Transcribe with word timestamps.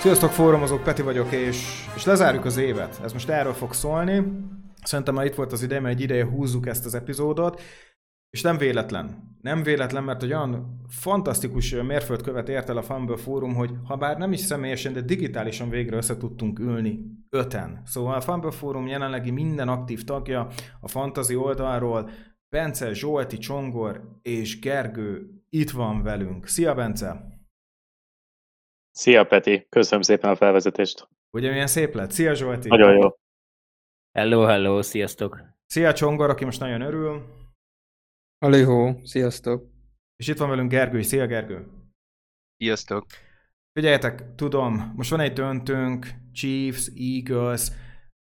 Sziasztok, 0.00 0.30
fórumozók, 0.30 0.82
Peti 0.82 1.02
vagyok, 1.02 1.32
és, 1.32 1.86
és 1.96 2.04
lezárjuk 2.04 2.44
az 2.44 2.56
évet. 2.56 3.00
Ez 3.04 3.12
most 3.12 3.28
erről 3.28 3.52
fog 3.52 3.72
szólni. 3.72 4.22
Szerintem 4.82 5.14
már 5.14 5.26
itt 5.26 5.34
volt 5.34 5.52
az 5.52 5.62
ideje, 5.62 5.80
mert 5.80 5.94
egy 5.94 6.00
ideje 6.00 6.24
húzzuk 6.24 6.66
ezt 6.66 6.84
az 6.84 6.94
epizódot. 6.94 7.60
És 8.30 8.42
nem 8.42 8.58
véletlen. 8.58 9.36
Nem 9.40 9.62
véletlen, 9.62 10.04
mert 10.04 10.22
egy 10.22 10.32
olyan 10.32 10.82
fantasztikus 10.88 11.70
mérföldkövet 11.70 12.48
ért 12.48 12.68
el 12.68 12.76
a 12.76 12.82
Fumble 12.82 13.16
Fórum, 13.16 13.54
hogy 13.54 13.70
ha 13.84 13.96
bár 13.96 14.18
nem 14.18 14.32
is 14.32 14.40
személyesen, 14.40 14.92
de 14.92 15.00
digitálisan 15.00 15.68
végre 15.68 15.96
össze 15.96 16.16
tudtunk 16.16 16.58
ülni 16.58 17.00
öten. 17.30 17.82
Szóval 17.84 18.14
a 18.14 18.20
Fumble 18.20 18.50
Fórum 18.50 18.86
jelenlegi 18.86 19.30
minden 19.30 19.68
aktív 19.68 20.04
tagja 20.04 20.48
a 20.80 20.88
fantazi 20.88 21.36
oldalról, 21.36 22.10
Bence, 22.48 22.92
Zsolti, 22.92 23.38
Csongor 23.38 24.18
és 24.22 24.58
Gergő 24.58 25.30
itt 25.48 25.70
van 25.70 26.02
velünk. 26.02 26.46
Szia, 26.46 26.74
Bence! 26.74 27.37
Szia 28.98 29.24
Peti, 29.24 29.66
köszönöm 29.68 30.02
szépen 30.02 30.30
a 30.30 30.36
felvezetést. 30.36 31.08
Ugye 31.30 31.50
milyen 31.50 31.66
szép 31.66 31.94
lett? 31.94 32.10
Szia 32.10 32.34
Zsolti! 32.34 32.68
Nagyon 32.68 32.92
jó. 32.92 33.10
Hello, 34.18 34.42
hello, 34.42 34.82
sziasztok! 34.82 35.40
Szia 35.66 35.92
Csongor, 35.92 36.30
aki 36.30 36.44
most 36.44 36.60
nagyon 36.60 36.80
örül. 36.80 37.22
Alihó, 38.38 39.00
sziasztok! 39.04 39.70
És 40.16 40.28
itt 40.28 40.36
van 40.36 40.48
velünk 40.48 40.70
Gergő, 40.70 41.02
szia 41.02 41.26
Gergő! 41.26 41.66
Sziasztok! 42.56 43.06
Figyeljetek, 43.72 44.34
tudom, 44.34 44.92
most 44.96 45.10
van 45.10 45.20
egy 45.20 45.32
döntőnk, 45.32 46.06
Chiefs, 46.32 46.90
Eagles, 46.96 47.68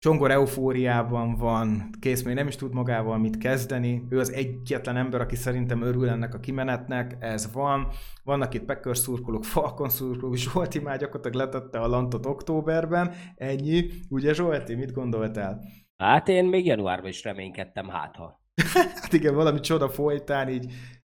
Csongor 0.02 0.30
eufóriában 0.30 1.34
van, 1.34 1.90
kész 2.00 2.22
még 2.22 2.34
nem 2.34 2.46
is 2.46 2.56
tud 2.56 2.74
magával 2.74 3.18
mit 3.18 3.38
kezdeni. 3.38 4.06
Ő 4.08 4.18
az 4.18 4.32
egyetlen 4.32 4.96
ember, 4.96 5.20
aki 5.20 5.36
szerintem 5.36 5.82
örül 5.82 6.08
ennek 6.08 6.34
a 6.34 6.38
kimenetnek, 6.38 7.16
ez 7.20 7.52
van. 7.52 7.88
Vannak 8.24 8.54
itt 8.54 8.64
Packers 8.64 8.98
szurkolók, 8.98 9.44
Falcon 9.44 9.88
szurkolók, 9.88 10.36
Zsolti 10.36 10.78
már 10.78 10.98
gyakorlatilag 10.98 11.36
letette 11.36 11.78
a 11.78 11.86
lantot 11.86 12.26
októberben, 12.26 13.14
ennyi. 13.34 13.84
Ugye 14.08 14.34
Zsolti, 14.34 14.74
mit 14.74 14.92
gondoltál? 14.92 15.60
Hát 15.96 16.28
én 16.28 16.44
még 16.44 16.66
januárban 16.66 17.10
is 17.10 17.24
reménykedtem, 17.24 17.88
hát 17.88 18.16
ha. 18.16 18.40
hát 19.02 19.12
igen, 19.12 19.34
valami 19.34 19.60
csoda 19.60 19.88
folytán 19.88 20.48
így 20.48 20.72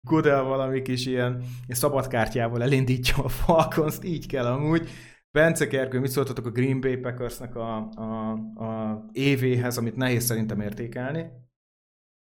Godel 0.06 0.42
valami 0.42 0.82
kis 0.82 1.06
ilyen, 1.06 1.32
ilyen 1.38 1.48
szabadkártyával 1.68 2.62
elindítja 2.62 3.24
a 3.24 3.28
falcons 3.28 3.98
így 4.02 4.26
kell 4.26 4.46
amúgy. 4.46 4.88
Bence 5.34 5.66
Kerkő, 5.66 6.00
mit 6.00 6.10
szóltatok 6.10 6.46
a 6.46 6.50
Green 6.50 6.80
Bay 6.80 6.96
Packersnek 6.96 7.54
a, 7.54 7.76
a, 7.76 8.30
a 8.64 9.04
évéhez, 9.12 9.78
amit 9.78 9.96
nehéz 9.96 10.24
szerintem 10.24 10.60
értékelni? 10.60 11.30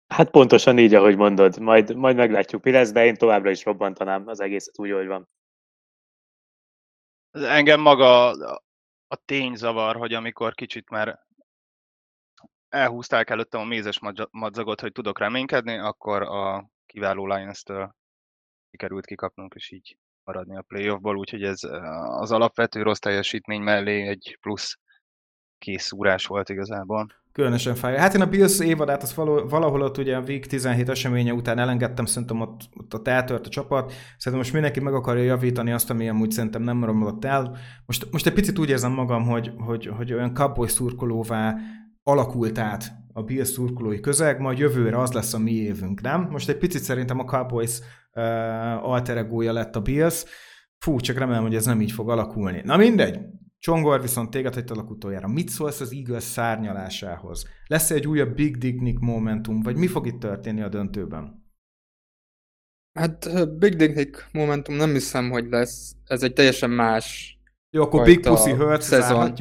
Hát 0.06 0.30
pontosan 0.30 0.78
így, 0.78 0.94
ahogy 0.94 1.16
mondod. 1.16 1.58
Majd, 1.58 1.96
majd 1.96 2.16
meglátjuk, 2.16 2.64
mi 2.64 2.70
lesz, 2.70 2.92
de 2.92 3.04
én 3.04 3.14
továbbra 3.14 3.50
is 3.50 3.64
robbantanám 3.64 4.26
az 4.26 4.40
egészet 4.40 4.78
úgy, 4.78 4.90
ahogy 4.90 5.06
van. 5.06 5.28
Engem 7.30 7.80
maga 7.80 8.30
a 9.06 9.16
tény 9.24 9.54
zavar, 9.54 9.96
hogy 9.96 10.12
amikor 10.12 10.54
kicsit 10.54 10.90
már 10.90 11.26
elhúzták 12.68 13.30
előttem 13.30 13.60
a 13.60 13.64
mézes 13.64 14.00
madzagot, 14.30 14.80
hogy 14.80 14.92
tudok 14.92 15.18
reménykedni, 15.18 15.78
akkor 15.78 16.22
a 16.22 16.70
kiváló 16.86 17.26
Lions-től 17.26 17.94
sikerült 18.70 19.06
kikapnunk, 19.06 19.54
és 19.54 19.70
így 19.70 19.98
maradni 20.24 20.56
a 20.56 20.64
playoffból, 20.68 21.16
úgyhogy 21.16 21.42
ez 21.42 21.60
az 22.18 22.32
alapvető 22.32 22.82
rossz 22.82 22.98
teljesítmény 22.98 23.60
mellé 23.60 24.08
egy 24.08 24.38
plusz 24.40 24.78
készúrás 25.58 26.26
volt 26.26 26.48
igazából. 26.48 27.06
Különösen 27.32 27.74
fáj. 27.74 27.96
Hát 27.96 28.14
én 28.14 28.20
a 28.20 28.26
Bills 28.26 28.60
évadát, 28.60 29.02
az 29.02 29.14
valahol 29.48 29.82
ott 29.82 29.98
ugye 29.98 30.16
a 30.16 30.20
Week 30.20 30.46
17 30.46 30.88
eseménye 30.88 31.32
után 31.32 31.58
elengedtem, 31.58 32.04
szerintem 32.04 32.40
ott, 32.40 32.60
ott, 32.76 32.94
ott 32.94 33.08
eltört 33.08 33.46
a 33.46 33.50
csapat. 33.50 33.90
Szerintem 33.90 34.34
most 34.34 34.52
mindenki 34.52 34.80
meg 34.80 34.94
akarja 34.94 35.22
javítani 35.22 35.72
azt, 35.72 35.90
ami 35.90 36.08
amúgy 36.08 36.30
szerintem 36.30 36.62
nem 36.62 36.84
romlott 36.84 37.24
el. 37.24 37.56
Most, 37.86 38.06
most 38.10 38.26
egy 38.26 38.32
picit 38.32 38.58
úgy 38.58 38.70
érzem 38.70 38.92
magam, 38.92 39.24
hogy, 39.24 39.52
hogy, 39.58 39.86
hogy 39.86 40.12
olyan 40.12 40.34
cowboy 40.34 40.68
szurkolóvá 40.68 41.56
alakult 42.02 42.58
át 42.58 42.92
a 43.12 43.22
Bills 43.22 43.48
szurkolói 43.48 44.00
közeg, 44.00 44.40
majd 44.40 44.58
jövőre 44.58 44.98
az 44.98 45.12
lesz 45.12 45.34
a 45.34 45.38
mi 45.38 45.52
évünk, 45.52 46.00
nem? 46.00 46.28
Most 46.30 46.48
egy 46.48 46.58
picit 46.58 46.82
szerintem 46.82 47.18
a 47.18 47.24
Cowboys 47.24 47.80
uh, 48.14 48.88
alter 48.88 49.16
egója 49.16 49.52
lett 49.52 49.76
a 49.76 49.80
Bills. 49.80 50.24
Fú, 50.78 51.00
csak 51.00 51.18
remélem, 51.18 51.42
hogy 51.42 51.54
ez 51.54 51.64
nem 51.64 51.80
így 51.80 51.92
fog 51.92 52.10
alakulni. 52.10 52.60
Na 52.64 52.76
mindegy, 52.76 53.18
Csongor 53.58 54.00
viszont 54.00 54.30
téged 54.30 54.54
hagytalak 54.54 54.90
utoljára. 54.90 55.28
Mit 55.28 55.48
szólsz 55.48 55.80
az 55.80 55.92
Eagles 55.92 56.22
szárnyalásához? 56.22 57.46
lesz 57.66 57.90
egy 57.90 58.06
újabb 58.06 58.34
Big 58.34 58.56
Dick 58.56 58.98
momentum, 58.98 59.60
vagy 59.60 59.76
mi 59.76 59.86
fog 59.86 60.06
itt 60.06 60.20
történni 60.20 60.62
a 60.62 60.68
döntőben? 60.68 61.42
Hát 62.98 63.28
Big 63.58 63.76
Dick 63.76 64.28
momentum 64.32 64.74
nem 64.74 64.92
hiszem, 64.92 65.30
hogy 65.30 65.48
lesz. 65.48 65.94
Ez 66.04 66.22
egy 66.22 66.32
teljesen 66.32 66.70
más 66.70 67.38
Jó, 67.70 67.82
akkor 67.82 68.04
Big 68.04 68.20
Pussy 68.20 68.50
Hurt 68.50 68.82
szezon. 68.82 69.32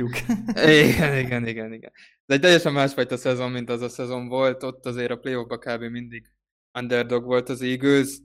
igen, 0.56 1.18
igen, 1.18 1.48
igen, 1.48 1.74
igen. 1.74 1.92
Ez 2.26 2.36
egy 2.36 2.42
teljesen 2.42 2.74
másfajta 2.74 3.18
szezon, 3.18 3.52
mint 3.52 3.70
az 3.70 3.82
a 3.82 3.90
szezon 3.90 4.28
volt. 4.28 4.64
Ott 4.64 4.86
azért 4.86 5.12
a 5.12 5.18
playoffba 5.18 5.58
kb. 5.58 5.82
mindig 5.82 6.32
underdog 6.80 7.24
volt 7.24 7.50
az 7.50 7.62
Eagles. 7.62 8.18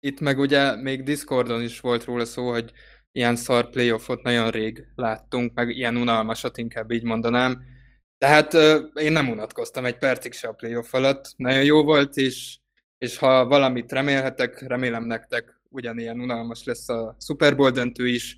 Itt 0.00 0.20
meg 0.20 0.38
ugye 0.38 0.76
még 0.76 1.02
Discordon 1.02 1.62
is 1.62 1.80
volt 1.80 2.04
róla 2.04 2.24
szó, 2.24 2.50
hogy 2.50 2.72
ilyen 3.12 3.36
szar 3.36 3.70
playoffot 3.70 4.22
nagyon 4.22 4.50
rég 4.50 4.86
láttunk, 4.94 5.54
meg 5.54 5.68
ilyen 5.68 5.96
unalmasat 5.96 6.58
inkább 6.58 6.90
így 6.90 7.02
mondanám. 7.04 7.62
Tehát 8.18 8.54
én 8.94 9.12
nem 9.12 9.28
unatkoztam 9.28 9.84
egy 9.84 9.98
percig 9.98 10.32
se 10.32 10.48
a 10.48 10.52
playoff 10.52 10.94
alatt. 10.94 11.32
Nagyon 11.36 11.64
jó 11.64 11.84
volt, 11.84 12.16
és, 12.16 12.58
és 12.98 13.16
ha 13.16 13.46
valamit 13.46 13.92
remélhetek, 13.92 14.60
remélem 14.60 15.04
nektek 15.04 15.60
ugyanilyen 15.68 16.20
unalmas 16.20 16.64
lesz 16.64 16.88
a 16.88 17.16
Super 17.20 17.56
Bowl 17.56 17.70
döntő 17.70 18.08
is. 18.08 18.36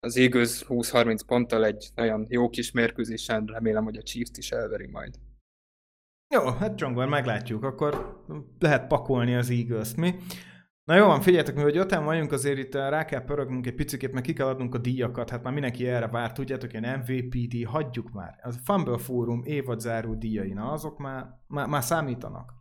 Az 0.00 0.16
Eagles 0.16 0.64
20-30 0.68 1.20
ponttal 1.26 1.64
egy 1.64 1.88
nagyon 1.94 2.26
jó 2.28 2.48
kis 2.48 2.70
mérkőzésen, 2.70 3.46
remélem, 3.46 3.84
hogy 3.84 3.96
a 3.96 4.02
Chiefs 4.02 4.30
is 4.38 4.50
elveri 4.50 4.86
majd. 4.86 5.14
Jó, 6.34 6.50
hát 6.50 6.76
Csongor, 6.76 7.08
meglátjuk, 7.08 7.62
akkor 7.62 8.22
lehet 8.58 8.86
pakolni 8.86 9.34
az 9.34 9.50
Eagles-t, 9.50 9.96
mi? 9.96 10.14
Na 10.90 10.96
jó 10.96 11.06
van, 11.06 11.20
figyeljetek, 11.20 11.54
mi 11.54 11.62
hogy 11.62 11.76
öten 11.76 12.04
vagyunk, 12.04 12.32
azért 12.32 12.58
itt 12.58 12.74
eh, 12.74 12.88
rá 12.88 13.04
kell 13.04 13.24
pörögnünk 13.24 13.66
egy 13.66 13.74
picit, 13.74 14.12
meg 14.12 14.22
ki 14.22 14.32
kell 14.32 14.46
adnunk 14.46 14.74
a 14.74 14.78
díjakat, 14.78 15.30
hát 15.30 15.42
már 15.42 15.52
mindenki 15.52 15.86
erre 15.86 16.06
várt, 16.06 16.34
tudjátok, 16.34 16.72
ilyen 16.72 16.98
MVP 16.98 17.48
díj, 17.48 17.62
hagyjuk 17.62 18.12
már. 18.12 18.38
A 18.42 18.50
Fumble 18.64 18.98
Forum 18.98 19.42
évadzáró 19.44 20.14
díjai, 20.14 20.52
na 20.52 20.70
azok 20.72 20.98
már, 20.98 21.26
már, 21.46 21.66
már 21.66 21.82
számítanak. 21.82 22.52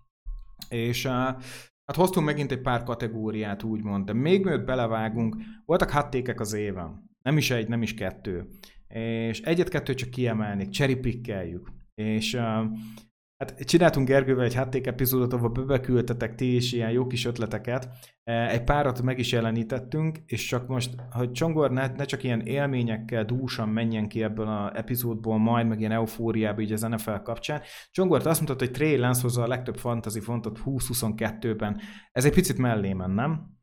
És 0.69 1.05
uh, 1.05 1.11
hát 1.11 1.95
hoztunk 1.95 2.25
megint 2.25 2.51
egy 2.51 2.61
pár 2.61 2.83
kategóriát, 2.83 3.63
úgymond, 3.63 4.05
de 4.05 4.13
még 4.13 4.43
mielőtt 4.43 4.65
belevágunk, 4.65 5.35
voltak 5.65 5.89
hattékek 5.89 6.39
az 6.39 6.53
éven. 6.53 7.09
Nem 7.21 7.37
is 7.37 7.51
egy, 7.51 7.67
nem 7.67 7.81
is 7.81 7.93
kettő. 7.93 8.47
És 8.87 9.41
egyet-kettőt 9.41 9.97
csak 9.97 10.09
kiemelnék, 10.09 10.69
cherry 10.69 11.21
És 11.95 12.33
uh, 12.33 12.65
Hát 13.39 13.63
csináltunk 13.63 14.07
Gergővel 14.07 14.45
egy 14.45 14.53
hátték 14.53 14.87
epizódot, 14.87 15.33
ahol 15.33 15.49
bebeküldtetek 15.49 16.35
ti 16.35 16.55
is 16.55 16.71
ilyen 16.73 16.91
jó 16.91 17.07
kis 17.07 17.25
ötleteket. 17.25 17.89
E, 18.23 18.49
egy 18.49 18.63
párat 18.63 19.01
meg 19.01 19.19
is 19.19 19.31
jelenítettünk, 19.31 20.17
és 20.25 20.45
csak 20.45 20.67
most, 20.67 20.95
hogy 21.11 21.31
Csongor 21.31 21.71
ne, 21.71 21.87
ne 21.87 22.05
csak 22.05 22.23
ilyen 22.23 22.41
élményekkel 22.41 23.25
dúsan 23.25 23.69
menjen 23.69 24.07
ki 24.07 24.23
ebből 24.23 24.47
az 24.47 24.71
epizódból 24.73 25.37
majd, 25.37 25.67
meg 25.67 25.79
ilyen 25.79 25.91
eufóriába 25.91 26.61
így 26.61 26.71
az 26.71 26.81
NFL 26.81 27.15
kapcsán. 27.23 27.61
Csongor, 27.91 28.27
azt 28.27 28.41
mondtad, 28.41 28.59
hogy 28.59 28.71
Trey 28.71 28.97
Lance 28.97 29.21
hozza 29.21 29.43
a 29.43 29.47
legtöbb 29.47 29.77
fantasy 29.77 30.19
fontot 30.19 30.59
20-22-ben. 30.65 31.79
Ez 32.11 32.25
egy 32.25 32.33
picit 32.33 32.57
mellé 32.57 32.93
men, 32.93 33.11
nem? 33.11 33.57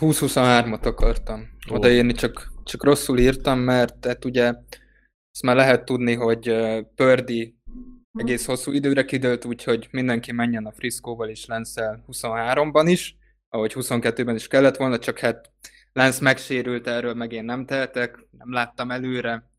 20-23-at 0.00 0.82
akartam 0.82 1.48
odaírni, 1.70 2.12
csak, 2.12 2.52
csak 2.64 2.84
rosszul 2.84 3.18
írtam, 3.18 3.58
mert 3.58 3.96
tehát 3.96 4.24
ugye 4.24 4.54
azt 5.38 5.46
már 5.46 5.56
lehet 5.56 5.84
tudni, 5.84 6.14
hogy 6.14 6.54
Pördi 6.94 7.56
egész 8.12 8.46
hosszú 8.46 8.72
időre 8.72 9.04
kidőlt, 9.04 9.44
úgyhogy 9.44 9.88
mindenki 9.90 10.32
menjen 10.32 10.66
a 10.66 10.72
Friscoval 10.72 11.28
és 11.28 11.46
Lenszel 11.46 12.04
23-ban 12.12 12.84
is, 12.86 13.16
ahogy 13.48 13.72
22-ben 13.74 14.34
is 14.34 14.48
kellett 14.48 14.76
volna, 14.76 14.98
csak 14.98 15.18
hát 15.18 15.52
Lenz 15.92 16.18
megsérült, 16.18 16.86
erről 16.86 17.14
meg 17.14 17.32
én 17.32 17.44
nem 17.44 17.66
tehetek, 17.66 18.26
nem 18.30 18.52
láttam 18.52 18.90
előre. 18.90 19.50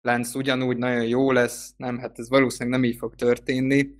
Lenz 0.00 0.34
ugyanúgy 0.34 0.76
nagyon 0.76 1.06
jó 1.06 1.32
lesz, 1.32 1.74
nem, 1.76 1.98
hát 1.98 2.18
ez 2.18 2.28
valószínűleg 2.28 2.80
nem 2.80 2.88
így 2.90 2.96
fog 2.96 3.14
történni. 3.14 3.90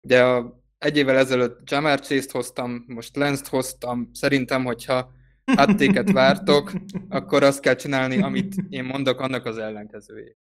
Ugye 0.00 0.24
a, 0.24 0.62
egy 0.78 0.96
évvel 0.96 1.16
ezelőtt 1.16 1.70
Jamar 1.70 2.00
Chase-t 2.00 2.30
hoztam, 2.30 2.84
most 2.86 3.16
Lenzt 3.16 3.48
hoztam, 3.48 4.10
szerintem, 4.12 4.64
hogyha 4.64 5.12
hattéket 5.56 6.12
vártok, 6.12 6.72
akkor 7.08 7.42
azt 7.42 7.60
kell 7.60 7.74
csinálni, 7.74 8.22
amit 8.22 8.54
én 8.68 8.84
mondok, 8.84 9.20
annak 9.20 9.44
az 9.44 9.58
ellenkezőjét. 9.58 10.38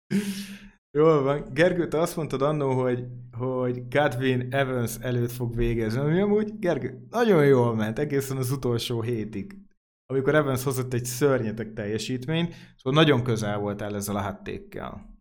Jól 0.90 1.22
van. 1.22 1.48
Gergő, 1.52 1.88
te 1.88 2.00
azt 2.00 2.16
mondtad 2.16 2.42
annó, 2.42 2.82
hogy, 2.82 3.04
hogy 3.38 3.88
Godwin 3.88 4.46
Evans 4.50 4.96
előtt 5.00 5.30
fog 5.30 5.56
végezni, 5.56 6.00
ami 6.00 6.20
amúgy, 6.20 6.58
Gergő, 6.58 7.06
nagyon 7.10 7.46
jól 7.46 7.74
ment, 7.74 7.98
egészen 7.98 8.36
az 8.36 8.50
utolsó 8.50 9.02
hétig. 9.02 9.58
Amikor 10.06 10.34
Evans 10.34 10.64
hozott 10.64 10.94
egy 10.94 11.04
szörnyetek 11.04 11.72
teljesítményt, 11.72 12.54
szóval 12.76 13.02
nagyon 13.02 13.22
közel 13.22 13.58
voltál 13.58 13.94
ezzel 13.94 14.16
a 14.16 14.20
hattékkel. 14.20 15.14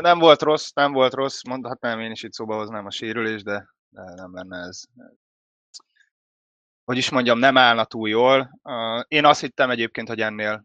Nem 0.00 0.18
volt 0.18 0.42
rossz, 0.42 0.70
nem 0.70 0.92
volt 0.92 1.14
rossz, 1.14 1.42
mondhatnám 1.48 2.00
én 2.00 2.10
is 2.10 2.22
itt 2.22 2.32
szóba 2.32 2.56
hoznám 2.56 2.86
a 2.86 2.90
sérülést, 2.90 3.44
de, 3.44 3.68
de 3.88 4.02
nem 4.14 4.34
lenne 4.34 4.56
ez, 4.56 4.82
hogy 6.88 6.96
is 6.96 7.10
mondjam, 7.10 7.38
nem 7.38 7.56
állna 7.56 7.84
túl 7.84 8.08
jól. 8.08 8.60
Én 9.08 9.24
azt 9.24 9.40
hittem 9.40 9.70
egyébként, 9.70 10.08
hogy 10.08 10.20
ennél 10.20 10.64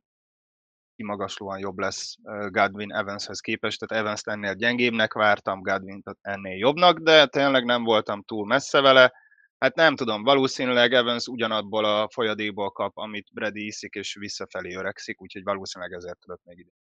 kimagaslóan 0.96 1.60
jobb 1.60 1.78
lesz 1.78 2.16
Godwin 2.50 2.94
Evanshez 2.94 3.40
képest, 3.40 3.80
tehát 3.80 4.04
Evans 4.04 4.22
ennél 4.24 4.54
gyengébbnek 4.54 5.14
vártam, 5.14 5.62
Godwin 5.62 6.04
ennél 6.22 6.58
jobbnak, 6.58 7.00
de 7.00 7.26
tényleg 7.26 7.66
nem 7.66 7.84
voltam 7.84 8.24
túl 8.24 8.46
messze 8.46 8.82
vele. 8.82 9.14
Hát 9.58 9.76
nem 9.76 9.96
tudom, 9.96 10.24
valószínűleg 10.24 10.94
Evans 10.94 11.28
ugyanabból 11.28 11.86
a 11.86 12.10
folyadékból 12.10 12.72
kap, 12.72 12.98
amit 12.98 13.34
Brady 13.34 13.66
iszik, 13.66 13.94
és 13.94 14.16
visszafelé 14.20 14.76
öregszik, 14.76 15.22
úgyhogy 15.22 15.44
valószínűleg 15.44 15.94
ezért 15.94 16.20
tudott 16.20 16.42
még 16.44 16.58
ide. 16.58 16.72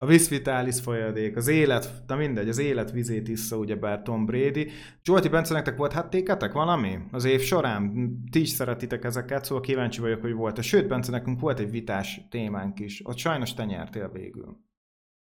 A 0.00 0.06
Visvitalis 0.06 0.80
folyadék, 0.80 1.36
az 1.36 1.48
élet, 1.48 1.90
na 2.06 2.16
mindegy, 2.16 2.48
az 2.48 2.58
élet 2.58 2.90
vizét 2.90 3.28
issza 3.28 3.56
ugyebár 3.56 4.02
Tom 4.02 4.26
Brady. 4.26 4.70
Zsolti 5.04 5.28
Bence, 5.28 5.54
nektek 5.54 5.76
volt 5.76 5.92
hattéketek 5.92 6.52
valami 6.52 6.98
az 7.10 7.24
év 7.24 7.40
során? 7.40 8.12
Ti 8.30 8.40
is 8.40 8.48
szeretitek 8.48 9.04
ezeket, 9.04 9.44
szóval 9.44 9.62
kíváncsi 9.62 10.00
vagyok, 10.00 10.20
hogy 10.20 10.32
volt-e. 10.32 10.62
Sőt, 10.62 10.88
Bence, 10.88 11.10
nekünk 11.10 11.40
volt 11.40 11.58
egy 11.58 11.70
vitás 11.70 12.20
témánk 12.30 12.80
is. 12.80 13.06
Ott 13.06 13.16
sajnos 13.16 13.54
te 13.54 13.64
nyertél 13.64 14.10
végül. 14.10 14.56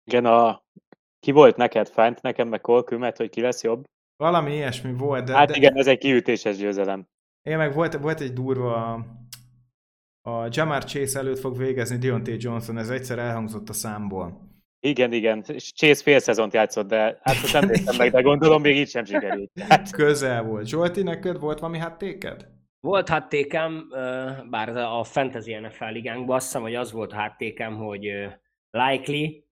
Igen, 0.04 0.24
a... 0.24 0.64
ki 1.20 1.30
volt 1.30 1.56
neked 1.56 1.88
fent, 1.88 2.22
nekem 2.22 2.48
meg 2.48 2.60
Kolkümet, 2.60 3.16
hogy 3.16 3.30
ki 3.30 3.40
lesz 3.40 3.62
jobb? 3.62 3.84
Valami 4.16 4.54
ilyesmi 4.54 4.92
volt, 4.92 5.24
de... 5.24 5.34
Hát 5.34 5.48
de... 5.48 5.56
igen, 5.56 5.76
ez 5.76 5.86
egy 5.86 5.98
kiütéses 5.98 6.56
győzelem. 6.56 7.06
Én 7.42 7.56
meg 7.56 7.74
volt, 7.74 7.94
volt 7.94 8.20
egy 8.20 8.32
durva 8.32 8.92
a 10.22 10.48
Jamar 10.50 10.84
Chase 10.84 11.18
előtt 11.18 11.38
fog 11.38 11.56
végezni 11.56 11.96
Deontay 11.96 12.36
Johnson, 12.38 12.78
ez 12.78 12.90
egyszer 12.90 13.18
elhangzott 13.18 13.68
a 13.68 13.72
számból. 13.72 14.47
Igen, 14.80 15.12
igen. 15.12 15.42
Chase 15.74 16.02
fél 16.02 16.18
szezont 16.18 16.52
játszott, 16.52 16.88
de 16.88 17.18
hát 17.22 17.40
most 17.40 17.52
nem 17.52 17.66
néztem 17.66 17.96
meg, 17.96 18.10
de 18.10 18.20
gondolom 18.20 18.62
még 18.62 18.76
így 18.76 18.88
sem 18.88 19.04
sikerült. 19.04 19.50
Hát, 19.68 19.90
Közel 19.90 20.42
volt. 20.42 20.66
Zsolti, 20.66 21.02
neked 21.02 21.38
volt 21.38 21.58
valami 21.58 21.78
háttéked? 21.78 22.46
Volt 22.80 23.08
háttékem, 23.08 23.88
bár 24.50 24.76
a 24.76 25.04
Fantasy 25.04 25.54
NFL 25.54 25.84
ligánkban 25.84 26.36
azt 26.36 26.46
hiszem, 26.46 26.62
hogy 26.62 26.74
az 26.74 26.92
volt 26.92 27.12
háttékem, 27.12 27.76
hogy 27.76 28.10
likely 28.70 29.44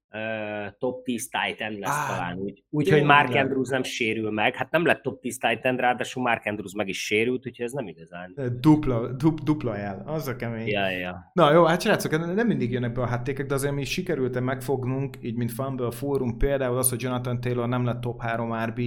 top 0.79 1.05
10 1.05 1.29
Titan 1.29 1.79
lesz 1.79 1.91
Á, 1.91 2.17
talán 2.17 2.39
úgy. 2.39 2.65
Úgyhogy 2.71 2.99
tényleg. 2.99 3.17
Mark 3.17 3.35
Andrews 3.35 3.69
nem 3.69 3.83
sérül 3.83 4.31
meg. 4.31 4.55
Hát 4.55 4.71
nem 4.71 4.87
lett 4.87 5.03
top 5.03 5.21
10 5.21 5.39
Titan, 5.39 5.77
ráadásul 5.77 6.23
Mark 6.23 6.47
Andrews 6.47 6.75
meg 6.75 6.89
is 6.89 7.05
sérült, 7.05 7.47
úgyhogy 7.47 7.65
ez 7.65 7.73
nem 7.73 7.89
igazán. 7.89 8.35
Dupla, 8.61 9.13
dup, 9.13 9.41
dupla 9.41 9.77
jel, 9.77 10.03
az 10.07 10.29
a 10.29 10.37
kemény. 10.37 10.67
Ja, 10.67 10.91
ja. 10.91 11.31
Na 11.33 11.53
jó, 11.53 11.65
hát 11.65 11.83
srácok, 11.83 12.35
nem 12.35 12.47
mindig 12.47 12.73
jönnek 12.73 12.93
be 12.93 13.03
a 13.03 13.07
háttékek, 13.07 13.47
de 13.47 13.55
azért 13.55 13.75
mi 13.75 13.85
sikerült 13.85 14.41
megfognunk, 14.41 15.17
így 15.21 15.37
mint 15.37 15.53
Fumble 15.53 15.91
Forum, 15.91 16.39
például 16.39 16.79
az, 16.79 16.89
hogy 16.89 17.03
Jonathan 17.03 17.41
Taylor 17.41 17.69
nem 17.69 17.85
lett 17.85 18.01
top 18.01 18.23
3 18.23 18.55
RB, 18.65 18.81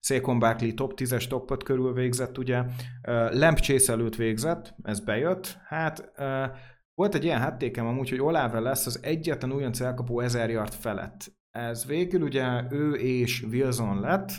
Saquon 0.00 0.38
Barkley 0.38 0.74
top 0.74 0.92
10-es, 0.96 1.26
top 1.26 1.50
5 1.50 1.62
körül 1.62 1.92
végzett, 1.92 2.38
ugye, 2.38 2.58
uh, 2.58 3.38
Lamp 3.38 3.58
Chase 3.58 3.92
előtt 3.92 4.16
végzett, 4.16 4.74
ez 4.82 5.00
bejött, 5.00 5.58
hát 5.66 6.12
uh, 6.18 6.56
volt 7.00 7.14
egy 7.14 7.24
ilyen 7.24 7.40
háttékem 7.40 7.86
amúgy, 7.86 8.08
hogy 8.08 8.20
Olave 8.20 8.60
lesz 8.60 8.86
az 8.86 9.00
egyetlen 9.02 9.52
újonc 9.52 9.80
elkapó 9.80 10.20
1000 10.20 10.50
yard 10.50 10.72
felett. 10.72 11.32
Ez 11.50 11.86
végül 11.86 12.22
ugye 12.22 12.64
ő 12.70 12.94
és 12.94 13.42
Wilson 13.42 14.00
lett, 14.00 14.30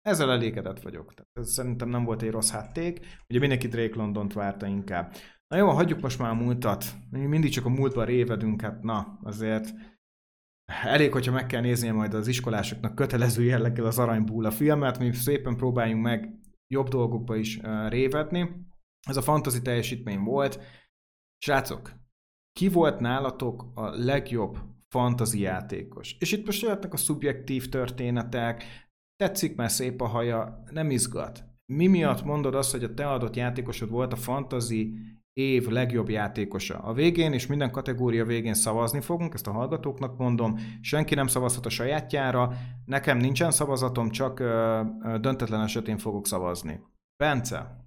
ezzel 0.00 0.30
elégedett 0.30 0.80
vagyok. 0.80 1.14
Tehát 1.14 1.30
ez 1.32 1.52
szerintem 1.52 1.88
nem 1.88 2.04
volt 2.04 2.22
egy 2.22 2.30
rossz 2.30 2.50
hátték. 2.50 3.00
Ugye 3.28 3.38
mindenki 3.38 3.68
Drake 3.68 3.96
Londont 3.96 4.32
várta 4.32 4.66
inkább. 4.66 5.14
Na 5.48 5.56
jó, 5.56 5.68
hagyjuk 5.68 6.00
most 6.00 6.18
már 6.18 6.30
a 6.30 6.34
múltat. 6.34 6.84
Mi 7.10 7.26
mindig 7.26 7.50
csak 7.50 7.64
a 7.64 7.68
múltban 7.68 8.04
révedünk, 8.04 8.60
hát 8.60 8.82
na, 8.82 9.18
azért 9.22 9.74
elég, 10.82 11.12
hogyha 11.12 11.32
meg 11.32 11.46
kell 11.46 11.60
néznie 11.60 11.92
majd 11.92 12.14
az 12.14 12.28
iskolásoknak 12.28 12.94
kötelező 12.94 13.42
jelleggel 13.42 13.86
az 13.86 13.98
Aranybúla 13.98 14.50
filmet, 14.50 14.98
mi 14.98 15.12
szépen 15.12 15.56
próbáljunk 15.56 16.02
meg 16.02 16.30
jobb 16.66 16.88
dolgokba 16.88 17.36
is 17.36 17.60
révedni. 17.88 18.50
Ez 19.08 19.16
a 19.16 19.22
fantasy 19.22 19.62
teljesítmény 19.62 20.20
volt. 20.20 20.60
Srácok, 21.44 21.92
ki 22.52 22.68
volt 22.68 23.00
nálatok 23.00 23.66
a 23.74 23.88
legjobb 23.88 24.58
fantasy 24.88 25.40
játékos? 25.40 26.16
És 26.18 26.32
itt 26.32 26.46
most 26.46 26.62
jöhetnek 26.62 26.92
a 26.92 26.96
szubjektív 26.96 27.68
történetek, 27.68 28.64
tetszik, 29.16 29.56
mert 29.56 29.72
szép 29.72 30.00
a 30.00 30.06
haja, 30.06 30.62
nem 30.70 30.90
izgat. 30.90 31.44
Mi 31.72 31.86
miatt 31.86 32.24
mondod 32.24 32.54
azt, 32.54 32.70
hogy 32.70 32.84
a 32.84 32.94
te 32.94 33.10
adott 33.10 33.36
játékosod 33.36 33.90
volt 33.90 34.12
a 34.12 34.16
fantasy 34.16 34.94
év 35.32 35.66
legjobb 35.66 36.08
játékosa? 36.08 36.78
A 36.78 36.92
végén 36.92 37.32
és 37.32 37.46
minden 37.46 37.70
kategória 37.70 38.24
végén 38.24 38.54
szavazni 38.54 39.00
fogunk, 39.00 39.34
ezt 39.34 39.46
a 39.46 39.52
hallgatóknak 39.52 40.18
mondom, 40.18 40.58
senki 40.80 41.14
nem 41.14 41.26
szavazhat 41.26 41.66
a 41.66 41.70
sajátjára, 41.70 42.52
nekem 42.84 43.18
nincsen 43.18 43.50
szavazatom, 43.50 44.10
csak 44.10 44.40
ö, 44.40 44.80
ö, 45.02 45.18
döntetlen 45.18 45.60
esetén 45.60 45.98
fogok 45.98 46.26
szavazni. 46.26 46.80
Bence? 47.16 47.83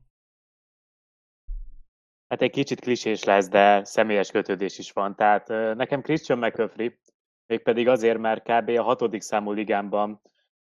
Hát 2.28 2.42
egy 2.42 2.52
kicsit 2.52 2.80
klisés 2.80 3.24
lesz, 3.24 3.48
de 3.48 3.84
személyes 3.84 4.32
kötődés 4.32 4.78
is 4.78 4.92
van. 4.92 5.16
Tehát 5.16 5.48
nekem 5.76 6.02
Christian 6.02 6.38
McCaffrey, 6.38 7.00
mégpedig 7.46 7.88
azért, 7.88 8.18
mert 8.18 8.44
kb. 8.44 8.70
a 8.70 8.84
hatodik 8.84 9.22
számú 9.22 9.52
ligámban 9.52 10.22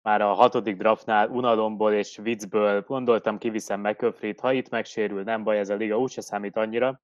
már 0.01 0.21
a 0.21 0.33
hatodik 0.33 0.77
draftnál 0.77 1.29
unalomból 1.29 1.93
és 1.93 2.17
viccből 2.17 2.81
gondoltam, 2.81 3.37
kiviszem 3.37 3.79
McCaffrey-t, 3.79 4.39
ha 4.39 4.51
itt 4.51 4.69
megsérül, 4.69 5.23
nem 5.23 5.43
baj, 5.43 5.59
ez 5.59 5.69
a 5.69 5.75
liga 5.75 5.99
úgyse 5.99 6.21
számít 6.21 6.57
annyira. 6.57 7.01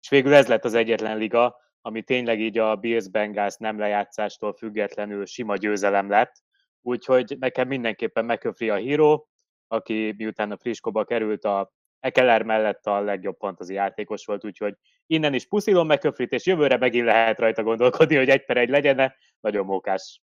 És 0.00 0.08
végül 0.08 0.34
ez 0.34 0.46
lett 0.46 0.64
az 0.64 0.74
egyetlen 0.74 1.16
liga, 1.16 1.56
ami 1.80 2.02
tényleg 2.02 2.40
így 2.40 2.58
a 2.58 2.76
Bills 2.76 3.08
Bengals 3.08 3.56
nem 3.56 3.78
lejátszástól 3.78 4.52
függetlenül 4.52 5.26
sima 5.26 5.56
győzelem 5.56 6.08
lett. 6.08 6.32
Úgyhogy 6.82 7.36
nekem 7.38 7.68
mindenképpen 7.68 8.24
McCaffrey 8.24 8.70
a 8.70 8.74
híró, 8.74 9.28
aki 9.68 10.14
miután 10.16 10.50
a 10.50 10.56
friskoba 10.56 11.04
került 11.04 11.44
a 11.44 11.72
Ekeler 12.00 12.42
mellett 12.42 12.86
a 12.86 13.00
legjobb 13.00 13.36
fantasy 13.38 13.72
játékos 13.72 14.24
volt, 14.24 14.44
úgyhogy 14.44 14.74
innen 15.06 15.34
is 15.34 15.46
puszilom 15.46 15.86
McCaffrey-t, 15.86 16.32
és 16.32 16.46
jövőre 16.46 16.76
megint 16.76 17.04
lehet 17.04 17.38
rajta 17.38 17.62
gondolkodni, 17.62 18.16
hogy 18.16 18.28
egy 18.28 18.44
per 18.44 18.56
egy 18.56 18.68
legyen 18.68 19.12
Nagyon 19.40 19.66
mókás. 19.66 20.20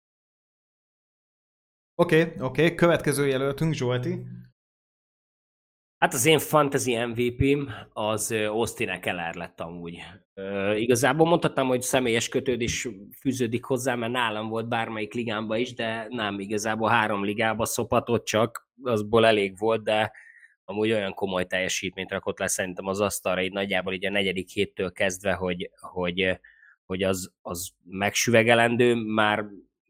Oké, 1.95 2.21
okay, 2.21 2.33
oké, 2.33 2.63
okay. 2.65 2.75
következő 2.75 3.27
jelöltünk, 3.27 3.73
Zsolti. 3.73 4.27
Hát 5.99 6.15
az 6.15 6.27
én 6.27 6.39
fantasy 6.39 6.97
MVP-m 6.97 7.71
az 7.93 8.33
Austin 8.33 8.89
Eckler 8.89 9.35
lett 9.35 9.61
amúgy. 9.61 10.03
Ö, 10.35 10.75
igazából 10.75 11.27
mondhatnám, 11.27 11.67
hogy 11.67 11.83
személyes 11.83 12.29
kötődés 12.29 12.89
fűződik 13.21 13.65
hozzá, 13.65 13.95
mert 13.95 14.13
nálam 14.13 14.49
volt 14.49 14.69
bármelyik 14.69 15.15
ligámba 15.15 15.57
is, 15.57 15.75
de 15.75 16.07
nem, 16.09 16.41
igazából 16.41 16.89
három 16.89 17.25
ligába 17.25 17.65
szopatott 17.65 18.25
csak, 18.25 18.69
azból 18.83 19.27
elég 19.27 19.59
volt, 19.59 19.83
de 19.83 20.13
amúgy 20.69 20.93
olyan 20.93 21.15
komoly 21.15 21.45
teljesítményt 21.45 22.11
rakott 22.11 22.39
le 22.39 22.47
szerintem 22.47 22.87
az 22.87 23.01
asztalra, 23.01 23.43
így 23.43 23.53
nagyjából 23.53 23.93
így 23.93 24.07
a 24.07 24.11
negyedik 24.11 24.49
héttől 24.49 24.93
kezdve, 24.93 25.33
hogy, 25.33 25.71
hogy, 25.81 26.41
hogy 26.85 27.03
az, 27.03 27.33
az 27.43 27.71
megsüvegelendő, 27.85 28.95
már 28.95 29.45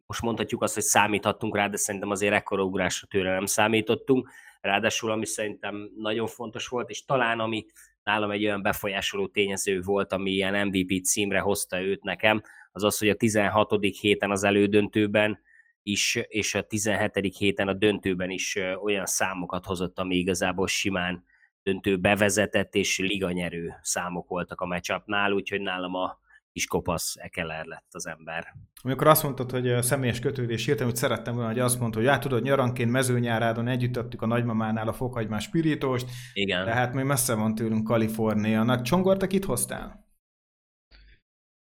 most 0.06 0.22
mondhatjuk 0.22 0.62
azt, 0.62 0.74
hogy 0.74 0.82
számíthattunk 0.82 1.56
rá, 1.56 1.68
de 1.68 1.76
szerintem 1.76 2.10
azért 2.10 2.34
ekkora 2.34 2.62
ugrásra 2.62 3.06
tőle 3.06 3.32
nem 3.32 3.46
számítottunk. 3.46 4.28
Ráadásul, 4.60 5.10
ami 5.10 5.26
szerintem 5.26 5.90
nagyon 5.96 6.26
fontos 6.26 6.68
volt, 6.68 6.90
és 6.90 7.04
talán 7.04 7.40
ami 7.40 7.66
nálam 8.02 8.30
egy 8.30 8.44
olyan 8.44 8.62
befolyásoló 8.62 9.26
tényező 9.26 9.80
volt, 9.80 10.12
ami 10.12 10.30
ilyen 10.30 10.66
MVP 10.66 11.04
címre 11.04 11.38
hozta 11.38 11.80
őt 11.80 12.02
nekem, 12.02 12.42
az 12.72 12.84
az, 12.84 12.98
hogy 12.98 13.08
a 13.08 13.14
16. 13.14 13.78
héten 14.00 14.30
az 14.30 14.44
elődöntőben 14.44 15.38
is, 15.86 16.18
és 16.28 16.54
a 16.54 16.62
17. 16.62 17.36
héten 17.36 17.68
a 17.68 17.72
döntőben 17.72 18.30
is 18.30 18.58
olyan 18.82 19.06
számokat 19.06 19.64
hozott, 19.64 19.98
ami 19.98 20.16
igazából 20.16 20.66
simán 20.66 21.24
döntő 21.62 21.98
bevezetett, 21.98 22.74
és 22.74 22.98
liganyerő 22.98 23.74
számok 23.82 24.28
voltak 24.28 24.60
a 24.60 24.66
meccsapnál, 24.66 25.32
úgyhogy 25.32 25.60
nálam 25.60 25.94
a 25.94 26.18
kis 26.52 26.66
kopasz 26.66 27.14
Ekeler 27.18 27.64
lett 27.64 27.88
az 27.90 28.06
ember. 28.06 28.54
Amikor 28.82 29.06
azt 29.06 29.22
mondtad, 29.22 29.50
hogy 29.50 29.68
a 29.68 29.82
személyes 29.82 30.18
kötődés 30.18 30.66
írtam, 30.66 30.86
hogy 30.86 30.96
szerettem 30.96 31.34
volna, 31.34 31.48
hogy 31.48 31.58
azt 31.58 31.80
mondta, 31.80 31.98
hogy 31.98 32.08
hát 32.08 32.20
tudod, 32.20 32.42
nyaranként 32.42 32.90
mezőnyárádon 32.90 33.68
együtt 33.68 33.96
adtuk 33.96 34.22
a 34.22 34.26
nagymamánál 34.26 34.88
a 34.88 34.92
fokhagymás 34.92 35.44
spirítóst, 35.44 36.06
Igen. 36.32 36.64
de 36.64 36.72
hát 36.72 36.94
még 36.94 37.04
messze 37.04 37.34
van 37.34 37.54
tőlünk 37.54 37.84
Kaliforniának. 37.84 38.82
Csongor, 38.82 39.16
te 39.16 39.26
kit 39.26 39.44
hoztál? 39.44 40.06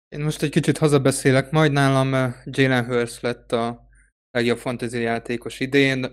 Én 0.08 0.20
most 0.20 0.42
egy 0.42 0.50
kicsit 0.50 0.78
hazabeszélek, 0.78 1.50
majd 1.50 1.72
nálam 1.72 2.34
Jalen 2.44 2.84
Hurst 2.84 3.22
lett 3.22 3.52
a 3.52 3.87
legjobb 4.30 4.58
fantasy 4.58 5.00
játékos 5.00 5.60
idén. 5.60 6.06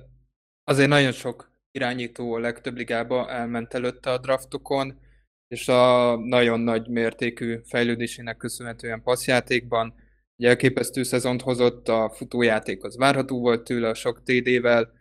Azért 0.63 0.89
nagyon 0.89 1.12
sok 1.12 1.51
irányító 1.72 2.34
a 2.34 2.39
legtöbb 2.39 2.75
ligába 2.75 3.29
elment 3.29 3.74
előtte 3.74 4.12
a 4.12 4.17
draftokon, 4.17 5.00
és 5.48 5.67
a 5.67 6.15
nagyon 6.15 6.60
nagy 6.60 6.88
mértékű 6.88 7.60
fejlődésének 7.63 8.38
köszönhetően 8.38 9.01
passzjátékban 9.01 9.93
egy 10.38 10.45
elképesztő 10.45 11.03
szezont 11.03 11.41
hozott, 11.41 11.88
a 11.88 12.10
futójáték 12.10 12.84
az 12.84 12.98
várható 12.98 13.39
volt 13.39 13.63
tőle 13.63 13.89
a 13.89 13.93
sok 13.93 14.24
TD-vel. 14.24 14.93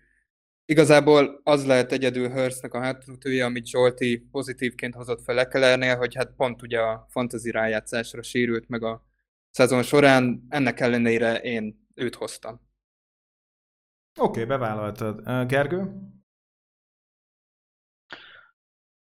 Igazából 0.65 1.41
az 1.43 1.67
lehet 1.67 1.93
egyedül 1.93 2.29
Hurstnek 2.29 2.75
a 2.75 2.81
hátulütője, 2.81 3.45
amit 3.45 3.67
Zsolti 3.67 4.29
pozitívként 4.31 4.95
hozott 4.95 5.23
fel 5.23 5.39
Ekelernél, 5.39 5.97
hogy 5.97 6.15
hát 6.15 6.33
pont 6.37 6.63
ugye 6.63 6.81
a 6.81 7.07
fantasy 7.11 7.51
rájátszásra 7.51 8.23
sérült 8.23 8.69
meg 8.69 8.83
a 8.83 9.07
szezon 9.51 9.83
során, 9.83 10.47
ennek 10.49 10.81
ellenére 10.81 11.37
én 11.37 11.89
őt 11.95 12.15
hoztam. 12.15 12.61
Oké, 14.19 14.43
okay, 14.43 14.45
bevállaltad. 14.45 15.47
Gergő? 15.47 16.13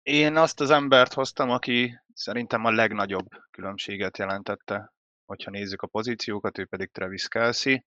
Én 0.01 0.35
azt 0.35 0.59
az 0.59 0.69
embert 0.69 1.13
hoztam, 1.13 1.49
aki 1.49 1.99
szerintem 2.13 2.65
a 2.65 2.71
legnagyobb 2.71 3.27
különbséget 3.51 4.17
jelentette 4.17 4.93
hogyha 5.29 5.51
nézzük 5.51 5.81
a 5.81 5.87
pozíciókat, 5.87 6.57
ő 6.57 6.65
pedig 6.65 6.89
Travis 6.91 7.27
Kelsey. 7.27 7.83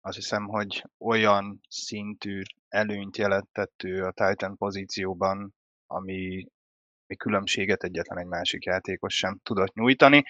Azt 0.00 0.16
hiszem, 0.16 0.44
hogy 0.44 0.84
olyan 0.98 1.60
szintű 1.68 2.42
előnyt 2.68 3.16
jelentett 3.16 3.82
ő 3.82 4.04
a 4.04 4.12
Titan 4.12 4.56
pozícióban, 4.56 5.54
ami 5.86 6.46
ami 7.06 7.16
különbséget 7.16 7.82
egyetlen 7.82 8.18
egy 8.18 8.26
másik 8.26 8.64
játékos 8.64 9.14
sem 9.14 9.38
tudott 9.42 9.74
nyújtani. 9.74 10.24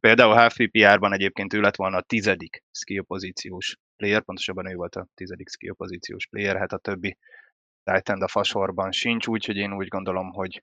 Például 0.00 0.34
HFPR-ban 0.34 1.12
egyébként 1.12 1.52
ő 1.52 1.60
lett 1.60 1.76
volna 1.76 1.96
a 1.96 2.02
tizedik 2.02 2.64
skill 2.70 3.02
pozíciós 3.02 3.76
player, 3.96 4.22
pontosabban 4.22 4.70
ő 4.70 4.74
volt 4.74 4.96
a 4.96 5.06
tizedik 5.14 5.48
skill 5.48 5.74
pozíciós 5.74 6.26
player, 6.26 6.56
hát 6.56 6.72
a 6.72 6.78
többi 6.78 7.16
Titan 7.82 8.22
a 8.22 8.28
fasorban 8.28 8.92
sincs, 8.92 9.26
úgyhogy 9.26 9.56
én 9.56 9.72
úgy 9.72 9.88
gondolom, 9.88 10.32
hogy, 10.32 10.62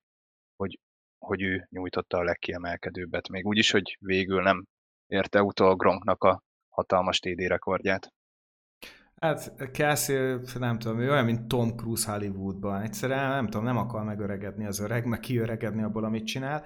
hogy, 0.55 0.79
hogy 1.17 1.41
ő 1.41 1.67
nyújtotta 1.69 2.17
a 2.17 2.23
legkiemelkedőbbet, 2.23 3.29
még 3.29 3.45
úgy 3.45 3.57
is, 3.57 3.71
hogy 3.71 3.97
végül 3.99 4.41
nem 4.41 4.65
érte 5.07 5.43
utol 5.43 5.75
Gronknak 5.75 6.23
a 6.23 6.43
hatalmas 6.69 7.19
TD 7.19 7.39
rekordját. 7.39 8.13
Hát 9.15 9.71
Kelsey, 9.71 10.39
nem 10.59 10.79
tudom, 10.79 10.99
ő 10.99 11.11
olyan, 11.11 11.25
mint 11.25 11.47
Tom 11.47 11.75
Cruise 11.75 12.11
Hollywoodban. 12.11 12.81
Egyszerűen 12.81 13.29
nem 13.29 13.45
tudom, 13.45 13.63
nem 13.63 13.77
akar 13.77 14.03
megöregedni 14.03 14.65
az 14.65 14.79
öreg, 14.79 15.05
meg 15.05 15.19
kiöregedni 15.19 15.83
abból, 15.83 16.03
amit 16.03 16.25
csinál. 16.25 16.65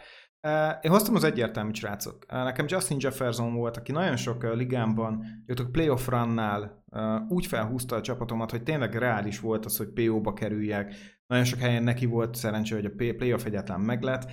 Én 0.81 0.91
hoztam 0.91 1.15
az 1.15 1.23
egyértelmű 1.23 1.71
srácok. 1.73 2.25
Nekem 2.27 2.65
Justin 2.69 2.97
Jefferson 2.99 3.53
volt, 3.53 3.77
aki 3.77 3.91
nagyon 3.91 4.15
sok 4.15 4.53
ligámban, 4.53 5.23
jöttök 5.45 5.71
playoff 5.71 6.07
runnál 6.07 6.83
úgy 7.29 7.45
felhúzta 7.45 7.95
a 7.95 8.01
csapatomat, 8.01 8.51
hogy 8.51 8.63
tényleg 8.63 8.95
reális 8.95 9.39
volt 9.39 9.65
az, 9.65 9.77
hogy 9.77 9.87
PO-ba 9.87 10.33
kerüljek. 10.33 10.93
Nagyon 11.27 11.45
sok 11.45 11.59
helyen 11.59 11.83
neki 11.83 12.05
volt 12.05 12.35
szerencsé, 12.35 12.75
hogy 12.75 12.85
a 12.85 13.13
playoff 13.17 13.45
egyáltalán 13.45 13.81
meglett. 13.81 14.31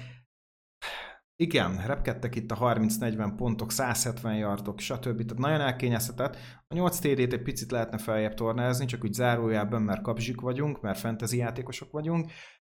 Igen, 1.36 1.86
repkedtek 1.86 2.34
itt 2.34 2.50
a 2.50 2.56
30-40 2.56 3.32
pontok, 3.36 3.72
170 3.72 4.36
yardok, 4.36 4.80
stb. 4.80 5.24
Tehát 5.24 5.38
nagyon 5.38 5.60
elkényeztetett. 5.60 6.36
A 6.68 6.74
8 6.74 6.98
TD-t 6.98 7.32
egy 7.32 7.42
picit 7.42 7.70
lehetne 7.70 7.98
feljebb 7.98 8.34
tornázni, 8.34 8.86
csak 8.86 9.04
úgy 9.04 9.12
zárójában, 9.12 9.82
mert 9.82 10.02
kapzsik 10.02 10.40
vagyunk, 10.40 10.80
mert 10.80 10.98
fantasy 10.98 11.36
játékosok 11.36 11.92
vagyunk. 11.92 12.30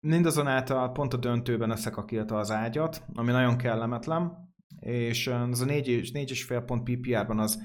Mindazonáltal 0.07 0.91
pont 0.91 1.13
a 1.13 1.17
döntőben 1.17 1.69
összekakilta 1.69 2.37
az 2.37 2.51
ágyat, 2.51 3.03
ami 3.13 3.31
nagyon 3.31 3.57
kellemetlen, 3.57 4.53
és 4.79 5.27
az 5.27 5.61
a 5.61 5.65
4,5 5.65 6.63
pont 6.65 6.83
PPR-ban 6.83 7.39
az, 7.39 7.61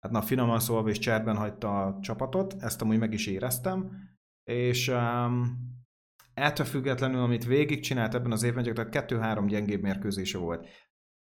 hát 0.00 0.12
na 0.12 0.22
finoman 0.22 0.60
szólva 0.60 0.88
és 0.88 0.98
cserben 0.98 1.36
hagyta 1.36 1.82
a 1.82 1.98
csapatot, 2.00 2.54
ezt 2.58 2.82
amúgy 2.82 2.98
meg 2.98 3.12
is 3.12 3.26
éreztem, 3.26 3.90
és 4.44 4.88
um, 4.88 5.58
ettől 6.34 6.66
függetlenül, 6.66 7.20
amit 7.20 7.44
végigcsinált 7.44 8.14
ebben 8.14 8.32
az 8.32 8.42
évben, 8.42 8.74
tehát 8.74 8.90
kettő-három 8.90 9.46
gyengébb 9.46 9.82
mérkőzése 9.82 10.38
volt. 10.38 10.66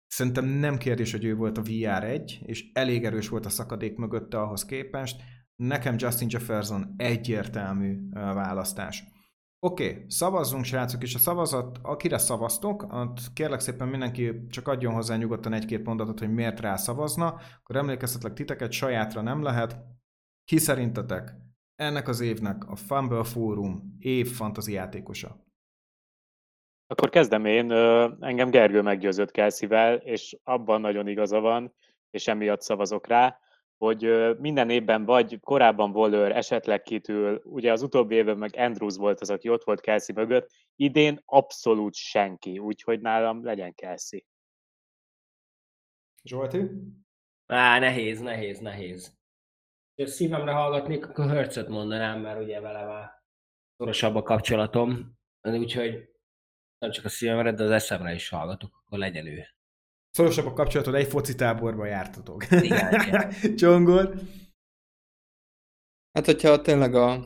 Szerintem 0.07 0.45
nem 0.45 0.77
kérdés, 0.77 1.12
hogy 1.12 1.25
ő 1.25 1.35
volt 1.35 1.57
a 1.57 1.62
VR1, 1.62 2.41
és 2.41 2.71
elég 2.74 3.05
erős 3.05 3.29
volt 3.29 3.45
a 3.45 3.50
szakadék 3.50 3.97
mögötte 3.97 4.41
ahhoz 4.41 4.65
képest. 4.65 5.21
Nekem 5.55 5.95
Justin 5.97 6.27
Jefferson 6.31 6.93
egyértelmű 6.97 8.09
választás. 8.12 9.03
Oké, 9.65 9.89
okay, 9.89 10.03
szavazzunk 10.07 10.65
srácok, 10.65 11.03
és 11.03 11.15
a 11.15 11.17
szavazat, 11.17 11.79
akire 11.81 12.17
szavaztok, 12.17 12.86
kérlek 13.34 13.60
szépen 13.60 13.88
mindenki 13.88 14.48
csak 14.50 14.67
adjon 14.67 14.93
hozzá 14.93 15.15
nyugodtan 15.15 15.53
egy-két 15.53 15.86
mondatot, 15.86 16.19
hogy 16.19 16.34
miért 16.34 16.60
rá 16.60 16.75
szavazna, 16.75 17.36
akkor 17.62 17.75
emlékeztetlek 17.75 18.34
titeket, 18.34 18.72
sajátra 18.72 19.22
nem 19.22 19.43
lehet. 19.43 19.77
Ki 20.43 20.57
szerintetek 20.57 21.36
ennek 21.75 22.07
az 22.07 22.19
évnek 22.19 22.69
a 22.69 22.75
Fumble 22.75 23.24
Forum 23.24 23.95
év 24.00 24.31
fantasy 24.31 24.72
játékosa? 24.72 25.45
Akkor 26.88 27.10
kezdem 27.10 27.45
én. 27.45 27.72
Engem 28.19 28.50
Gergő 28.50 28.81
meggyőzött 28.81 29.31
Kelszivel, 29.31 29.95
és 29.95 30.38
abban 30.43 30.81
nagyon 30.81 31.07
igaza 31.07 31.39
van, 31.39 31.74
és 32.10 32.27
emiatt 32.27 32.62
szavazok 32.62 33.07
rá, 33.07 33.39
hogy 33.77 34.36
minden 34.39 34.70
évben 34.70 35.05
vagy 35.05 35.39
korábban 35.39 35.91
Waller 35.91 36.36
esetleg 36.36 36.82
kitül, 36.82 37.41
ugye 37.44 37.72
az 37.72 37.82
utóbbi 37.82 38.15
évben 38.15 38.38
meg 38.38 38.55
Andrews 38.55 38.96
volt 38.96 39.22
az, 39.22 39.29
aki 39.29 39.50
ott 39.50 39.63
volt 39.63 39.82
Kelsey 39.82 40.15
mögött, 40.15 40.50
idén 40.75 41.22
abszolút 41.25 41.94
senki, 41.94 42.60
úgyhogy 42.60 43.00
nálam 43.00 43.44
legyen 43.44 43.74
Kelsey. 43.74 44.20
Zsolti? 46.24 46.70
Á, 47.46 47.79
nehéz, 47.79 48.20
nehéz, 48.20 48.60
nehéz. 48.60 49.17
Ha 49.96 50.08
szívemre 50.08 50.51
hallgatnék, 50.51 51.08
akkor 51.08 51.29
Hörcöt 51.29 51.67
mondanám, 51.67 52.22
mert 52.22 52.41
ugye 52.41 52.60
vele 52.60 52.86
már 52.86 53.12
szorosabb 53.77 54.15
a 54.15 54.22
kapcsolatom, 54.22 55.17
úgyhogy 55.41 56.10
nem 56.77 56.91
csak 56.91 57.05
a 57.05 57.10
szívemre, 57.10 57.51
de 57.51 57.63
az 57.63 57.72
eszemre 57.72 58.13
is 58.13 58.29
hallgatok, 58.29 58.84
akkor 58.86 58.98
legyen 58.98 59.25
ő. 59.25 59.46
Szorosabb 60.15 60.45
a 60.45 60.53
kapcsolatod, 60.53 60.95
egy 60.95 61.07
foci 61.07 61.36
táborba 61.36 61.86
jártatok. 61.86 62.51
Igen, 62.51 63.01
Csongor? 63.60 64.13
Hát, 66.12 66.25
hogyha 66.25 66.62
tényleg 66.62 66.95
a 66.95 67.25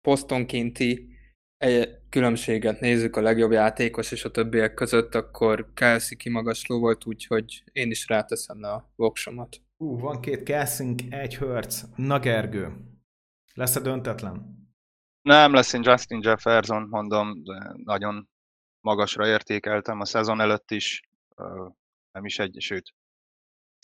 posztonkénti 0.00 1.16
egy 1.56 1.88
különbséget 2.08 2.80
nézzük 2.80 3.16
a 3.16 3.20
legjobb 3.20 3.50
játékos 3.50 4.12
és 4.12 4.24
a 4.24 4.30
többiek 4.30 4.74
között, 4.74 5.14
akkor 5.14 5.72
Kelsey 5.74 6.16
kimagasló 6.16 6.78
volt, 6.78 7.06
úgyhogy 7.06 7.64
én 7.72 7.90
is 7.90 8.08
ráteszem 8.08 8.60
le 8.60 8.72
a 8.72 8.92
voksomat. 8.96 9.60
Ú, 9.76 9.98
van 9.98 10.20
két 10.20 10.42
Kelsing, 10.42 11.00
egy 11.10 11.34
Hertz. 11.34 11.88
Na 11.96 12.18
Gergő, 12.18 12.76
lesz-e 13.54 13.80
döntetlen? 13.80 14.66
Nem 15.22 15.52
lesz, 15.54 15.72
én 15.72 15.82
Justin 15.84 16.20
Jefferson, 16.22 16.86
mondom, 16.90 17.42
de 17.42 17.72
nagyon 17.84 18.28
magasra 18.80 19.26
értékeltem 19.26 20.00
a 20.00 20.04
szezon 20.04 20.40
előtt 20.40 20.70
is, 20.70 21.00
nem 22.12 22.24
is 22.24 22.38
egy, 22.38 22.56
sőt, 22.58 22.94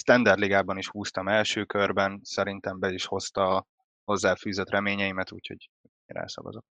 Standard 0.03 0.39
ligában 0.39 0.79
is 0.79 0.89
húztam 0.89 1.29
első 1.29 1.65
körben, 1.65 2.21
szerintem 2.23 2.79
be 2.79 2.93
is 2.93 3.05
hozta 3.05 3.57
a 3.57 3.67
hozzáfűzött 4.05 4.71
reményeimet, 4.71 5.33
úgyhogy 5.33 5.71
én 6.07 6.17
elszavazok. 6.17 6.65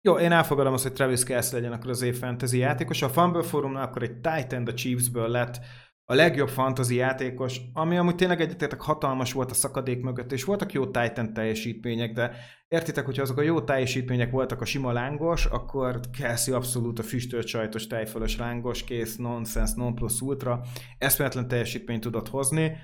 Jó, 0.00 0.18
én 0.18 0.32
elfogadom 0.32 0.72
azt, 0.72 0.82
hogy 0.82 0.92
Travis 0.92 1.24
Kelsey 1.24 1.58
legyen 1.58 1.72
akkor 1.72 1.90
az 1.90 2.02
év 2.02 2.18
fantasy 2.18 2.58
játékos. 2.58 3.02
A 3.02 3.08
Fumble 3.08 3.42
Forumnál 3.42 3.84
akkor 3.84 4.02
egy 4.02 4.20
Titan 4.20 4.66
a 4.66 4.74
Chiefsből 4.74 5.28
lett 5.28 5.58
a 6.04 6.14
legjobb 6.14 6.48
fantasy 6.48 6.94
játékos, 6.94 7.60
ami 7.72 7.96
amúgy 7.96 8.14
tényleg 8.14 8.40
egyetértek 8.40 8.80
hatalmas 8.80 9.32
volt 9.32 9.50
a 9.50 9.54
szakadék 9.54 10.02
mögött, 10.02 10.32
és 10.32 10.44
voltak 10.44 10.72
jó 10.72 10.84
Titan 10.90 11.32
teljesítmények, 11.32 12.12
de 12.12 12.36
értitek, 12.68 13.04
hogyha 13.04 13.22
azok 13.22 13.38
a 13.38 13.42
jó 13.42 13.60
teljesítmények 13.60 14.30
voltak 14.30 14.60
a 14.60 14.64
sima 14.64 14.92
lángos, 14.92 15.46
akkor 15.46 16.00
Kelsey 16.18 16.54
abszolút 16.54 16.98
a 16.98 17.02
füstölt 17.02 17.46
sajtos 17.46 17.86
tejfölös 17.86 18.36
lángos, 18.36 18.84
kész, 18.84 19.16
nonsense, 19.16 19.74
non 19.76 19.94
plus 19.94 20.20
ultra, 20.20 20.60
eszméletlen 20.98 21.48
teljesítményt 21.48 22.00
tudott 22.00 22.28
hozni, 22.28 22.76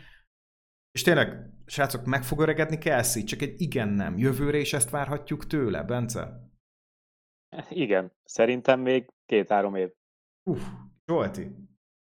és 0.93 1.03
tényleg, 1.03 1.51
srácok, 1.67 2.05
meg 2.05 2.25
fog 2.25 2.41
öregedni 2.41 2.79
Kelsey, 2.79 3.25
csak 3.25 3.43
egy 3.43 3.61
igen-nem. 3.61 4.19
Jövőre 4.19 4.59
is 4.59 4.73
ezt 4.73 4.91
várhatjuk 4.91 5.47
tőle, 5.47 5.83
Bence? 5.83 6.51
Igen, 7.69 8.12
szerintem 8.25 8.81
még 8.81 9.09
két-három 9.27 9.75
év. 9.75 9.91
Uff, 10.51 10.62
Zsolti. 11.07 11.51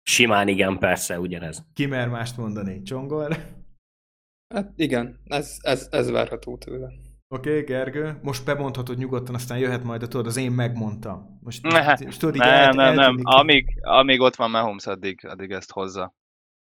Simán 0.04 0.48
igen, 0.48 0.78
persze, 0.78 1.20
ugyanez. 1.20 1.66
Ki 1.74 1.86
mer 1.86 2.10
mást 2.10 2.38
mondani? 2.38 2.82
Csongor? 2.82 3.36
Hát 4.54 4.72
igen, 4.76 5.20
ez, 5.24 5.58
ez, 5.62 5.88
ez 5.92 6.10
várható 6.10 6.58
tőle. 6.58 6.92
Oké, 7.30 7.50
okay, 7.50 7.62
Gergő, 7.64 8.20
most 8.22 8.46
bemondhatod 8.46 8.98
nyugodtan, 8.98 9.36
aztán 9.36 9.58
jöhet 9.58 9.84
majd 9.84 10.04
a 10.04 10.08
tudod, 10.08 10.26
az 10.26 10.38
én 10.38 10.52
megmondtam. 10.52 11.40
Most, 11.42 11.64
ne, 11.64 11.94
és 11.94 12.18
tudod, 12.18 12.36
nem, 12.36 12.48
el, 12.50 12.72
nem, 12.72 12.94
nem, 12.94 13.18
amíg, 13.22 13.80
amíg 13.82 14.22
ott 14.22 14.36
van 14.36 14.50
Mahomes, 14.50 14.86
addig, 14.86 15.26
addig 15.26 15.52
ezt 15.52 15.72
hozza. 15.72 16.16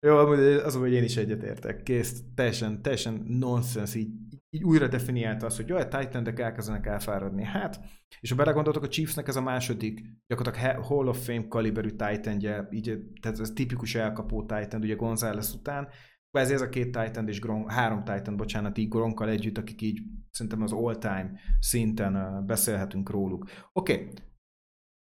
Jó, 0.05 0.17
az, 0.17 0.75
hogy 0.75 0.93
én 0.93 1.03
is 1.03 1.17
egyetértek. 1.17 1.83
Kész, 1.83 2.21
teljesen, 2.35 2.81
teljesen 2.81 3.25
nonsens, 3.27 3.95
így, 3.95 4.09
így 4.49 4.63
újra 4.63 4.87
definiálta 4.87 5.45
azt, 5.45 5.57
hogy 5.57 5.67
jó, 5.67 5.75
a 5.75 5.87
Titan-ek 5.87 6.39
elkezdenek 6.39 6.85
elfáradni. 6.85 7.43
Hát, 7.43 7.79
és 8.19 8.29
ha 8.29 8.35
belegondoltok, 8.35 8.83
a 8.83 8.87
Chiefsnek 8.87 9.27
ez 9.27 9.35
a 9.35 9.41
második, 9.41 10.01
gyakorlatilag 10.27 10.83
Hall 10.83 11.07
of 11.07 11.25
Fame 11.25 11.47
kaliberű 11.47 11.89
titan 11.89 12.67
így, 12.71 12.99
tehát 13.21 13.39
ez 13.39 13.51
tipikus 13.55 13.95
elkapó 13.95 14.45
Titan, 14.45 14.81
ugye 14.81 14.95
González 14.95 15.53
után, 15.53 15.87
ez 16.31 16.51
ez 16.51 16.61
a 16.61 16.69
két 16.69 16.97
Titan 16.97 17.27
és 17.27 17.39
Gronk, 17.39 17.71
három 17.71 18.03
Titan, 18.03 18.38
bocsánat, 18.38 18.77
így 18.77 18.89
Gronkkal 18.89 19.29
együtt, 19.29 19.57
akik 19.57 19.81
így 19.81 20.01
szerintem 20.31 20.61
az 20.61 20.71
all-time 20.71 21.31
szinten 21.59 22.43
beszélhetünk 22.45 23.09
róluk. 23.09 23.50
Oké, 23.73 23.93
okay. 23.93 24.13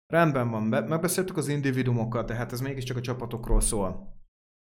rendben 0.07 0.49
van, 0.49 0.63
megbeszéltük 0.63 1.37
az 1.37 1.47
individumokat, 1.47 2.27
de 2.27 2.33
hát 2.33 2.51
ez 2.51 2.61
mégiscsak 2.61 2.97
a 2.97 3.01
csapatokról 3.01 3.61
szól. 3.61 4.19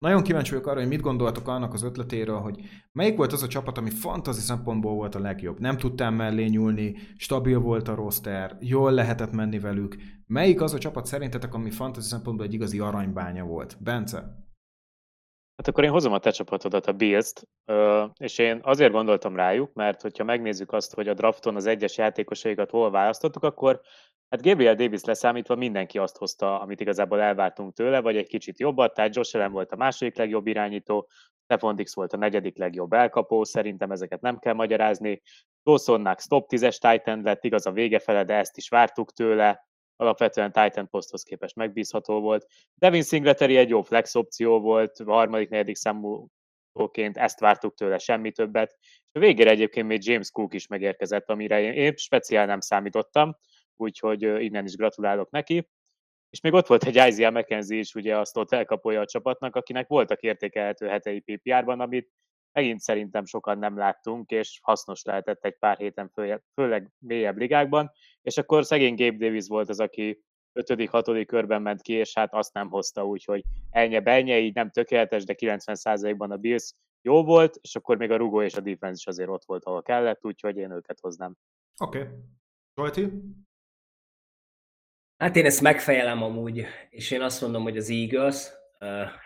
Nagyon 0.05 0.23
kíváncsi 0.23 0.51
vagyok 0.51 0.67
arra, 0.67 0.79
hogy 0.79 0.87
mit 0.87 1.01
gondoltok 1.01 1.47
annak 1.47 1.73
az 1.73 1.83
ötletéről, 1.83 2.39
hogy 2.39 2.61
melyik 2.91 3.17
volt 3.17 3.33
az 3.33 3.43
a 3.43 3.47
csapat, 3.47 3.77
ami 3.77 3.89
fantasy 3.89 4.39
szempontból 4.39 4.93
volt 4.93 5.15
a 5.15 5.19
legjobb. 5.19 5.59
Nem 5.59 5.77
tudtál 5.77 6.11
mellé 6.11 6.45
nyúlni, 6.45 6.95
stabil 7.17 7.59
volt 7.59 7.87
a 7.87 7.95
roster, 7.95 8.57
jól 8.59 8.91
lehetett 8.91 9.31
menni 9.31 9.59
velük. 9.59 9.95
Melyik 10.27 10.61
az 10.61 10.73
a 10.73 10.77
csapat 10.77 11.05
szerintetek, 11.05 11.53
ami 11.53 11.71
fantasy 11.71 12.07
szempontból 12.07 12.45
egy 12.45 12.53
igazi 12.53 12.79
aranybánya 12.79 13.43
volt? 13.43 13.77
Bence? 13.79 14.49
Hát 15.61 15.69
akkor 15.69 15.83
én 15.83 15.91
hozom 15.91 16.13
a 16.13 16.19
te 16.19 16.31
csapatodat, 16.31 16.85
a 16.85 16.91
Bills-t, 16.91 17.47
és 18.19 18.37
én 18.37 18.59
azért 18.63 18.91
gondoltam 18.91 19.35
rájuk, 19.35 19.73
mert 19.73 20.01
hogyha 20.01 20.23
megnézzük 20.23 20.71
azt, 20.71 20.93
hogy 20.93 21.07
a 21.07 21.13
drafton 21.13 21.55
az 21.55 21.65
egyes 21.65 21.97
játékosaikat 21.97 22.69
hol 22.69 22.91
választottuk, 22.91 23.43
akkor 23.43 23.81
hát 24.29 24.41
Gabriel 24.41 24.75
Davis 24.75 25.03
leszámítva 25.03 25.55
mindenki 25.55 25.97
azt 25.97 26.17
hozta, 26.17 26.59
amit 26.61 26.79
igazából 26.79 27.21
elvártunk 27.21 27.73
tőle, 27.73 27.99
vagy 27.99 28.17
egy 28.17 28.27
kicsit 28.27 28.59
jobbat, 28.59 28.93
tehát 28.93 29.15
Josh 29.15 29.35
Allen 29.35 29.51
volt 29.51 29.71
a 29.71 29.75
második 29.75 30.17
legjobb 30.17 30.47
irányító, 30.47 31.09
Stefan 31.43 31.75
Dix 31.75 31.95
volt 31.95 32.13
a 32.13 32.17
negyedik 32.17 32.57
legjobb 32.57 32.93
elkapó, 32.93 33.43
szerintem 33.43 33.91
ezeket 33.91 34.21
nem 34.21 34.39
kell 34.39 34.53
magyarázni. 34.53 35.21
Dawson 35.63 36.03
Knox 36.03 36.27
top 36.27 36.49
10-es 36.51 36.77
Titan 36.91 37.21
lett, 37.21 37.43
igaz 37.43 37.65
a 37.65 37.71
vége 37.71 37.99
fele, 37.99 38.23
de 38.23 38.33
ezt 38.33 38.57
is 38.57 38.69
vártuk 38.69 39.11
tőle 39.11 39.69
alapvetően 40.01 40.51
Titan 40.51 40.89
poszthoz 40.89 41.23
képest 41.23 41.55
megbízható 41.55 42.19
volt. 42.19 42.47
Devin 42.75 43.03
Singletary 43.03 43.57
egy 43.57 43.69
jó 43.69 43.81
flex 43.81 44.15
opció 44.15 44.59
volt, 44.59 44.99
a 44.99 45.11
harmadik, 45.11 45.49
negyedik 45.49 45.75
számúként 45.75 47.17
ezt 47.17 47.39
vártuk 47.39 47.75
tőle, 47.75 47.97
semmi 47.97 48.31
többet. 48.31 48.77
És 48.81 49.09
a 49.11 49.19
végére 49.19 49.49
egyébként 49.49 49.87
még 49.87 50.05
James 50.05 50.31
Cook 50.31 50.53
is 50.53 50.67
megérkezett, 50.67 51.29
amire 51.29 51.61
én, 51.61 51.71
én 51.71 51.95
speciál 51.95 52.45
nem 52.45 52.59
számítottam, 52.59 53.37
úgyhogy 53.75 54.21
innen 54.21 54.65
is 54.65 54.75
gratulálok 54.75 55.29
neki. 55.29 55.69
És 56.29 56.41
még 56.41 56.53
ott 56.53 56.67
volt 56.67 56.83
egy 56.83 56.95
Isaiah 56.95 57.33
McKenzie 57.33 57.77
is, 57.79 57.95
ugye 57.95 58.17
azt 58.17 58.37
ott 58.37 58.51
elkapolja 58.51 58.99
a 58.99 59.05
csapatnak, 59.05 59.55
akinek 59.55 59.87
voltak 59.87 60.21
értékelhető 60.21 60.87
hetei 60.87 61.19
PPR-ban, 61.19 61.79
amit 61.79 62.11
megint 62.51 62.79
szerintem 62.79 63.25
sokan 63.25 63.57
nem 63.57 63.77
láttunk, 63.77 64.29
és 64.29 64.59
hasznos 64.61 65.03
lehetett 65.03 65.45
egy 65.45 65.57
pár 65.57 65.77
héten, 65.77 66.09
főleg, 66.13 66.43
főleg 66.53 66.91
mélyebb 66.97 67.37
ligákban, 67.37 67.91
és 68.21 68.37
akkor 68.37 68.65
szegény 68.65 68.95
Gabe 68.95 69.17
Davis 69.25 69.47
volt 69.47 69.69
az, 69.69 69.79
aki 69.79 70.23
5.-6. 70.53 71.23
körben 71.27 71.61
ment 71.61 71.81
ki, 71.81 71.93
és 71.93 72.13
hát 72.13 72.33
azt 72.33 72.53
nem 72.53 72.69
hozta, 72.69 73.05
úgyhogy 73.05 73.43
elnye 73.69 73.99
benye, 73.99 74.39
így 74.39 74.53
nem 74.53 74.69
tökéletes, 74.69 75.23
de 75.23 75.35
90%-ban 75.37 76.31
a 76.31 76.37
Bills 76.37 76.73
jó 77.01 77.23
volt, 77.23 77.57
és 77.61 77.75
akkor 77.75 77.97
még 77.97 78.11
a 78.11 78.17
rugó 78.17 78.41
és 78.41 78.55
a 78.55 78.61
defense 78.61 78.95
is 78.97 79.07
azért 79.07 79.29
ott 79.29 79.45
volt, 79.45 79.65
ahol 79.65 79.81
kellett, 79.81 80.25
úgyhogy 80.25 80.57
én 80.57 80.71
őket 80.71 80.99
hoznám. 80.99 81.35
Oké. 81.83 82.07
Okay. 82.75 83.09
Hát 85.17 85.35
én 85.35 85.45
ezt 85.45 85.61
megfejelem 85.61 86.23
amúgy, 86.23 86.65
és 86.89 87.11
én 87.11 87.21
azt 87.21 87.41
mondom, 87.41 87.63
hogy 87.63 87.77
az 87.77 87.89
Eagles, 87.89 88.51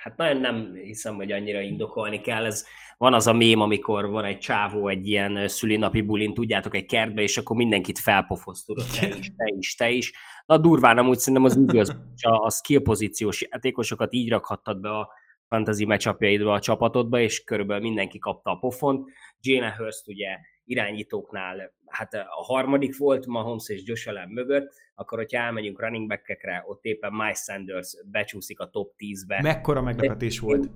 hát 0.03 0.17
nagyon 0.17 0.37
nem 0.37 0.73
hiszem, 0.73 1.15
hogy 1.15 1.31
annyira 1.31 1.59
indokolni 1.59 2.21
kell. 2.21 2.45
Ez, 2.45 2.65
van 2.97 3.13
az 3.13 3.27
a 3.27 3.33
mém, 3.33 3.59
amikor 3.61 4.09
van 4.09 4.23
egy 4.23 4.37
csávó 4.37 4.87
egy 4.87 5.07
ilyen 5.07 5.47
szülinapi 5.47 6.01
bulin, 6.01 6.33
tudjátok, 6.33 6.75
egy 6.75 6.85
kertbe, 6.85 7.21
és 7.21 7.37
akkor 7.37 7.55
mindenkit 7.55 7.99
felpofoz, 7.99 8.63
tudod, 8.63 8.85
te 8.99 9.07
is, 9.07 9.31
te 9.35 9.53
is, 9.57 9.75
te 9.75 9.89
is. 9.89 10.13
Na 10.45 10.57
durván 10.57 10.97
amúgy 10.97 11.17
szerintem 11.17 11.43
az 11.43 11.57
igaz, 11.57 11.89
a, 12.21 12.45
a 12.45 12.49
skill 12.49 12.81
pozíciós 12.81 13.41
játékosokat 13.41 14.13
így 14.13 14.29
rakhattad 14.29 14.79
be 14.79 14.97
a 14.97 15.09
fantasy 15.47 15.85
meccsapjaidba 15.85 16.53
a 16.53 16.59
csapatodba, 16.59 17.19
és 17.19 17.43
körülbelül 17.43 17.83
mindenki 17.83 18.17
kapta 18.17 18.51
a 18.51 18.55
pofont. 18.55 19.09
Jane 19.39 19.75
Hurst 19.77 20.07
ugye 20.07 20.27
irányítóknál, 20.65 21.73
hát 21.85 22.13
a 22.13 22.43
harmadik 22.43 22.97
volt 22.97 23.25
Mahomes 23.25 23.69
és 23.69 23.81
Josh 23.85 24.07
Allen 24.07 24.29
mögött, 24.29 24.73
akkor 24.95 25.17
hogyha 25.17 25.39
elmegyünk 25.41 25.81
running 25.81 26.07
back-ekre, 26.07 26.63
ott 26.67 26.83
éppen 26.83 27.13
Miles 27.13 27.37
Sanders 27.37 27.97
becsúszik 28.05 28.59
a 28.59 28.69
top 28.69 28.93
10-be. 28.97 29.41
Mekkora 29.41 29.81
meglepetés 29.81 30.39
volt. 30.39 30.69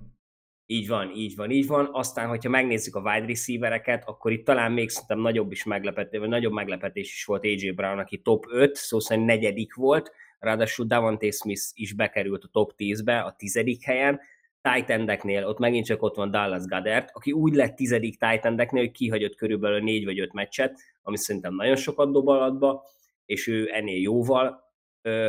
Így 0.71 0.87
van, 0.87 1.11
így 1.15 1.35
van, 1.35 1.51
így 1.51 1.67
van. 1.67 1.89
Aztán, 1.91 2.27
hogyha 2.27 2.49
megnézzük 2.49 2.95
a 2.95 2.99
wide 2.99 3.25
receivereket, 3.25 4.03
akkor 4.07 4.31
itt 4.31 4.45
talán 4.45 4.71
még 4.71 4.89
szerintem 4.89 5.19
nagyobb 5.19 5.51
is 5.51 5.63
meglepetés, 5.63 6.19
vagy 6.19 6.29
nagyobb 6.29 6.53
meglepetés 6.53 7.13
is 7.13 7.25
volt 7.25 7.43
AJ 7.43 7.71
Brown, 7.71 7.99
aki 7.99 8.17
top 8.17 8.45
5, 8.49 8.75
szó 8.75 8.99
szerint 8.99 9.25
negyedik 9.25 9.75
volt, 9.75 10.11
ráadásul 10.39 10.85
Davante 10.85 11.31
Smith 11.31 11.61
is 11.73 11.93
bekerült 11.93 12.43
a 12.43 12.49
top 12.51 12.73
10-be, 12.77 13.19
a 13.19 13.35
tizedik 13.37 13.83
helyen, 13.83 14.19
tight 14.61 15.45
ott 15.45 15.59
megint 15.59 15.85
csak 15.85 16.01
ott 16.01 16.15
van 16.15 16.31
Dallas 16.31 16.65
Goddard, 16.65 17.09
aki 17.13 17.31
úgy 17.31 17.53
lett 17.53 17.75
tizedik 17.75 18.19
tight 18.19 18.69
hogy 18.69 18.91
kihagyott 18.91 19.35
körülbelül 19.35 19.79
négy 19.79 20.05
vagy 20.05 20.19
öt 20.19 20.33
meccset, 20.33 20.79
ami 21.01 21.17
szerintem 21.17 21.55
nagyon 21.55 21.75
sokat 21.75 22.11
dob 22.11 22.27
alatba, 22.27 22.83
és 23.25 23.47
ő 23.47 23.69
ennél 23.73 24.01
jóval 24.01 24.68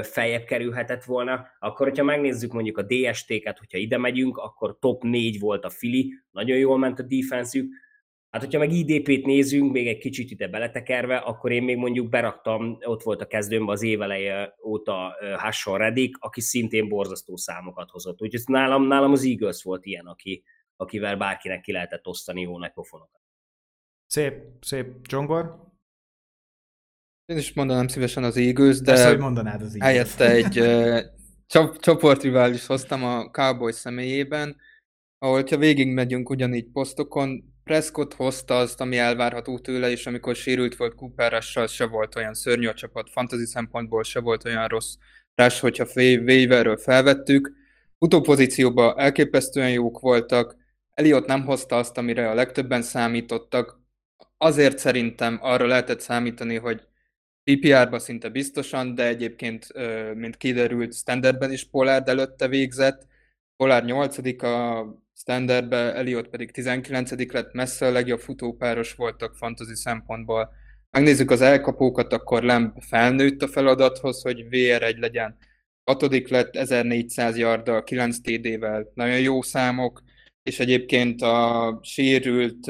feljebb 0.02 0.44
kerülhetett 0.44 1.04
volna. 1.04 1.46
Akkor, 1.58 1.88
hogyha 1.88 2.04
megnézzük 2.04 2.52
mondjuk 2.52 2.78
a 2.78 2.82
DST-ket, 2.82 3.58
hogyha 3.58 3.78
ide 3.78 3.98
megyünk, 3.98 4.36
akkor 4.36 4.78
top 4.78 5.02
4 5.02 5.38
volt 5.38 5.64
a 5.64 5.70
Fili, 5.70 6.12
nagyon 6.30 6.56
jól 6.56 6.78
ment 6.78 6.98
a 6.98 7.02
defenszük, 7.02 7.72
Hát, 8.30 8.42
hogyha 8.42 8.58
meg 8.58 8.72
IDP-t 8.72 9.26
nézünk, 9.26 9.72
még 9.72 9.86
egy 9.88 9.98
kicsit 9.98 10.30
ide 10.30 10.48
beletekerve, 10.48 11.16
akkor 11.16 11.52
én 11.52 11.62
még 11.62 11.76
mondjuk 11.76 12.08
beraktam, 12.08 12.78
ott 12.80 13.02
volt 13.02 13.20
a 13.20 13.26
kezdőmben 13.26 13.74
az 13.74 13.82
éveleje 13.82 14.54
óta 14.64 15.16
Hasson 15.36 15.78
Redik, 15.78 16.16
aki 16.18 16.40
szintén 16.40 16.88
borzasztó 16.88 17.36
számokat 17.36 17.90
hozott. 17.90 18.22
Úgyhogy 18.22 18.42
nálam, 18.46 18.86
nálam 18.86 19.12
az 19.12 19.24
Eagles 19.24 19.62
volt 19.62 19.84
ilyen, 19.84 20.06
aki, 20.06 20.42
akivel 20.76 21.16
bárkinek 21.16 21.60
ki 21.60 21.72
lehetett 21.72 22.06
osztani 22.06 22.40
jó 22.40 22.58
nagy 22.58 22.72
pofonokat. 22.72 23.20
Szép, 24.06 24.42
szép. 24.60 25.06
Csongor? 25.06 25.69
Én 27.30 27.36
is 27.36 27.52
mondanám 27.52 27.88
szívesen 27.88 28.24
az 28.24 28.36
Eagles, 28.36 28.80
de 28.80 28.92
Ezt, 28.92 29.06
hogy 29.06 29.18
mondanád 29.18 29.62
az 29.62 29.74
Eagles. 29.74 29.88
helyette 29.88 30.30
egy 30.30 30.60
uh, 30.60 31.74
csoportrivális 31.80 32.66
hoztam 32.66 33.04
a 33.04 33.30
Cowboys 33.30 33.74
személyében, 33.74 34.56
ahol 35.18 35.44
ha 35.50 35.56
végigmegyünk 35.56 36.30
ugyanígy 36.30 36.66
posztokon, 36.72 37.44
Prescott 37.64 38.14
hozta 38.14 38.58
azt, 38.58 38.80
ami 38.80 38.98
elvárható 38.98 39.58
tőle, 39.58 39.90
és 39.90 40.06
amikor 40.06 40.36
sérült 40.36 40.76
volt 40.76 40.94
Cooper 40.94 41.42
se 41.68 41.86
volt 41.86 42.16
olyan 42.16 42.34
szörnyű 42.34 42.66
a 42.66 42.74
csapat, 42.74 43.10
fantasy 43.10 43.46
szempontból 43.46 44.02
se 44.02 44.20
volt 44.20 44.44
olyan 44.44 44.68
rossz 44.68 44.94
Rush, 45.34 45.60
hogyha 45.60 45.86
waiverről 45.94 46.76
felvettük. 46.76 47.52
Utópozícióban 47.98 48.98
elképesztően 48.98 49.70
jók 49.70 50.00
voltak, 50.00 50.56
Eliott 50.94 51.26
nem 51.26 51.44
hozta 51.44 51.76
azt, 51.76 51.98
amire 51.98 52.30
a 52.30 52.34
legtöbben 52.34 52.82
számítottak. 52.82 53.80
Azért 54.36 54.78
szerintem 54.78 55.38
arra 55.42 55.66
lehetett 55.66 56.00
számítani, 56.00 56.56
hogy 56.56 56.88
PPR-ba 57.56 57.98
szinte 57.98 58.28
biztosan, 58.28 58.94
de 58.94 59.06
egyébként, 59.06 59.66
mint 60.14 60.36
kiderült, 60.36 60.94
standardben 60.94 61.52
is 61.52 61.64
Pollard 61.64 62.08
előtte 62.08 62.48
végzett. 62.48 63.06
Pollard 63.56 63.84
8 63.84 64.42
a 64.42 64.86
standardbe, 65.14 65.94
Eliott 65.94 66.28
pedig 66.28 66.50
19 66.50 67.32
lett, 67.32 67.52
messze 67.52 67.86
a 67.86 67.90
legjobb 67.90 68.20
futópáros 68.20 68.94
voltak 68.94 69.36
fantasy 69.36 69.74
szempontból. 69.74 70.52
Megnézzük 70.90 71.30
az 71.30 71.40
elkapókat, 71.40 72.12
akkor 72.12 72.42
Lemb 72.42 72.82
felnőtt 72.82 73.42
a 73.42 73.48
feladathoz, 73.48 74.22
hogy 74.22 74.46
VR1 74.50 74.98
legyen. 74.98 75.36
Hatodik 75.84 76.28
lett 76.28 76.56
1400 76.56 77.36
yarddal, 77.36 77.84
9 77.84 78.18
TD-vel, 78.20 78.90
nagyon 78.94 79.20
jó 79.20 79.42
számok, 79.42 80.02
és 80.42 80.60
egyébként 80.60 81.22
a 81.22 81.78
sérült 81.82 82.66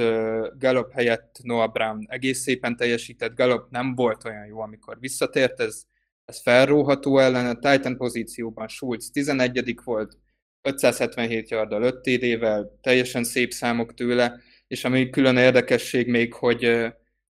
Gallup 0.58 0.92
helyett 0.92 1.36
Noah 1.42 1.72
Brown 1.72 2.06
egész 2.08 2.40
szépen 2.40 2.76
teljesített, 2.76 3.34
Gallup 3.34 3.70
nem 3.70 3.94
volt 3.94 4.24
olyan 4.24 4.46
jó, 4.46 4.60
amikor 4.60 4.96
visszatért, 5.00 5.60
ez, 5.60 5.82
ez 6.24 6.40
felróható 6.42 7.18
ellen, 7.18 7.56
a 7.56 7.70
Titan 7.70 7.96
pozícióban 7.96 8.68
Schulz 8.68 9.10
11 9.10 9.74
volt, 9.84 10.18
577 10.62 11.50
yarddal 11.50 11.82
5 11.82 12.00
TD-vel, 12.00 12.78
teljesen 12.80 13.24
szép 13.24 13.52
számok 13.52 13.94
tőle, 13.94 14.40
és 14.66 14.84
ami 14.84 15.10
külön 15.10 15.36
érdekesség 15.36 16.08
még, 16.08 16.34
hogy 16.34 16.64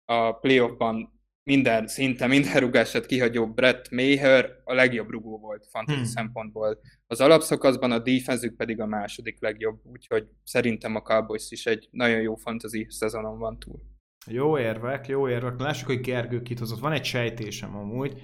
a 0.05 0.31
playoffban 0.31 1.14
minden, 1.45 1.87
szinte 1.87 2.27
minden 2.27 2.59
rugását 2.59 3.05
kihagyó 3.05 3.47
Brett 3.47 3.89
Maher 3.89 4.61
a 4.63 4.73
legjobb 4.73 5.09
rugó 5.09 5.39
volt 5.39 5.67
fantasy 5.71 5.97
hmm. 5.97 6.07
szempontból. 6.07 6.79
Az 7.07 7.21
alapszakaszban 7.21 7.91
a 7.91 7.99
defenzük 7.99 8.55
pedig 8.55 8.79
a 8.79 8.85
második 8.85 9.41
legjobb, 9.41 9.79
úgyhogy 9.83 10.27
szerintem 10.43 10.95
a 10.95 11.01
Cowboys 11.01 11.51
is 11.51 11.65
egy 11.65 11.87
nagyon 11.91 12.21
jó 12.21 12.35
fantasy 12.35 12.85
szezonon 12.89 13.39
van 13.39 13.59
túl. 13.59 13.81
Jó 14.27 14.59
érvek, 14.59 15.07
jó 15.07 15.29
érvek. 15.29 15.59
Lássuk, 15.59 15.87
hogy 15.87 15.99
Gergő 15.99 16.41
kit 16.41 16.59
hozott. 16.59 16.79
Van 16.79 16.91
egy 16.91 17.05
sejtésem 17.05 17.75
amúgy, 17.75 18.21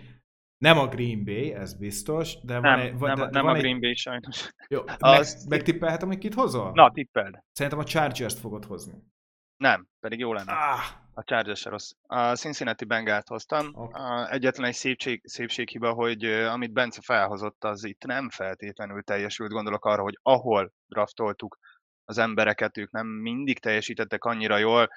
nem 0.58 0.78
a 0.78 0.88
Green 0.88 1.24
Bay, 1.24 1.54
ez 1.54 1.74
biztos, 1.74 2.42
de 2.42 2.54
van 2.54 2.62
nem, 2.62 2.80
egy... 2.80 2.96
Nem, 2.96 3.16
de, 3.16 3.28
nem 3.32 3.44
van 3.46 3.56
a 3.56 3.58
Green 3.58 3.76
egy... 3.76 3.82
Bay 3.82 3.96
sajnos. 3.96 4.54
Jó, 4.68 4.80
Azt... 5.00 5.40
meg, 5.50 5.58
megtippelhetem, 5.58 6.08
hogy 6.08 6.18
kit 6.18 6.34
hozol? 6.34 6.72
Na, 6.74 6.92
tippeld. 6.92 7.44
Szerintem 7.52 7.82
a 7.82 7.84
Chargers-t 7.84 8.40
fogod 8.40 8.66
hozni. 8.66 8.94
Nem, 9.58 9.88
pedig 10.00 10.20
jó 10.20 10.34
lenne. 10.34 10.52
Ah. 10.52 11.01
A 11.22 11.24
Chargers 11.24 11.66
rossz. 11.66 11.92
A 12.08 12.36
Cincinnati 12.36 12.86
Bengalt 12.86 13.28
hoztam. 13.28 13.70
Okay. 13.74 14.26
Egyetlen 14.30 14.68
egy 14.68 14.74
szépség, 14.74 15.22
szépséghiba, 15.24 15.94
hogy 15.94 16.24
amit 16.26 16.74
Bence 16.74 17.02
felhozott, 17.02 17.64
az 17.64 17.84
itt 17.84 18.04
nem 18.04 18.30
feltétlenül 18.30 19.04
teljesült. 19.04 19.52
Gondolok 19.52 19.86
arra, 19.86 20.02
hogy 20.02 20.20
ahol 20.22 20.74
draftoltuk 20.88 21.58
az 22.06 22.18
embereket, 22.18 22.78
ők 22.78 22.92
nem 22.92 23.08
mindig 23.08 23.60
teljesítettek 23.60 24.24
annyira 24.24 24.58
jól, 24.58 24.90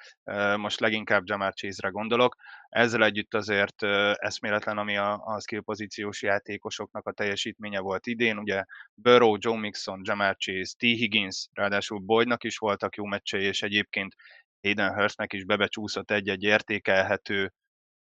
most 0.55 0.79
leginkább 0.79 1.21
Jamar 1.25 1.53
Chase-re 1.53 1.89
gondolok. 1.89 2.35
Ezzel 2.69 3.03
együtt 3.03 3.33
azért 3.33 3.83
eszméletlen, 4.13 4.77
ami 4.77 4.97
a, 4.97 5.13
a 5.13 5.39
skill 5.39 5.61
pozíciós 5.61 6.21
játékosoknak 6.21 7.07
a 7.07 7.11
teljesítménye 7.11 7.79
volt 7.79 8.07
idén, 8.07 8.37
ugye 8.37 8.63
Burrow, 8.93 9.35
Joe 9.39 9.59
Mixon, 9.59 10.01
Jamar 10.03 10.35
Chase, 10.37 10.73
T. 10.77 10.81
Higgins, 10.81 11.47
ráadásul 11.53 11.99
Boydnak 11.99 12.43
is 12.43 12.57
voltak 12.57 12.95
jó 12.95 13.05
meccsei, 13.05 13.43
és 13.43 13.61
egyébként 13.61 14.15
Hayden 14.65 14.93
Hurstnek 14.93 15.33
is 15.33 15.45
bebecsúszott 15.45 16.11
egy-egy 16.11 16.43
értékelhető 16.43 17.53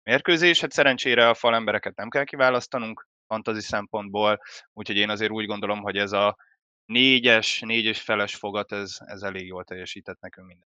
mérkőzés. 0.03 0.61
Hát 0.61 0.73
szerencsére 0.73 1.29
a 1.29 1.35
falembereket 1.35 1.97
nem 1.97 2.09
kell 2.09 2.25
kiválasztanunk 2.25 3.09
fantazi 3.27 3.61
szempontból, 3.61 4.41
úgyhogy 4.73 4.97
én 4.97 5.11
azért 5.11 5.31
úgy 5.31 5.47
gondolom, 5.47 5.81
hogy 5.81 5.97
ez 5.97 6.13
a 6.13 6.37
négyes, 6.85 7.61
négyes 7.61 8.01
feles 8.01 8.35
fogat, 8.35 8.73
ez, 8.73 8.97
ez 8.99 9.23
elég 9.23 9.47
jól 9.47 9.65
teljesített 9.65 10.21
nekünk 10.21 10.47
minden. 10.47 10.69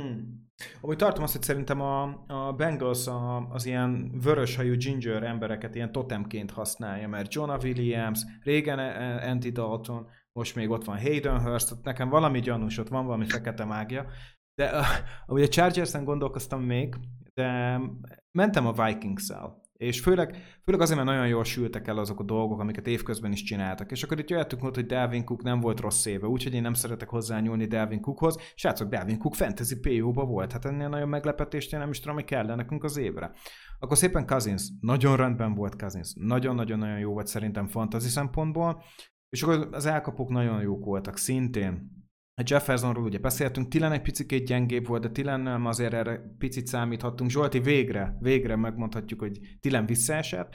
Hmm. 0.00 0.50
Amúgy 0.80 0.96
tartom 0.96 1.22
azt, 1.22 1.32
hogy 1.32 1.42
szerintem 1.42 1.80
a, 1.80 2.24
a 2.26 2.52
Bengals 2.52 3.06
a, 3.06 3.36
az 3.36 3.66
ilyen 3.66 4.20
vöröshajú 4.22 4.74
ginger 4.76 5.22
embereket 5.22 5.74
ilyen 5.74 5.92
totemként 5.92 6.50
használja, 6.50 7.08
mert 7.08 7.34
Jonah 7.34 7.62
Williams, 7.62 8.20
régen 8.42 8.78
eh, 8.78 9.30
Andy 9.30 9.50
Dalton, 9.50 10.08
most 10.32 10.54
még 10.54 10.70
ott 10.70 10.84
van 10.84 11.00
Hayden 11.00 11.40
Hurst, 11.40 11.82
nekem 11.82 12.08
valami 12.08 12.40
gyanús, 12.40 12.78
ott 12.78 12.88
van 12.88 13.06
valami 13.06 13.26
fekete 13.28 13.64
mágia. 13.64 14.06
De 14.54 14.86
ugye 15.26 15.44
a 15.44 15.48
Chargers-en 15.48 16.04
gondolkoztam 16.04 16.62
még, 16.62 16.94
de 17.34 17.80
mentem 18.30 18.66
a 18.66 18.84
Vikings-el. 18.84 19.60
És 19.72 20.00
főleg, 20.00 20.36
főleg 20.64 20.80
azért, 20.80 20.98
mert 20.98 21.10
nagyon 21.10 21.28
jól 21.28 21.44
sültek 21.44 21.88
el 21.88 21.98
azok 21.98 22.20
a 22.20 22.24
dolgok, 22.24 22.60
amiket 22.60 22.86
évközben 22.86 23.32
is 23.32 23.42
csináltak. 23.42 23.90
És 23.90 24.02
akkor 24.02 24.18
itt 24.18 24.30
jöttünk 24.30 24.62
volt, 24.62 24.74
hogy 24.74 24.86
Delvin 24.86 25.24
Cook 25.24 25.42
nem 25.42 25.60
volt 25.60 25.80
rossz 25.80 26.06
éve, 26.06 26.26
úgyhogy 26.26 26.54
én 26.54 26.62
nem 26.62 26.74
szeretek 26.74 27.08
hozzányúlni 27.08 27.66
Delvin 27.66 28.00
Cookhoz. 28.00 28.36
Srácok, 28.54 28.88
Delvin 28.88 29.18
Cook 29.18 29.34
fantasy 29.34 29.80
PO-ba 29.80 30.24
volt. 30.24 30.52
Hát 30.52 30.64
ennél 30.64 30.88
nagyon 30.88 31.08
meglepetést 31.08 31.72
én 31.72 31.78
nem 31.78 31.90
is 31.90 32.00
tudom, 32.00 32.14
hogy 32.14 32.24
kell 32.24 32.54
nekünk 32.54 32.84
az 32.84 32.96
évre. 32.96 33.32
Akkor 33.78 33.96
szépen 33.96 34.26
Cousins. 34.26 34.70
Nagyon 34.80 35.16
rendben 35.16 35.54
volt 35.54 35.76
Cousins. 35.76 36.12
Nagyon-nagyon-nagyon 36.14 36.98
jó 36.98 37.12
volt 37.12 37.26
szerintem 37.26 37.66
fantasy 37.66 38.08
szempontból. 38.08 38.82
És 39.28 39.42
akkor 39.42 39.68
az 39.72 39.86
elkapók 39.86 40.28
nagyon 40.28 40.60
jók 40.60 40.84
voltak 40.84 41.16
szintén. 41.16 42.01
A 42.42 42.44
Jeffersonról 42.46 43.04
ugye 43.04 43.18
beszéltünk, 43.18 43.68
Tilen 43.68 43.92
egy 43.92 44.02
picit 44.02 44.44
gyengébb 44.44 44.86
volt, 44.86 45.02
de 45.02 45.10
Tilennel 45.10 45.66
azért 45.66 45.92
erre 45.92 46.34
picit 46.38 46.66
számíthattunk. 46.66 47.30
Zsolti 47.30 47.60
végre, 47.60 48.16
végre 48.20 48.56
megmondhatjuk, 48.56 49.20
hogy 49.20 49.38
Tilen 49.60 49.86
visszaesett. 49.86 50.54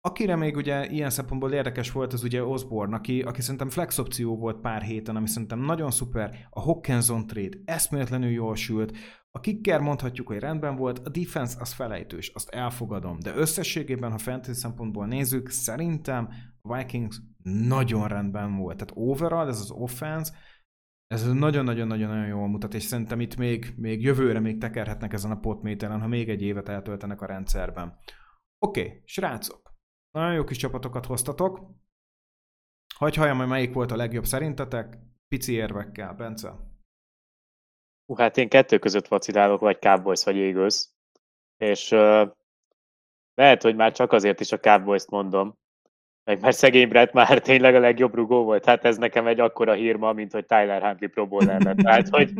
Akire 0.00 0.36
még 0.36 0.56
ugye 0.56 0.86
ilyen 0.86 1.10
szempontból 1.10 1.52
érdekes 1.52 1.92
volt, 1.92 2.12
az 2.12 2.22
ugye 2.22 2.44
Osborne, 2.44 2.96
aki, 2.96 3.22
aki 3.22 3.40
szerintem 3.40 3.68
flex 3.68 3.98
opció 3.98 4.36
volt 4.36 4.60
pár 4.60 4.82
héten, 4.82 5.16
ami 5.16 5.28
szerintem 5.28 5.58
nagyon 5.58 5.90
szuper. 5.90 6.46
A 6.50 6.60
Hawkinson 6.60 7.26
trade 7.26 7.58
eszméletlenül 7.64 8.30
jól 8.30 8.56
sült. 8.56 8.96
A 9.30 9.40
kicker 9.40 9.80
mondhatjuk, 9.80 10.26
hogy 10.26 10.38
rendben 10.38 10.76
volt, 10.76 10.98
a 10.98 11.10
defense 11.10 11.56
az 11.60 11.72
felejtős, 11.72 12.28
azt 12.28 12.48
elfogadom, 12.48 13.18
de 13.18 13.34
összességében, 13.34 14.10
ha 14.10 14.18
fantasy 14.18 14.58
szempontból 14.58 15.06
nézzük, 15.06 15.50
szerintem 15.50 16.28
a 16.62 16.76
Vikings 16.76 17.20
nagyon 17.42 18.08
rendben 18.08 18.56
volt. 18.56 18.76
Tehát 18.76 18.94
overall 18.96 19.48
ez 19.48 19.60
az 19.60 19.70
offense, 19.70 20.32
ez 21.12 21.32
nagyon-nagyon-nagyon 21.32 22.26
jól 22.26 22.48
mutat, 22.48 22.74
és 22.74 22.82
szerintem 22.82 23.20
itt 23.20 23.36
még, 23.36 23.74
még 23.76 24.02
jövőre 24.02 24.40
még 24.40 24.58
tekerhetnek 24.58 25.12
ezen 25.12 25.30
a 25.30 25.40
potmételen, 25.40 26.00
ha 26.00 26.06
még 26.06 26.28
egy 26.28 26.42
évet 26.42 26.68
eltöltenek 26.68 27.20
a 27.20 27.26
rendszerben. 27.26 27.98
Oké, 28.58 28.86
okay, 28.86 29.02
srácok, 29.04 29.74
nagyon 30.10 30.34
jó 30.34 30.44
kis 30.44 30.56
csapatokat 30.56 31.06
hoztatok. 31.06 31.60
Hagy 32.94 33.14
halljam, 33.14 33.38
hogy 33.38 33.46
melyik 33.46 33.72
volt 33.72 33.90
a 33.90 33.96
legjobb 33.96 34.24
szerintetek, 34.24 34.98
pici 35.28 35.52
érvekkel, 35.52 36.14
Bence. 36.14 36.50
Uh, 38.06 38.18
hát 38.18 38.36
én 38.36 38.48
kettő 38.48 38.78
között 38.78 39.08
vacilálok, 39.08 39.60
vagy 39.60 39.78
Cowboys, 39.78 40.24
vagy 40.24 40.38
Eagles. 40.38 40.88
És 41.56 41.90
uh, 41.90 42.30
lehet, 43.34 43.62
hogy 43.62 43.76
már 43.76 43.92
csak 43.92 44.12
azért 44.12 44.40
is 44.40 44.52
a 44.52 44.60
Cowboys-t 44.60 45.10
mondom, 45.10 45.58
meg 46.24 46.40
mert 46.40 46.56
szegény 46.56 46.88
Brett 46.88 47.12
már 47.12 47.40
tényleg 47.40 47.74
a 47.74 47.78
legjobb 47.78 48.14
rugó 48.14 48.44
volt. 48.44 48.64
Hát 48.64 48.84
ez 48.84 48.96
nekem 48.96 49.26
egy 49.26 49.40
akkora 49.40 49.72
hírma, 49.72 50.12
mint 50.12 50.32
hogy 50.32 50.46
Tyler 50.46 50.82
Huntley 50.82 51.10
Pro 51.10 51.26
Bowler 51.26 51.62
lett. 51.62 51.76
Tehát, 51.76 52.08
hogy, 52.08 52.32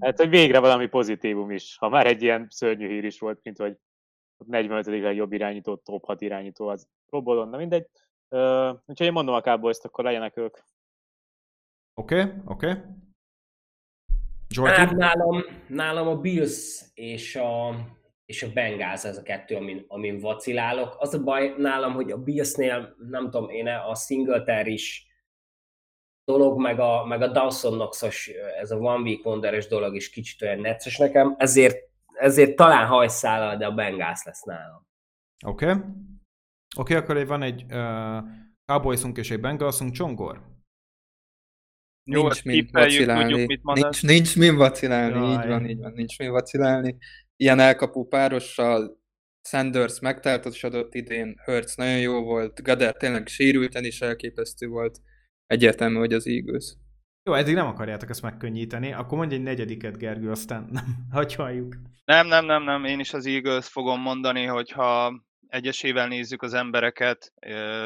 hát, 0.00 0.18
hogy 0.18 0.28
végre 0.28 0.58
valami 0.58 0.86
pozitívum 0.86 1.50
is. 1.50 1.76
Ha 1.78 1.88
már 1.88 2.06
egy 2.06 2.22
ilyen 2.22 2.46
szörnyű 2.50 2.88
hír 2.88 3.04
is 3.04 3.18
volt, 3.18 3.40
mint 3.42 3.58
hogy 3.58 3.76
45. 4.46 4.86
legjobb 4.86 5.32
irányító, 5.32 5.76
top 5.76 6.04
6 6.04 6.20
irányító 6.20 6.68
az 6.68 6.88
Pro 7.06 7.22
Bowlon, 7.22 7.48
na 7.48 7.56
mindegy. 7.56 7.86
Uh, 8.28 8.68
úgyhogy 8.68 9.06
én 9.06 9.12
mondom 9.12 9.34
a 9.34 9.40
cowboys 9.40 9.78
akkor 9.82 10.04
legyenek 10.04 10.36
ők. 10.36 10.58
Oké, 11.94 12.20
okay, 12.20 12.32
oké. 12.44 12.68
Okay. 14.58 14.74
Hát 14.74 14.90
nálam, 14.90 15.42
nálam 15.66 16.08
a 16.08 16.16
Bills 16.16 16.84
és 16.94 17.36
a 17.36 17.74
és 18.26 18.42
a 18.42 18.52
Bengals 18.52 19.04
ez 19.04 19.16
a 19.16 19.22
kettő, 19.22 19.56
amin, 19.56 19.84
amin 19.88 20.18
vacilálok. 20.18 20.96
Az 20.98 21.14
a 21.14 21.22
baj 21.22 21.54
nálam, 21.58 21.92
hogy 21.92 22.10
a 22.10 22.18
Billsnél, 22.18 22.96
nem 23.08 23.30
tudom 23.30 23.50
én, 23.50 23.66
a 23.66 23.94
Singletary 23.94 24.72
is 24.72 25.06
dolog, 26.24 26.60
meg 26.60 26.80
a, 26.80 27.04
meg 27.04 27.22
a 27.22 27.28
Dawson 27.28 27.72
Knox-os, 27.72 28.30
ez 28.60 28.70
a 28.70 28.76
One 28.76 29.02
Week 29.02 29.26
wonder 29.26 29.66
dolog 29.66 29.94
is 29.94 30.10
kicsit 30.10 30.42
olyan 30.42 30.60
necces 30.60 30.96
nekem, 30.96 31.34
ezért, 31.38 31.76
ezért 32.18 32.56
talán 32.56 32.86
hajszállal, 32.86 33.56
de 33.56 33.66
a 33.66 33.74
Bengals 33.74 34.24
lesz 34.24 34.42
nálam. 34.42 34.86
Oké. 35.46 35.70
Okay. 35.70 35.82
Oké, 36.78 36.96
okay, 36.96 36.96
akkor 36.96 37.26
van 37.26 37.42
egy 37.42 37.64
uh, 37.68 38.24
Cowboysunk 38.64 39.16
és 39.16 39.30
egy 39.30 39.40
Bengalsunk, 39.40 39.92
Csongor? 39.92 40.54
Nincs 42.02 42.44
mind 42.44 42.70
vacilálni. 42.72 43.46
Nincs, 43.62 44.02
nincs 44.02 44.36
mind 44.36 44.56
vacilálni, 44.56 45.16
Jaj. 45.16 45.32
így 45.32 45.48
van, 45.48 45.66
így 45.66 45.78
van, 45.78 45.92
nincs 45.92 46.18
mind 46.18 46.30
vacilálni 46.30 46.98
ilyen 47.36 47.58
elkapó 47.58 48.06
párossal 48.06 49.04
Sanders 49.42 50.00
megtáltosodott 50.00 50.94
idén, 50.94 51.34
Hertz 51.44 51.76
nagyon 51.76 51.98
jó 51.98 52.22
volt, 52.22 52.62
Gader 52.62 52.96
tényleg 52.96 53.26
sérülten 53.26 53.84
is 53.84 54.00
elképesztő 54.00 54.66
volt. 54.66 54.98
Egyértelmű, 55.46 55.96
hogy 55.96 56.12
az 56.12 56.26
Eagles. 56.26 56.74
Jó, 57.22 57.34
eddig 57.34 57.54
nem 57.54 57.66
akarjátok 57.66 58.10
ezt 58.10 58.22
megkönnyíteni, 58.22 58.92
akkor 58.92 59.18
mondj 59.18 59.34
egy 59.34 59.42
negyediket, 59.42 59.98
Gergő, 59.98 60.30
aztán 60.30 60.68
nem, 60.70 60.84
halljuk. 61.36 61.76
Nem, 62.04 62.26
nem, 62.26 62.44
nem, 62.44 62.62
nem, 62.62 62.84
én 62.84 63.00
is 63.00 63.12
az 63.12 63.26
Eagles 63.26 63.68
fogom 63.68 64.00
mondani, 64.00 64.44
hogyha 64.44 65.24
egyesével 65.48 66.08
nézzük 66.08 66.42
az 66.42 66.54
embereket, 66.54 67.32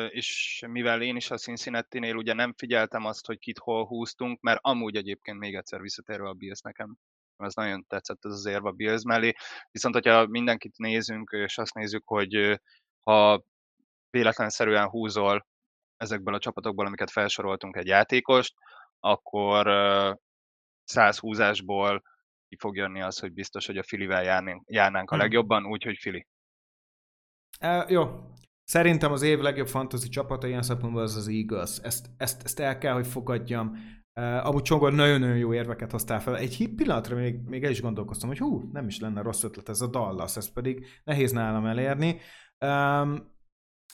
és 0.08 0.62
mivel 0.68 1.02
én 1.02 1.16
is 1.16 1.30
a 1.30 1.36
Cincinnati-nél 1.36 2.14
ugye 2.14 2.32
nem 2.32 2.54
figyeltem 2.56 3.04
azt, 3.04 3.26
hogy 3.26 3.38
kit 3.38 3.58
hol 3.58 3.86
húztunk, 3.86 4.40
mert 4.40 4.58
amúgy 4.62 4.96
egyébként 4.96 5.38
még 5.38 5.54
egyszer 5.54 5.80
visszatérve 5.80 6.28
a 6.28 6.32
Bills 6.32 6.60
nekem 6.60 6.96
az 7.44 7.54
nagyon 7.54 7.84
tetszett 7.88 8.24
ez 8.24 8.32
az 8.32 8.46
érv 8.46 8.64
a 8.64 8.70
Bills 8.70 9.02
mellé. 9.02 9.32
Viszont, 9.70 9.94
hogyha 9.94 10.26
mindenkit 10.26 10.76
nézünk, 10.76 11.30
és 11.30 11.58
azt 11.58 11.74
nézzük, 11.74 12.02
hogy 12.06 12.60
ha 13.00 13.44
véletlenszerűen 14.10 14.88
húzol 14.88 15.46
ezekből 15.96 16.34
a 16.34 16.38
csapatokból, 16.38 16.86
amiket 16.86 17.10
felsoroltunk 17.10 17.76
egy 17.76 17.86
játékost, 17.86 18.54
akkor 19.00 19.66
100 20.84 21.18
húzásból 21.18 22.02
ki 22.48 22.56
fog 22.56 22.76
jönni 22.76 23.02
az, 23.02 23.18
hogy 23.18 23.32
biztos, 23.32 23.66
hogy 23.66 23.78
a 23.78 23.82
Filivel 23.82 24.22
járnánk, 24.22 24.62
járnánk 24.66 25.10
a 25.10 25.14
hm. 25.14 25.20
legjobban, 25.20 25.66
úgyhogy 25.66 25.96
Fili. 25.98 26.26
Uh, 27.60 27.90
jó. 27.90 28.30
Szerintem 28.64 29.12
az 29.12 29.22
év 29.22 29.38
legjobb 29.38 29.68
fantasy 29.68 30.08
csapata 30.08 30.46
ilyen 30.46 30.62
szempontból 30.62 31.02
az 31.02 31.16
az 31.16 31.28
Eagles. 31.28 31.78
Ezt, 31.78 32.10
ezt, 32.16 32.42
ezt 32.42 32.60
el 32.60 32.78
kell, 32.78 32.92
hogy 32.92 33.06
fogadjam. 33.06 33.76
Uh, 34.20 34.46
amúgy 34.46 34.62
Csongor 34.62 34.92
nagyon-nagyon 34.92 35.36
jó 35.36 35.54
érveket 35.54 35.90
hoztál 35.90 36.20
fel. 36.20 36.36
Egy 36.36 36.54
hip 36.54 36.76
pillanatra 36.76 37.16
még, 37.16 37.40
még 37.48 37.64
el 37.64 37.70
is 37.70 37.80
gondolkoztam, 37.80 38.28
hogy 38.28 38.38
hú, 38.38 38.68
nem 38.72 38.86
is 38.86 39.00
lenne 39.00 39.22
rossz 39.22 39.42
ötlet 39.42 39.68
ez 39.68 39.80
a 39.80 39.86
Dallas, 39.86 40.36
ezt 40.36 40.52
pedig 40.52 40.86
nehéz 41.04 41.32
nálam 41.32 41.66
elérni. 41.66 42.20
Um, 42.58 43.32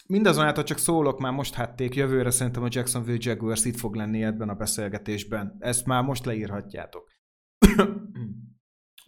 mindazonáltal 0.06 0.64
csak 0.64 0.78
szólok, 0.78 1.18
már 1.18 1.32
most 1.32 1.54
hátték, 1.54 1.94
jövőre 1.94 2.30
szerintem 2.30 2.62
a 2.62 2.68
Jacksonville 2.70 3.18
Jaguars 3.20 3.64
itt 3.64 3.76
fog 3.76 3.94
lenni 3.94 4.22
ebben 4.22 4.48
a 4.48 4.54
beszélgetésben. 4.54 5.56
Ezt 5.58 5.86
már 5.86 6.02
most 6.02 6.24
leírhatjátok. 6.24 7.12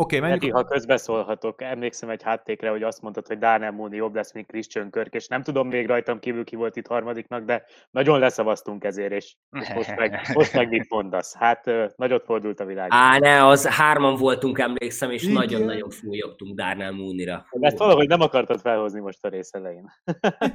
Oké, 0.00 0.16
okay, 0.16 0.28
menjünk. 0.28 0.54
Neki, 0.54 0.64
ha 0.64 0.72
közbeszólhatok, 0.74 1.62
emlékszem 1.62 2.08
egy 2.08 2.22
háttékre, 2.22 2.70
hogy 2.70 2.82
azt 2.82 3.02
mondtad, 3.02 3.26
hogy 3.26 3.38
Daniel 3.38 3.70
Mooney 3.70 3.96
jobb 3.96 4.14
lesz, 4.14 4.32
mint 4.32 4.46
Christian 4.46 4.90
Kirk, 4.90 5.14
és 5.14 5.26
nem 5.26 5.42
tudom 5.42 5.68
még 5.68 5.86
rajtam 5.86 6.18
kívül 6.18 6.44
ki 6.44 6.56
volt 6.56 6.76
itt 6.76 6.86
harmadiknak, 6.86 7.44
de 7.44 7.64
nagyon 7.90 8.18
leszavaztunk 8.18 8.84
ezért, 8.84 9.12
és, 9.12 9.36
és 9.60 9.68
most, 9.74 9.96
meg, 9.96 10.20
most 10.34 10.52
meg 10.54 10.68
mit 10.68 10.90
mondasz? 10.90 11.34
Hát 11.34 11.70
nagyot 11.96 12.24
fordult 12.24 12.60
a 12.60 12.64
világ. 12.64 12.88
Á, 12.90 13.18
ne, 13.18 13.46
az 13.46 13.66
hárman 13.66 14.16
voltunk, 14.16 14.58
emlékszem, 14.58 15.10
és 15.10 15.26
nagyon-nagyon 15.26 15.90
fújogtunk 15.90 16.56
Daniel 16.56 16.92
Mooney-ra. 16.92 17.46
Ezt 17.50 17.78
valahogy 17.78 18.08
nem 18.08 18.20
akartad 18.20 18.60
felhozni 18.60 19.00
most 19.00 19.24
a 19.24 19.28
rész 19.28 19.52
elején. 19.52 19.92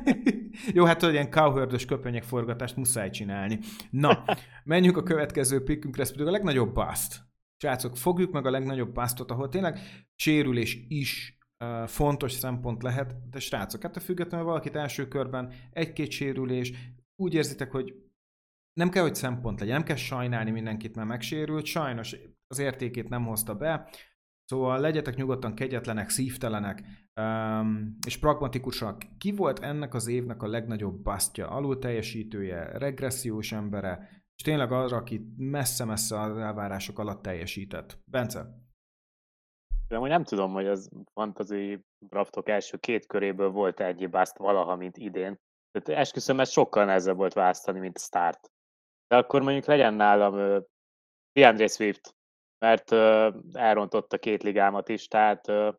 Jó, 0.74 0.86
hát 0.86 1.02
hogy 1.02 1.14
ilyen 1.14 1.32
cowherd 1.32 1.86
köpenyek 1.86 2.24
forgatást 2.24 2.76
muszáj 2.76 3.10
csinálni. 3.10 3.60
Na, 3.90 4.24
menjünk 4.64 4.98
a 4.98 5.04
következő 5.04 5.64
pickünkre, 5.64 6.02
ez 6.02 6.12
pedig 6.12 6.28
a 6.28 6.32
legnagyobb 6.32 6.74
bust 6.74 7.32
Srácok, 7.64 7.98
fogjuk 7.98 8.32
meg 8.32 8.46
a 8.46 8.50
legnagyobb 8.50 8.94
basztot, 8.94 9.32
ahol 9.32 9.50
tényleg 9.50 9.80
sérülés 10.16 10.86
is 10.88 11.38
fontos 11.86 12.32
szempont 12.32 12.84
lehet, 12.84 13.30
de 13.30 13.40
srácok, 13.40 13.82
hát 13.82 13.96
a 13.96 14.00
függetlenül 14.00 14.46
valakit 14.46 14.76
első 14.76 15.08
körben 15.08 15.54
egy-két 15.72 16.12
sérülés, 16.12 16.74
úgy 17.16 17.34
érzitek, 17.34 17.72
hogy 17.72 17.94
nem 18.74 18.90
kell, 18.90 19.04
hogy 19.04 19.16
szempont 19.16 19.60
legyen, 19.60 19.76
nem 19.76 19.84
kell 19.84 19.96
sajnálni 19.96 20.52
mindenkit, 20.52 20.96
mert 20.96 21.08
megsérült, 21.08 21.66
sajnos 21.66 22.16
az 22.48 22.60
értékét 22.60 23.10
nem 23.10 23.26
hozta 23.26 23.56
be, 23.56 23.90
Szóval 24.46 24.80
legyetek 24.80 25.16
nyugodtan 25.16 25.56
kegyetlenek, 25.56 26.10
szívtelenek, 26.10 26.84
és 28.06 28.18
pragmatikusak. 28.18 29.02
Ki 29.18 29.32
volt 29.32 29.60
ennek 29.60 29.94
az 29.94 30.08
évnek 30.08 30.44
a 30.44 30.48
legnagyobb 30.48 31.02
basztja? 31.02 31.50
Alul 31.50 31.80
teljesítője, 31.80 32.78
regressziós 32.78 33.52
embere, 33.52 34.23
és 34.36 34.44
tényleg 34.44 34.72
arra, 34.72 34.98
aki 34.98 35.22
messze-messze 35.38 36.20
az 36.20 36.38
elvárások 36.38 37.00
alatt 37.00 37.22
teljesített. 37.22 37.98
Bence? 38.06 38.62
De 39.88 39.98
hogy 39.98 40.10
nem 40.10 40.24
tudom, 40.24 40.54
hogy 40.54 40.68
az 40.68 40.90
fantasy 41.14 41.86
draftok 42.00 42.50
első 42.50 42.78
két 42.78 43.06
köréből 43.06 43.50
volt 43.50 43.80
egy 43.80 44.10
bászt 44.10 44.38
valaha, 44.38 44.76
mint 44.76 44.98
idén. 44.98 45.40
Tehát 45.72 46.02
esküszöm, 46.02 46.40
ez 46.40 46.50
sokkal 46.50 46.86
nehezebb 46.86 47.16
volt 47.16 47.34
választani, 47.34 47.80
mint 47.80 48.00
start. 48.00 48.52
de 49.08 49.16
akkor 49.18 49.42
mondjuk 49.42 49.66
legyen 49.66 49.94
nálam 49.94 50.34
uh, 50.34 50.64
DeAndre 51.32 51.68
Swift, 51.68 52.16
mert 52.66 52.92
uh, 52.92 53.34
elrontott 53.54 54.14
a 54.14 54.18
két 54.18 54.44
ligámat 54.44 54.90
is, 54.90 55.08
tehát 55.08 55.48
uh, 55.48 55.74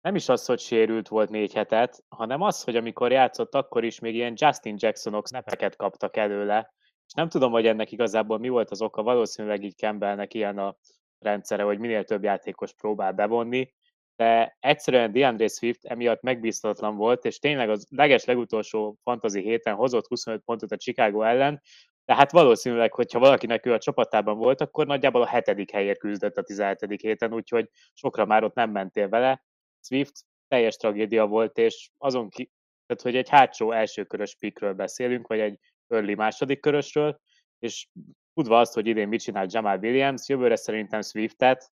nem 0.00 0.14
is 0.14 0.28
az, 0.28 0.46
hogy 0.46 0.60
sérült 0.60 1.08
volt 1.08 1.30
négy 1.30 1.52
hetet, 1.52 2.04
hanem 2.08 2.40
az, 2.40 2.64
hogy 2.64 2.76
amikor 2.76 3.12
játszott, 3.12 3.54
akkor 3.54 3.84
is 3.84 3.98
még 3.98 4.14
ilyen 4.14 4.34
Justin 4.36 4.76
Jacksonok 4.78 5.26
snapeket 5.26 5.76
kaptak 5.76 6.16
előle, 6.16 6.72
és 7.10 7.16
nem 7.16 7.28
tudom, 7.28 7.52
hogy 7.52 7.66
ennek 7.66 7.92
igazából 7.92 8.38
mi 8.38 8.48
volt 8.48 8.70
az 8.70 8.82
oka, 8.82 9.02
valószínűleg 9.02 9.64
így 9.64 9.76
Campbellnek 9.76 10.34
ilyen 10.34 10.58
a 10.58 10.76
rendszere, 11.18 11.62
hogy 11.62 11.78
minél 11.78 12.04
több 12.04 12.22
játékos 12.22 12.72
próbál 12.72 13.12
bevonni, 13.12 13.72
de 14.16 14.56
egyszerűen 14.60 15.12
DeAndre 15.12 15.48
Swift 15.48 15.84
emiatt 15.84 16.22
megbízhatatlan 16.22 16.96
volt, 16.96 17.24
és 17.24 17.38
tényleg 17.38 17.70
az 17.70 17.86
leges 17.90 18.24
legutolsó 18.24 18.98
fantasy 19.02 19.40
héten 19.40 19.74
hozott 19.74 20.06
25 20.06 20.42
pontot 20.44 20.72
a 20.72 20.76
Chicago 20.76 21.22
ellen, 21.22 21.62
de 22.04 22.14
hát 22.14 22.30
valószínűleg, 22.30 22.92
hogyha 22.92 23.18
valakinek 23.18 23.66
ő 23.66 23.72
a 23.72 23.78
csapatában 23.78 24.38
volt, 24.38 24.60
akkor 24.60 24.86
nagyjából 24.86 25.22
a 25.22 25.26
hetedik 25.26 25.70
helyért 25.70 25.98
küzdött 25.98 26.36
a 26.36 26.42
17. 26.42 27.00
héten, 27.00 27.34
úgyhogy 27.34 27.68
sokra 27.94 28.24
már 28.24 28.44
ott 28.44 28.54
nem 28.54 28.70
mentél 28.70 29.08
vele. 29.08 29.44
Swift 29.80 30.12
teljes 30.48 30.76
tragédia 30.76 31.26
volt, 31.26 31.58
és 31.58 31.90
azon 31.98 32.28
ki, 32.28 32.50
tehát 32.86 33.02
hogy 33.02 33.16
egy 33.16 33.28
hátsó 33.28 33.72
elsőkörös 33.72 34.36
pikről 34.36 34.72
beszélünk, 34.72 35.26
vagy 35.26 35.40
egy 35.40 35.58
early 35.90 36.14
második 36.14 36.60
körösről, 36.60 37.20
és 37.58 37.88
tudva 38.34 38.58
azt, 38.58 38.74
hogy 38.74 38.86
idén 38.86 39.08
mit 39.08 39.20
csinál 39.20 39.46
Jamal 39.48 39.78
Williams, 39.78 40.28
jövőre 40.28 40.56
szerintem 40.56 41.02
Swiftet, 41.02 41.72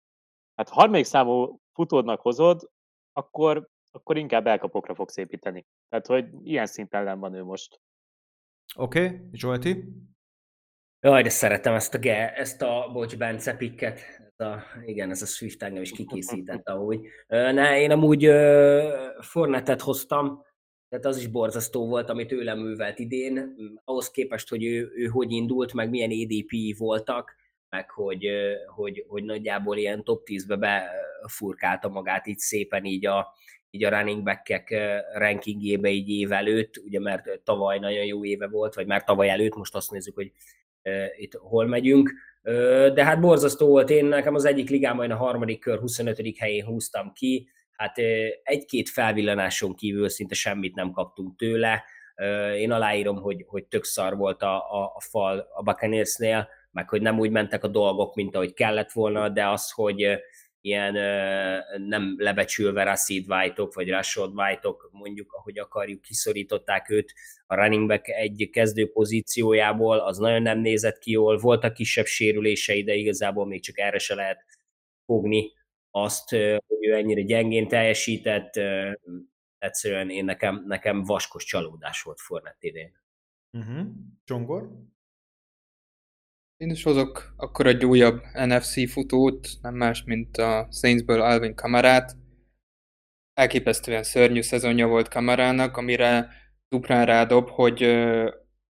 hát 0.54 0.68
harmadik 0.68 1.04
számú 1.04 1.60
futódnak 1.72 2.20
hozod, 2.20 2.70
akkor, 3.12 3.68
akkor 3.90 4.16
inkább 4.16 4.46
elkapokra 4.46 4.94
fogsz 4.94 5.16
építeni. 5.16 5.66
Tehát, 5.88 6.06
hogy 6.06 6.28
ilyen 6.42 6.66
szinten 6.66 7.18
van 7.18 7.34
ő 7.34 7.42
most. 7.44 7.80
Oké, 8.74 9.04
okay. 9.04 9.20
Zsolti? 9.32 9.84
Jaj, 11.00 11.22
de 11.22 11.28
szeretem 11.28 11.74
ezt 11.74 11.94
a, 11.94 11.98
ge, 11.98 12.32
ezt 12.32 12.62
a 12.62 12.90
bocs, 12.92 13.16
Bence 13.16 13.56
pikket. 13.56 14.00
Ez 14.36 14.46
a, 14.46 14.62
igen, 14.84 15.10
ez 15.10 15.22
a 15.22 15.26
Swift 15.26 15.62
engem 15.62 15.82
is 15.82 15.90
kikészített 15.90 16.68
ahogy. 16.68 17.00
Ne, 17.26 17.80
én 17.80 17.90
amúgy 17.90 18.28
uh, 18.28 19.20
Fornetet 19.20 19.80
hoztam, 19.80 20.44
tehát 20.92 21.06
az 21.06 21.18
is 21.18 21.26
borzasztó 21.26 21.86
volt, 21.86 22.10
amit 22.10 22.28
tőlem 22.28 22.58
művelt 22.58 22.98
idén, 22.98 23.54
ahhoz 23.84 24.10
képest, 24.10 24.48
hogy 24.48 24.64
ő, 24.64 24.92
ő 24.94 25.06
hogy 25.06 25.32
indult, 25.32 25.72
meg 25.72 25.90
milyen 25.90 26.10
EDP 26.10 26.76
voltak, 26.78 27.34
meg 27.68 27.90
hogy, 27.90 28.26
hogy, 28.74 29.04
hogy 29.08 29.24
nagyjából 29.24 29.76
ilyen 29.76 30.04
top 30.04 30.22
10-be 30.24 30.56
befurkálta 30.56 31.88
magát 31.88 32.26
így 32.26 32.38
szépen 32.38 32.84
így 32.84 33.06
a, 33.06 33.34
így 33.70 33.84
a 33.84 33.98
running 33.98 34.22
back-ek 34.22 34.74
rankingjébe 35.14 35.88
így 35.88 36.08
év 36.08 36.32
előtt, 36.32 36.76
ugye 36.84 37.00
mert 37.00 37.40
tavaly 37.44 37.78
nagyon 37.78 38.04
jó 38.04 38.24
éve 38.24 38.48
volt, 38.48 38.74
vagy 38.74 38.86
már 38.86 39.04
tavaly 39.04 39.30
előtt, 39.30 39.54
most 39.54 39.74
azt 39.74 39.90
nézzük, 39.90 40.14
hogy 40.14 40.32
itt 41.16 41.34
hol 41.34 41.66
megyünk, 41.66 42.12
de 42.94 43.04
hát 43.04 43.20
borzasztó 43.20 43.66
volt, 43.66 43.90
én 43.90 44.04
nekem 44.04 44.34
az 44.34 44.44
egyik 44.44 44.70
ligában 44.70 45.10
a 45.10 45.16
harmadik 45.16 45.60
kör 45.60 45.78
25. 45.78 46.36
helyén 46.38 46.64
húztam 46.64 47.12
ki, 47.12 47.48
hát 47.82 47.98
egy-két 48.42 48.88
felvillanáson 48.88 49.74
kívül 49.74 50.08
szinte 50.08 50.34
semmit 50.34 50.74
nem 50.74 50.90
kaptunk 50.90 51.36
tőle, 51.36 51.84
én 52.56 52.72
aláírom, 52.72 53.16
hogy, 53.16 53.44
hogy 53.46 53.64
tök 53.64 53.84
szar 53.84 54.16
volt 54.16 54.42
a, 54.42 54.56
a, 54.56 54.92
a 54.94 55.00
fal 55.00 55.48
a 55.54 55.62
Buccaneersnél, 55.62 56.48
meg 56.70 56.88
hogy 56.88 57.02
nem 57.02 57.18
úgy 57.18 57.30
mentek 57.30 57.64
a 57.64 57.68
dolgok, 57.68 58.14
mint 58.14 58.34
ahogy 58.34 58.52
kellett 58.52 58.92
volna, 58.92 59.28
de 59.28 59.48
az, 59.48 59.70
hogy 59.70 60.18
ilyen 60.60 60.92
nem 61.86 62.14
lebecsülve 62.18 62.82
Rashid 62.82 63.30
White-ok, 63.30 63.74
vagy 63.74 63.90
Rashod 63.90 64.32
White-ok, 64.34 64.88
mondjuk, 64.92 65.32
ahogy 65.32 65.58
akarjuk, 65.58 66.00
kiszorították 66.00 66.90
őt 66.90 67.12
a 67.46 67.54
running 67.54 67.88
back 67.88 68.08
egy 68.08 68.48
kezdő 68.52 68.90
pozíciójából, 68.92 69.98
az 69.98 70.18
nagyon 70.18 70.42
nem 70.42 70.58
nézett 70.58 70.98
ki 70.98 71.10
jól, 71.10 71.36
voltak 71.36 71.72
kisebb 71.72 72.06
sérülései, 72.06 72.82
de 72.82 72.94
igazából 72.94 73.46
még 73.46 73.62
csak 73.62 73.78
erre 73.78 73.98
se 73.98 74.14
lehet 74.14 74.44
fogni 75.06 75.52
azt, 75.92 76.28
hogy 76.66 76.86
ő 76.86 76.94
ennyire 76.94 77.22
gyengén 77.22 77.68
teljesített, 77.68 78.60
egyszerűen 79.58 80.10
én 80.10 80.24
nekem, 80.24 80.64
nekem 80.66 81.02
vaskos 81.02 81.44
csalódás 81.44 82.02
volt 82.02 82.20
Fornett 82.20 82.62
idén. 82.62 83.00
Uh-huh. 83.58 83.86
Csongor? 84.24 84.70
Én 86.56 86.70
is 86.70 86.82
hozok 86.82 87.34
akkor 87.36 87.66
egy 87.66 87.84
újabb 87.84 88.22
NFC 88.32 88.90
futót, 88.90 89.48
nem 89.60 89.74
más, 89.74 90.04
mint 90.04 90.36
a 90.36 90.68
Saintsből 90.70 91.20
Alvin 91.20 91.54
Kamarát. 91.54 92.16
Elképesztően 93.32 94.02
szörnyű 94.02 94.40
szezonja 94.40 94.86
volt 94.86 95.08
Kamarának, 95.08 95.76
amire 95.76 96.28
duplán 96.68 97.06
rádob, 97.06 97.48
hogy 97.48 97.82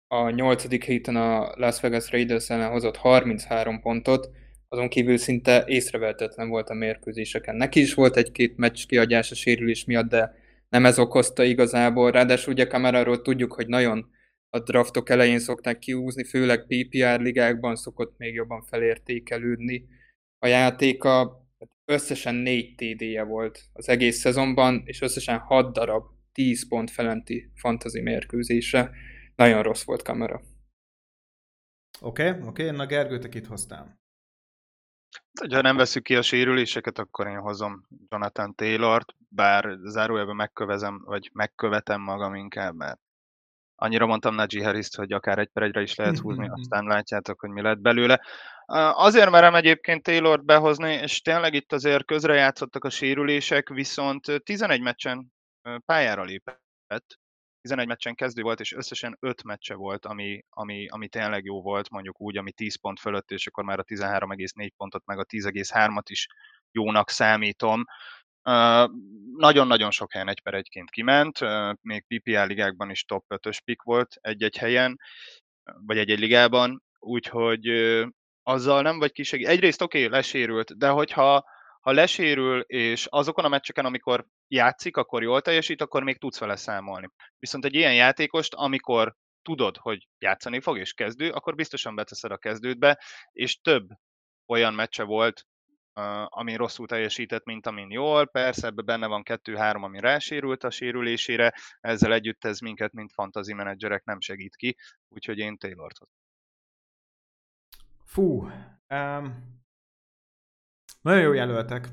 a 0.06 0.30
nyolcadik 0.30 0.85
héten 0.85 1.16
a 1.16 1.56
Las 1.56 1.80
Vegas 1.80 2.11
Raiders 2.11 2.50
ellen 2.50 2.70
hozott 2.70 2.96
33 2.96 3.80
pontot, 3.80 4.30
azon 4.72 4.88
kívül 4.88 5.16
szinte 5.16 5.64
észrevehetetlen 5.66 6.48
volt 6.48 6.68
a 6.68 6.74
mérkőzéseken. 6.74 7.56
Neki 7.56 7.80
is 7.80 7.94
volt 7.94 8.16
egy-két 8.16 8.56
meccs 8.56 8.87
kiadás 8.87 9.30
a 9.30 9.35
sérülés 9.35 9.85
miatt, 9.85 10.08
de 10.08 10.35
nem 10.68 10.87
ez 10.87 10.98
okozta 10.98 11.42
igazából. 11.42 12.11
Ráadásul 12.11 12.52
ugye 12.52 12.66
Kamaráról 12.66 13.22
tudjuk, 13.22 13.52
hogy 13.52 13.66
nagyon 13.66 14.11
a 14.50 14.58
draftok 14.58 15.11
elején 15.11 15.38
szokták 15.38 15.78
kiúzni, 15.78 16.24
főleg 16.24 16.66
PPR 16.66 17.20
ligákban 17.20 17.76
szokott 17.76 18.18
még 18.18 18.35
jobban 18.35 18.62
felértékelődni. 18.62 19.88
A 20.38 20.46
játéka 20.46 21.42
összesen 21.85 22.35
négy 22.35 22.74
TD-je 22.74 23.22
volt 23.22 23.68
az 23.72 23.88
egész 23.88 24.18
szezonban, 24.18 24.82
és 24.85 25.00
összesen 25.00 25.38
6 25.38 25.72
darab 25.72 26.04
10 26.32 26.68
pont 26.68 26.90
felenti 26.90 27.50
fantasy 27.54 28.00
mérkőzése. 28.00 28.90
Nagyon 29.37 29.62
rossz 29.62 29.82
volt 29.82 30.02
kamera. 30.02 30.42
Oké, 32.00 32.28
okay, 32.28 32.40
oké, 32.40 32.64
okay. 32.64 32.76
na 32.76 32.87
Gergő, 32.87 33.18
te 33.18 33.28
kit? 33.28 33.46
Ha 35.51 35.61
nem 35.61 35.77
veszük 35.77 36.03
ki 36.03 36.16
a 36.16 36.22
sérüléseket, 36.22 36.98
akkor 36.98 37.27
én 37.27 37.38
hozom 37.38 37.87
Jonathan 38.09 38.55
Taylort, 38.55 39.14
bár 39.29 39.77
zárójelben 39.83 40.37
megkövezem, 40.37 41.03
vagy 41.05 41.31
megkövetem 41.33 42.01
magam 42.01 42.35
inkább, 42.35 42.75
mert 42.75 43.01
annyira 43.75 44.07
mondtam 44.07 44.35
Najee 44.35 44.64
harris 44.64 44.88
hogy 44.96 45.12
akár 45.12 45.38
egy 45.38 45.48
per 45.48 45.62
egyre 45.62 45.81
is 45.81 45.94
lehet 45.94 46.18
húzni, 46.25 46.48
aztán 46.48 46.85
látjátok, 46.85 47.40
hogy 47.40 47.51
mi 47.51 47.62
lett 47.62 47.79
belőle. 47.79 48.20
Azért 48.94 49.31
merem 49.31 49.55
egyébként 49.55 50.03
Taylort 50.03 50.44
behozni, 50.44 50.92
és 50.92 51.20
tényleg 51.20 51.55
itt 51.55 51.72
azért 51.72 52.05
közrejátszottak 52.05 52.85
a 52.85 52.90
sérülések, 52.90 53.68
viszont 53.68 54.42
11 54.44 54.81
meccsen 54.81 55.33
pályára 55.87 56.22
lépett, 56.22 57.20
11 57.62 57.87
meccsen 57.87 58.14
kezdő 58.14 58.42
volt, 58.42 58.61
és 58.61 58.72
összesen 58.72 59.16
5 59.20 59.42
meccse 59.42 59.75
volt, 59.75 60.07
ami, 60.07 60.44
ami, 60.51 60.88
ami 60.88 61.09
tényleg 61.09 61.44
jó 61.44 61.62
volt, 61.62 61.90
mondjuk 61.90 62.20
úgy, 62.20 62.37
ami 62.37 62.53
10 62.53 62.81
pont 62.81 63.01
fölött, 63.01 63.31
és 63.31 63.46
akkor 63.46 63.64
már 63.64 63.79
a 63.79 63.85
13,4 63.85 64.70
pontot, 64.77 65.05
meg 65.05 65.18
a 65.18 65.25
10,3-at 65.25 66.03
is 66.09 66.27
jónak 66.70 67.11
számítom. 67.11 67.85
Nagyon-nagyon 69.37 69.90
sok 69.90 70.12
helyen 70.12 70.29
egy 70.29 70.40
per 70.40 70.55
egyként 70.55 70.90
kiment, 70.90 71.38
még 71.81 72.05
PPL 72.07 72.46
ligákban 72.46 72.90
is 72.90 73.05
top 73.05 73.25
5-ös 73.29 73.59
pick 73.64 73.83
volt 73.83 74.16
egy-egy 74.20 74.57
helyen, 74.57 74.98
vagy 75.87 75.98
egy-egy 75.98 76.18
ligában, 76.18 76.83
úgyhogy 76.98 77.68
azzal 78.42 78.83
nem 78.83 78.98
vagy 78.98 79.12
kisegít. 79.12 79.46
Egyrészt 79.46 79.83
oké, 79.83 80.05
okay, 80.05 80.18
lesérült, 80.18 80.79
de 80.79 80.88
hogyha 80.88 81.44
ha 81.83 81.92
lesérül, 81.92 82.61
és 82.61 83.07
azokon 83.11 83.45
a 83.45 83.49
meccseken, 83.49 83.85
amikor 83.85 84.27
játszik, 84.49 84.97
akkor 84.97 85.23
jól 85.23 85.40
teljesít, 85.40 85.81
akkor 85.81 86.03
még 86.03 86.18
tudsz 86.18 86.38
vele 86.38 86.57
számolni. 86.57 87.09
Viszont 87.38 87.64
egy 87.64 87.75
ilyen 87.75 87.95
játékost, 87.95 88.55
amikor 88.55 89.14
tudod, 89.42 89.77
hogy 89.77 90.09
játszani 90.18 90.61
fog 90.61 90.79
és 90.79 90.92
kezdő, 90.92 91.31
akkor 91.31 91.55
biztosan 91.55 91.95
beteszed 91.95 92.31
a 92.31 92.37
kezdődbe, 92.37 93.01
és 93.33 93.61
több 93.61 93.88
olyan 94.47 94.75
meccse 94.75 95.03
volt, 95.03 95.47
amin 96.25 96.57
rosszul 96.57 96.87
teljesített, 96.87 97.45
mint 97.45 97.66
amin 97.66 97.90
jól. 97.90 98.27
Persze 98.27 98.66
ebben 98.66 98.85
benne 98.85 99.07
van 99.07 99.23
kettő-három, 99.23 99.83
ami 99.83 100.01
rásérült 100.01 100.64
a 100.64 100.71
sérülésére, 100.71 101.55
ezzel 101.81 102.12
együtt 102.12 102.45
ez 102.45 102.59
minket, 102.59 102.92
mint 102.92 103.12
fantasy 103.12 103.53
menedzserek 103.53 104.05
nem 104.05 104.21
segít 104.21 104.57
ki, 104.57 104.77
úgyhogy 105.09 105.38
én 105.38 105.57
Taylor-t 105.57 105.99
Fú, 108.05 108.49
um, 108.88 109.62
nagyon 111.02 111.22
jó 111.22 111.32
jelöltek, 111.32 111.88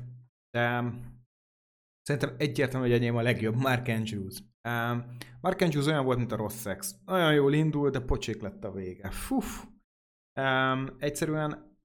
de 0.50 0.92
szerintem 2.02 2.34
egyértelmű, 2.38 2.86
hogy 2.86 2.96
enyém 2.96 3.16
a 3.16 3.22
legjobb, 3.22 3.54
Mark 3.54 3.88
Andrews. 3.88 4.42
Mark 5.40 5.60
Andrews 5.60 5.86
olyan 5.86 6.04
volt, 6.04 6.18
mint 6.18 6.32
a 6.32 6.36
rossz 6.36 6.56
szex. 6.56 6.94
Nagyon 7.04 7.34
jól 7.34 7.52
indult, 7.52 7.92
de 7.92 8.00
pocsék 8.00 8.42
lett 8.42 8.64
a 8.64 8.72
vége. 8.72 9.10
Fuf. 9.10 9.64
Egyszerűen 10.98 11.78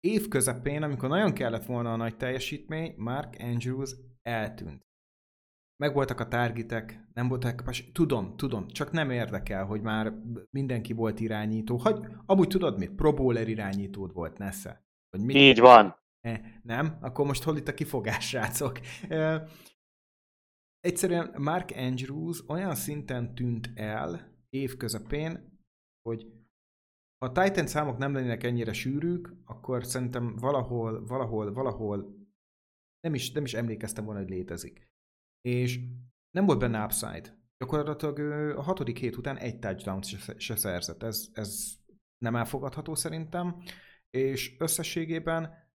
év 0.00 0.28
közepén, 0.28 0.82
amikor 0.82 1.08
nagyon 1.08 1.32
kellett 1.32 1.64
volna 1.64 1.92
a 1.92 1.96
nagy 1.96 2.16
teljesítmény, 2.16 2.94
Mark 2.96 3.36
Andrews 3.38 3.96
eltűnt. 4.22 4.88
Megvoltak 5.76 6.20
a 6.20 6.28
targetek, 6.28 7.08
nem 7.14 7.28
voltak 7.28 7.56
kapás. 7.56 7.90
Tudom, 7.92 8.36
tudom, 8.36 8.68
csak 8.68 8.90
nem 8.90 9.10
érdekel, 9.10 9.64
hogy 9.64 9.80
már 9.80 10.12
mindenki 10.50 10.92
volt 10.92 11.20
irányító. 11.20 11.76
Hagy, 11.76 12.06
amúgy 12.26 12.48
tudod 12.48 12.78
mit? 12.78 12.90
Pro 12.90 13.14
Bowler 13.14 13.48
irányítód 13.48 14.12
volt, 14.12 14.38
Nesze. 14.38 14.84
Hogy 15.10 15.24
mit? 15.24 15.36
Így 15.36 15.60
van. 15.60 15.96
E, 16.20 16.60
nem? 16.62 16.98
Akkor 17.00 17.26
most 17.26 17.42
hol 17.42 17.56
itt 17.56 17.68
a 17.68 17.74
kifogás, 17.74 18.28
srácok? 18.28 18.80
E, 19.08 19.48
egyszerűen 20.80 21.34
Mark 21.40 21.70
Andrews 21.70 22.42
olyan 22.48 22.74
szinten 22.74 23.34
tűnt 23.34 23.70
el 23.74 24.38
év 24.48 24.76
közepén, 24.76 25.58
hogy 26.02 26.26
ha 27.18 27.26
a 27.26 27.32
Titan 27.32 27.66
számok 27.66 27.98
nem 27.98 28.12
lennének 28.12 28.42
ennyire 28.42 28.72
sűrűk, 28.72 29.34
akkor 29.44 29.84
szerintem 29.84 30.36
valahol, 30.36 31.06
valahol, 31.06 31.52
valahol 31.52 32.18
nem 33.00 33.14
is, 33.14 33.32
nem 33.32 33.44
is 33.44 33.54
emlékeztem 33.54 34.04
volna, 34.04 34.20
hogy 34.20 34.30
létezik. 34.30 34.88
És 35.40 35.80
nem 36.30 36.46
volt 36.46 36.58
benne 36.58 36.84
upside. 36.84 37.38
Gyakorlatilag 37.58 38.18
a 38.58 38.62
hatodik 38.62 38.98
hét 38.98 39.16
után 39.16 39.36
egy 39.36 39.58
touchdown 39.58 40.02
se, 40.02 40.38
se 40.38 40.56
szerzett. 40.56 41.02
Ez, 41.02 41.28
ez 41.32 41.78
nem 42.18 42.36
elfogadható 42.36 42.94
szerintem. 42.94 43.62
És 44.10 44.56
összességében 44.58 45.69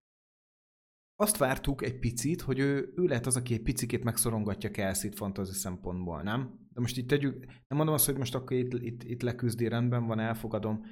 azt 1.15 1.37
vártuk 1.37 1.81
egy 1.83 1.99
picit, 1.99 2.41
hogy 2.41 2.59
ő, 2.59 2.93
ő 2.95 3.03
lehet 3.03 3.25
az, 3.25 3.35
aki 3.35 3.53
egy 3.53 3.61
picikét 3.61 4.03
megszorongatja 4.03 4.71
Kelsey-t 4.71 5.15
fantasy 5.15 5.53
szempontból, 5.53 6.21
nem? 6.21 6.67
De 6.73 6.79
most 6.79 6.97
itt 6.97 7.07
tegyük, 7.07 7.45
nem 7.45 7.77
mondom 7.77 7.95
azt, 7.95 8.05
hogy 8.05 8.17
most 8.17 8.35
akkor 8.35 8.57
itt, 8.57 8.73
itt, 8.73 9.03
itt 9.03 9.21
leküzdi, 9.21 9.67
rendben 9.67 10.05
van, 10.05 10.19
elfogadom, 10.19 10.85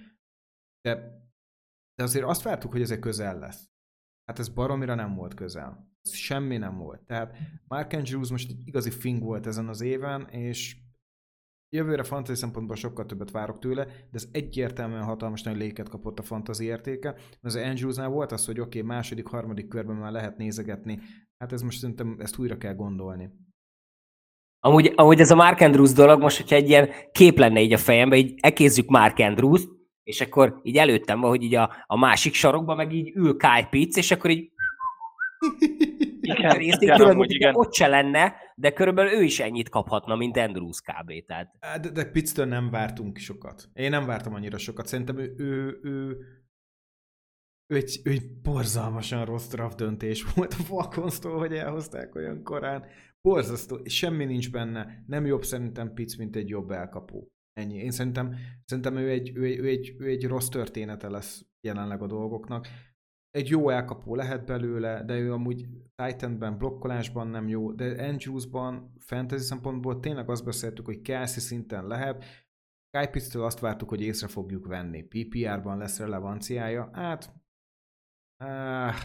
de, 0.82 0.94
de 1.96 2.04
azért 2.04 2.26
azt 2.26 2.42
vártuk, 2.42 2.72
hogy 2.72 2.82
ez 2.82 2.92
egy 2.92 3.00
közel 3.00 3.40
lesz. 3.40 3.72
Hát 4.26 4.40
ez 4.40 4.50
baromira 4.50 4.96
nem 4.96 5.16
volt 5.16 5.34
közel. 5.34 5.92
Ez 6.02 6.14
semmi 6.14 6.58
nem 6.58 6.78
volt. 6.78 7.02
Tehát 7.02 7.38
Mark 7.68 7.94
Andrews 7.94 8.30
most 8.30 8.50
egy 8.50 8.68
igazi 8.68 8.90
fing 8.90 9.22
volt 9.24 9.48
ezen 9.48 9.68
az 9.68 9.82
éven, 9.82 10.28
és 10.30 10.83
jövőre 11.74 12.04
fantasy 12.04 12.40
szempontból 12.40 12.76
sokkal 12.76 13.06
többet 13.06 13.32
várok 13.32 13.60
tőle, 13.60 13.86
de 13.86 14.12
ez 14.12 14.28
egyértelműen 14.32 15.04
hatalmas 15.04 15.42
nagy 15.42 15.58
léket 15.58 15.90
kapott 15.90 16.20
a 16.20 16.24
fantasy 16.24 16.64
értéke. 16.64 17.16
Az 17.42 17.56
Andrewsnál 17.56 18.10
volt 18.10 18.32
az, 18.32 18.46
hogy 18.46 18.60
oké, 18.60 18.78
okay, 18.78 18.96
második, 18.96 19.28
harmadik 19.28 19.68
körben 19.68 19.96
már 19.96 20.12
lehet 20.12 20.38
nézegetni. 20.38 21.00
Hát 21.38 21.54
ez 21.54 21.62
most 21.62 21.80
szerintem 21.80 22.16
ezt 22.20 22.38
újra 22.38 22.58
kell 22.58 22.76
gondolni. 22.76 23.30
Amúgy, 24.60 24.94
amúgy 24.96 25.20
ez 25.20 25.32
a 25.32 25.36
Mark 25.36 25.62
Andrews 25.62 25.92
dolog, 25.92 26.22
most, 26.22 26.38
hogyha 26.38 26.56
egy 26.56 26.70
ilyen 26.70 26.90
kép 27.12 27.38
lenne 27.38 27.62
így 27.62 27.74
a 27.74 27.78
fejemben, 27.78 28.20
így 28.20 28.34
ekézzük 28.42 28.90
Mark 28.90 29.20
Andrews, 29.20 29.68
és 30.04 30.22
akkor 30.22 30.60
így 30.64 30.78
előttem 30.78 31.20
van, 31.20 31.30
hogy 31.30 31.44
így 31.44 31.56
a, 31.56 31.70
a 31.88 31.98
másik 31.98 32.34
sarokban 32.34 32.76
meg 32.76 32.94
így 32.94 33.12
ül 33.16 33.38
Kyle 33.38 33.68
Pitts, 33.70 33.98
és 33.98 34.12
akkor 34.12 34.30
így 34.30 34.52
igen, 36.24 36.62
igen, 36.62 36.82
igen, 36.82 37.24
igen. 37.24 37.56
ott 37.56 37.74
se 37.74 37.88
lenne, 37.88 38.34
de 38.56 38.74
körülbelül 38.74 39.12
ő 39.12 39.24
is 39.24 39.40
ennyit 39.40 39.70
kaphatna, 39.70 40.16
mint 40.16 40.38
Andrews 40.38 40.82
kb. 40.82 41.26
Tehát. 41.26 41.82
De, 41.82 41.90
de 41.90 42.06
Pittstől 42.06 42.46
nem 42.46 42.70
vártunk 42.70 43.18
sokat. 43.18 43.70
Én 43.74 43.90
nem 43.90 44.06
vártam 44.06 44.34
annyira 44.34 44.58
sokat. 44.58 44.88
Szerintem 44.88 45.18
ő, 45.18 45.34
ő, 45.38 45.80
ő, 45.84 46.18
ő 47.74 47.76
egy, 47.76 48.02
ő 48.04 48.12
egy 48.12 48.42
borzalmasan 48.42 49.26
rossz 49.26 49.48
draft 49.48 49.78
döntés 49.78 50.26
volt 50.36 50.54
a 50.54 50.64
falcons 50.64 51.20
hogy 51.20 51.54
elhozták 51.54 52.16
olyan 52.16 52.44
korán. 52.44 52.86
Borzasztó, 53.22 53.80
semmi 53.86 54.26
nincs 54.26 54.52
benne. 54.52 55.04
Nem 55.08 55.26
jobb 55.26 55.44
szerintem 55.44 55.94
Pitts, 55.94 56.18
mint 56.18 56.36
egy 56.36 56.50
jobb 56.50 56.72
elkapó. 56.72 57.28
Ennyi. 57.54 57.78
Én 57.78 57.92
szerintem, 57.92 58.36
szerintem 58.66 58.98
ő, 58.98 59.10
egy, 59.10 59.32
ő, 59.36 59.44
egy, 59.44 59.60
ő, 59.60 59.68
egy, 59.68 59.96
ő 59.98 60.08
egy 60.08 60.28
rossz 60.28 60.48
története 60.48 61.10
lesz 61.10 61.46
jelenleg 61.62 62.02
a 62.02 62.08
dolgoknak. 62.08 62.68
Egy 63.34 63.50
jó 63.50 63.70
elkapó 63.70 64.16
lehet 64.16 64.46
belőle, 64.46 65.04
de 65.04 65.18
ő 65.18 65.34
amúgy 65.34 65.68
Titanben, 65.96 66.58
blokkolásban 66.58 67.28
nem 67.28 67.48
jó, 67.48 67.72
de 67.72 68.08
Andrewsban 68.08 68.94
fantasy 68.98 69.44
szempontból 69.44 70.00
tényleg 70.00 70.30
azt 70.30 70.46
beszéltük, 70.46 70.86
hogy 70.86 71.02
Kelsey 71.02 71.40
szinten 71.42 71.88
lehet. 71.88 72.26
Kyle 72.90 73.44
azt 73.44 73.60
vártuk, 73.60 73.90
hogy 73.90 74.02
észre 74.02 74.28
fogjuk 74.28 74.68
venni. 74.68 75.04
PPR-ban 75.04 75.78
lesz 75.78 76.00
relevanciája. 76.00 76.90
Hát, 76.94 77.34
áh, 78.38 78.96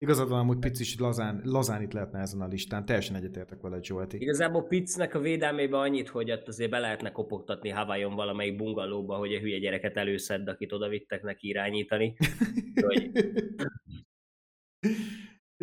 Igazad 0.00 0.28
van, 0.28 0.38
amúgy 0.38 0.58
Pic 0.58 0.80
is 0.80 0.98
lazán, 0.98 1.40
lazán 1.44 1.82
itt 1.82 1.92
lehetne 1.92 2.20
ezen 2.20 2.40
a 2.40 2.46
listán. 2.46 2.84
Teljesen 2.84 3.16
egyetértek 3.16 3.60
vele, 3.60 3.82
Zsolti. 3.82 4.20
Igazából 4.20 4.62
Picnek 4.62 5.14
a 5.14 5.18
védelmében 5.20 5.80
annyit, 5.80 6.08
hogy 6.08 6.30
ott 6.30 6.48
azért 6.48 6.70
be 6.70 6.78
lehetne 6.78 7.12
kopogtatni 7.12 7.68
Hawaiion 7.68 8.14
valamelyik 8.14 8.56
bungalóba, 8.56 9.16
hogy 9.16 9.34
a 9.34 9.38
hülye 9.38 9.58
gyereket 9.58 9.96
előszedd, 9.96 10.48
akit 10.48 10.72
oda 10.72 10.88
vittek 10.88 11.22
neki 11.22 11.48
irányítani. 11.48 12.16
hogy... 12.86 13.10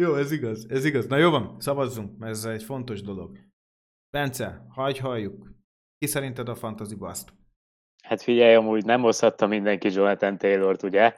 Jó, 0.01 0.15
ez 0.15 0.31
igaz, 0.31 0.69
ez 0.69 0.85
igaz. 0.85 1.07
Na 1.07 1.17
jó 1.17 1.29
van, 1.29 1.59
szavazzunk, 1.59 2.17
mert 2.17 2.31
ez 2.31 2.45
egy 2.45 2.63
fontos 2.63 3.01
dolog. 3.01 3.37
Bence, 4.09 4.65
hagyj 4.69 4.99
halljuk. 4.99 5.51
Ki 5.97 6.07
szerinted 6.07 6.49
a 6.49 6.55
fantasy 6.55 6.95
bust? 6.95 7.33
Hát 8.03 8.21
figyelj, 8.21 8.55
amúgy 8.55 8.85
nem 8.85 9.01
hozhatta 9.01 9.47
mindenki 9.47 9.91
Jonathan 9.91 10.37
Taylor-t, 10.37 10.83
ugye? 10.83 11.13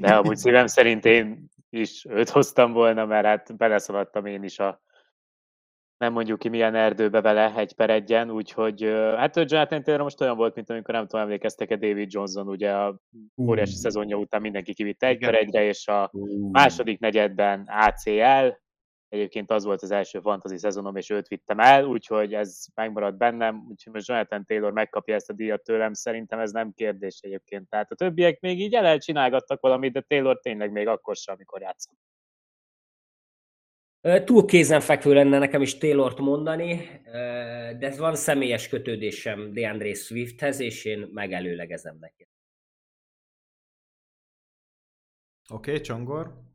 De 0.00 0.14
amúgy 0.14 0.36
szívem 0.36 0.66
szerint 0.66 1.04
én 1.04 1.48
is 1.70 2.04
őt 2.08 2.28
hoztam 2.28 2.72
volna, 2.72 3.04
mert 3.06 3.26
hát 3.26 3.56
beleszaladtam 3.56 4.26
én 4.26 4.42
is 4.42 4.58
a 4.58 4.80
nem 5.96 6.12
mondjuk 6.12 6.38
ki 6.38 6.48
milyen 6.48 6.74
erdőbe 6.74 7.20
vele 7.20 7.54
egy 7.56 7.74
per 7.74 7.90
egyen, 7.90 8.30
úgyhogy 8.30 8.82
hát 9.16 9.36
Jonathan 9.36 9.82
Taylor 9.82 10.02
most 10.02 10.20
olyan 10.20 10.36
volt, 10.36 10.54
mint 10.54 10.70
amikor 10.70 10.94
nem 10.94 11.06
tudom, 11.06 11.20
emlékeztek-e 11.24 11.76
David 11.76 12.12
Johnson, 12.12 12.48
ugye 12.48 12.72
a 12.72 12.98
óriási 13.36 13.74
szezonja 13.74 14.16
után 14.16 14.40
mindenki 14.40 14.74
kivitte 14.74 15.06
egy 15.06 15.18
per 15.18 15.34
egyre, 15.34 15.64
és 15.64 15.88
a 15.88 16.10
második 16.52 16.98
negyedben 16.98 17.68
ACL, 17.68 18.46
Egyébként 19.08 19.50
az 19.50 19.64
volt 19.64 19.82
az 19.82 19.90
első 19.90 20.20
fantasy 20.20 20.58
szezonom, 20.58 20.96
és 20.96 21.10
őt 21.10 21.28
vittem 21.28 21.58
el, 21.58 21.84
úgyhogy 21.84 22.34
ez 22.34 22.64
megmaradt 22.74 23.16
bennem, 23.16 23.66
úgyhogy 23.68 23.92
most 23.92 24.08
Jonathan 24.08 24.44
Taylor 24.44 24.72
megkapja 24.72 25.14
ezt 25.14 25.30
a 25.30 25.32
díjat 25.32 25.62
tőlem, 25.62 25.92
szerintem 25.92 26.38
ez 26.38 26.52
nem 26.52 26.72
kérdés 26.72 27.20
egyébként. 27.20 27.68
Tehát 27.68 27.90
a 27.90 27.94
többiek 27.94 28.40
még 28.40 28.60
így 28.60 28.74
elcsinálgattak 28.74 29.60
valamit, 29.60 29.92
de 29.92 30.00
Taylor 30.00 30.40
tényleg 30.40 30.72
még 30.72 30.86
akkor 30.86 31.16
sem, 31.16 31.34
amikor 31.34 31.60
játszott. 31.60 31.98
Túl 34.24 34.44
kézenfekvő 34.44 35.12
lenne 35.12 35.38
nekem 35.38 35.62
is 35.62 35.78
Taylort 35.78 36.18
mondani, 36.18 37.00
de 37.78 37.78
ez 37.80 37.98
van 37.98 38.14
személyes 38.14 38.68
kötődésem 38.68 39.52
DeAndre 39.52 39.94
Swifthez, 39.94 40.60
és 40.60 40.84
én 40.84 41.08
megelőlegezem 41.12 41.96
neki. 42.00 42.28
Oké, 45.48 45.70
okay, 45.70 45.82
Csongor 45.82 46.45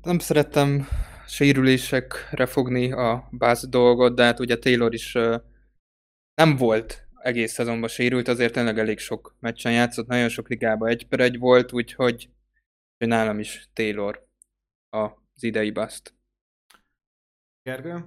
nem 0.00 0.18
szerettem 0.18 0.86
sérülésekre 1.26 2.46
fogni 2.46 2.92
a 2.92 3.28
báz 3.30 3.68
dolgot, 3.68 4.14
de 4.14 4.24
hát 4.24 4.40
ugye 4.40 4.58
Taylor 4.58 4.94
is 4.94 5.12
nem 6.34 6.56
volt 6.56 7.08
egész 7.14 7.52
szezonban 7.52 7.88
sérült, 7.88 8.28
azért 8.28 8.52
tényleg 8.52 8.78
elég 8.78 8.98
sok 8.98 9.36
meccsen 9.40 9.72
játszott, 9.72 10.06
nagyon 10.06 10.28
sok 10.28 10.48
ligában 10.48 10.88
egy 10.88 11.08
per 11.08 11.20
egy 11.20 11.38
volt, 11.38 11.72
úgyhogy 11.72 12.30
nálam 12.98 13.38
is 13.38 13.68
Taylor 13.72 14.26
az 14.88 15.42
idei 15.42 15.70
baszt. 15.70 16.14
Gergő? 17.62 18.04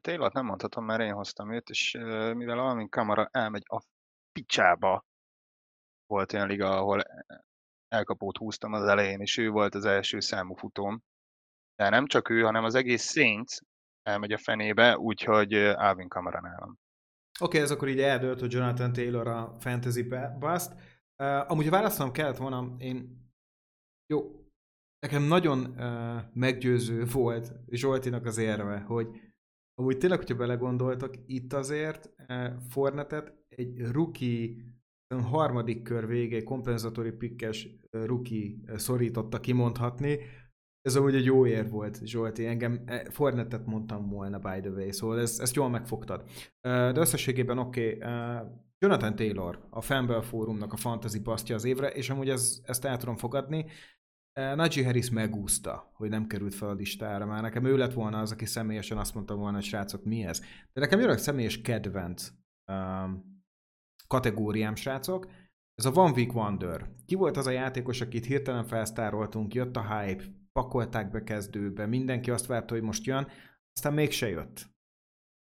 Taylor 0.00 0.32
nem 0.32 0.44
mondhatom, 0.44 0.84
mert 0.84 1.00
én 1.00 1.12
hoztam 1.12 1.52
őt, 1.52 1.68
és 1.68 1.92
mivel 2.34 2.56
valamint 2.56 2.90
kamera 2.90 3.28
elmegy 3.32 3.64
a 3.66 3.82
picsába, 4.32 5.04
volt 6.06 6.32
olyan 6.32 6.48
liga, 6.48 6.76
ahol 6.76 7.02
elkapót 7.92 8.36
húztam 8.36 8.72
az 8.72 8.84
elején, 8.84 9.20
és 9.20 9.36
ő 9.36 9.50
volt 9.50 9.74
az 9.74 9.84
első 9.84 10.20
számú 10.20 10.54
futóm. 10.54 11.02
De 11.76 11.88
nem 11.88 12.06
csak 12.06 12.28
ő, 12.28 12.42
hanem 12.42 12.64
az 12.64 12.74
egész 12.74 13.10
Saints 13.10 13.56
elmegy 14.02 14.32
a 14.32 14.38
fenébe, 14.38 14.98
úgyhogy 14.98 15.54
Alvin 15.54 16.08
Kamara 16.08 16.40
nálam. 16.40 16.78
Oké, 17.40 17.44
okay, 17.44 17.60
ez 17.60 17.70
akkor 17.70 17.88
így 17.88 18.00
eldőlt, 18.00 18.40
hogy 18.40 18.52
Jonathan 18.52 18.92
Taylor 18.92 19.26
a 19.26 19.56
fantasy 19.60 20.02
bust. 20.38 20.72
Uh, 21.22 21.50
amúgy 21.50 21.70
választanom 21.70 22.12
kellett 22.12 22.36
volna, 22.36 22.74
én 22.78 23.26
jó, 24.06 24.46
nekem 24.98 25.22
nagyon 25.22 25.58
uh, 25.58 26.22
meggyőző 26.32 27.04
volt 27.04 27.52
Zsoltinak 27.70 28.24
az 28.26 28.38
érve, 28.38 28.78
hogy 28.78 29.06
amúgy 29.74 29.98
tényleg, 29.98 30.18
hogyha 30.18 30.36
belegondoltak, 30.36 31.14
itt 31.26 31.52
azért 31.52 32.10
uh, 32.28 32.52
Fornetet 32.68 33.32
egy 33.48 33.90
rookie 33.90 34.54
harmadik 35.20 35.82
kör 35.82 36.06
vége 36.06 36.42
kompenzatóri 36.42 37.10
pikkes 37.10 37.68
ruki 37.90 38.64
szorította 38.76 39.40
kimondhatni. 39.40 40.18
Ez 40.80 40.96
amúgy 40.96 41.14
egy 41.14 41.24
jó 41.24 41.46
ér 41.46 41.70
volt, 41.70 42.00
Zsolti. 42.04 42.46
Engem 42.46 42.82
e, 42.86 43.10
Fornetet 43.10 43.66
mondtam 43.66 44.08
volna, 44.08 44.38
by 44.38 44.60
the 44.60 44.70
way, 44.70 44.92
szóval 44.92 45.20
ezt, 45.20 45.40
ezt 45.40 45.54
jól 45.54 45.68
megfogtad. 45.68 46.24
De 46.60 46.98
összességében 47.00 47.58
oké, 47.58 47.96
okay, 47.96 48.08
Jonathan 48.78 49.16
Taylor, 49.16 49.66
a 49.70 49.80
Fanbell 49.80 50.22
Fórumnak 50.22 50.72
a 50.72 50.76
fantasy 50.76 51.18
basztja 51.18 51.54
az 51.54 51.64
évre, 51.64 51.88
és 51.88 52.10
amúgy 52.10 52.28
ez, 52.28 52.60
ezt 52.64 52.84
el 52.84 52.96
tudom 52.96 53.16
fogadni. 53.16 53.66
Najee 54.34 54.84
Harris 54.84 55.10
megúszta, 55.10 55.90
hogy 55.94 56.08
nem 56.08 56.26
került 56.26 56.54
fel 56.54 56.68
a 56.68 56.74
listára. 56.74 57.26
Már 57.26 57.42
nekem 57.42 57.64
ő 57.64 57.76
lett 57.76 57.92
volna 57.92 58.18
az, 58.18 58.32
aki 58.32 58.46
személyesen 58.46 58.98
azt 58.98 59.14
mondta 59.14 59.34
volna, 59.34 59.56
hogy 59.56 59.64
srácok, 59.64 60.04
mi 60.04 60.24
ez? 60.24 60.40
De 60.72 60.80
nekem 60.80 61.00
jön 61.00 61.16
személyes 61.16 61.60
kedvenc 61.60 62.28
um, 62.72 63.31
kategóriám, 64.12 64.74
srácok. 64.74 65.26
Ez 65.74 65.84
a 65.84 65.92
One 65.94 66.12
Week 66.12 66.34
Wonder. 66.34 66.88
Ki 67.06 67.14
volt 67.14 67.36
az 67.36 67.46
a 67.46 67.50
játékos, 67.50 68.00
akit 68.00 68.24
hirtelen 68.24 68.64
felsztároltunk, 68.64 69.54
jött 69.54 69.76
a 69.76 69.98
hype, 69.98 70.24
pakolták 70.52 71.10
be 71.10 71.22
kezdőbe, 71.24 71.86
mindenki 71.86 72.30
azt 72.30 72.46
várta, 72.46 72.74
hogy 72.74 72.82
most 72.82 73.04
jön, 73.04 73.28
aztán 73.72 73.92
mégse 73.92 74.28
jött. 74.28 74.70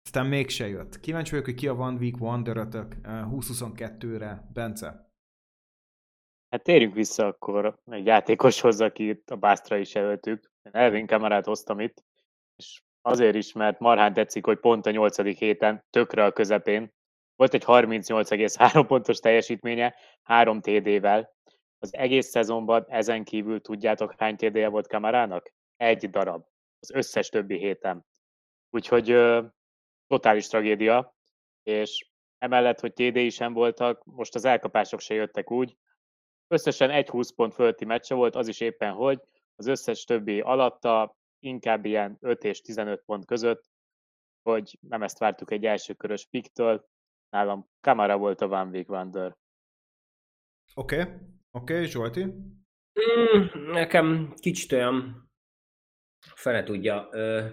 Aztán 0.04 0.26
mégse 0.26 0.68
jött. 0.68 1.00
Kíváncsi 1.00 1.30
vagyok, 1.30 1.46
hogy 1.46 1.56
ki 1.56 1.68
a 1.68 1.74
One 1.74 1.98
Week 1.98 2.22
Wonder-ötök 2.22 2.96
2022-re. 3.04 4.50
Bence? 4.54 5.12
Hát 6.50 6.64
térjünk 6.64 6.94
vissza 6.94 7.26
akkor 7.26 7.80
egy 7.86 8.06
játékoshoz, 8.06 8.82
akit 8.82 9.32
a 9.32 9.36
Bástra 9.36 9.78
is 9.78 9.94
jelöltük. 9.94 10.52
Én 10.62 10.72
Elvin 10.74 11.08
kamerát 11.08 11.46
hoztam 11.46 11.80
itt, 11.80 12.04
és 12.56 12.82
azért 13.02 13.36
is, 13.36 13.54
mert 13.54 13.80
marhán 13.80 14.14
tetszik, 14.14 14.46
hogy 14.46 14.60
pont 14.60 14.86
a 14.86 14.92
nyolcadik 14.92 15.38
héten, 15.38 15.86
tökre 15.90 16.26
a 16.26 16.32
közepén 16.32 16.96
Volt 17.38 17.54
egy 17.54 17.64
38,3 17.66 18.84
pontos 18.88 19.20
teljesítménye, 19.20 19.96
3 20.24 20.62
TD-vel. 20.62 21.36
Az 21.80 21.94
egész 21.94 22.28
szezonban 22.28 22.86
ezen 22.88 23.24
kívül 23.24 23.62
tudjátok 23.62 24.14
hány 24.18 24.36
TD-je 24.36 24.68
volt 24.68 24.88
Kamarának? 24.88 25.54
Egy 25.76 26.10
darab. 26.10 26.46
Az 26.80 26.92
összes 26.92 27.30
többi 27.30 27.58
héten. 27.58 28.06
Úgyhogy 28.70 29.12
ö, 29.12 29.46
totális 30.08 30.48
tragédia, 30.48 31.16
és 31.64 32.10
emellett, 32.38 32.80
hogy 32.80 32.94
TD-i 32.94 33.30
sem 33.30 33.54
voltak, 33.54 34.04
most 34.04 34.36
az 34.36 34.46
elkapások 34.46 35.00
se 35.00 35.14
jöttek 35.14 35.52
úgy. 35.52 35.78
Összesen 36.48 36.90
egy 36.90 37.10
20 37.10 37.32
pont 37.32 37.54
fölötti 37.54 37.86
meccse 37.86 38.16
volt, 38.16 38.36
az 38.36 38.48
is 38.48 38.60
éppen 38.60 38.92
hogy, 38.92 39.22
az 39.56 39.68
összes 39.68 40.04
többi 40.04 40.40
alatta 40.40 41.16
inkább 41.40 41.86
ilyen 41.86 42.18
5 42.20 42.44
és 42.44 42.62
15 42.62 43.02
pont 43.06 43.26
között, 43.26 43.64
hogy 44.42 44.78
nem 44.82 45.04
ezt 45.04 45.20
vártuk 45.20 45.52
egy 45.52 45.66
első 45.66 45.94
körös 45.94 46.26
piktől, 46.26 46.86
nálam 47.30 47.70
Kamara 47.82 48.18
volt 48.18 48.42
a 48.42 48.48
One 48.48 48.70
Week 48.70 48.90
Wonder. 48.90 49.36
Oké, 50.74 51.02
okay. 51.02 51.14
oké, 51.52 51.74
okay, 51.74 51.86
Zsolti? 51.86 52.24
Mm, 52.24 53.72
nekem 53.72 54.34
kicsit 54.36 54.72
olyan, 54.72 55.30
fele 56.36 56.64
tudja, 56.64 57.08
ö, 57.12 57.46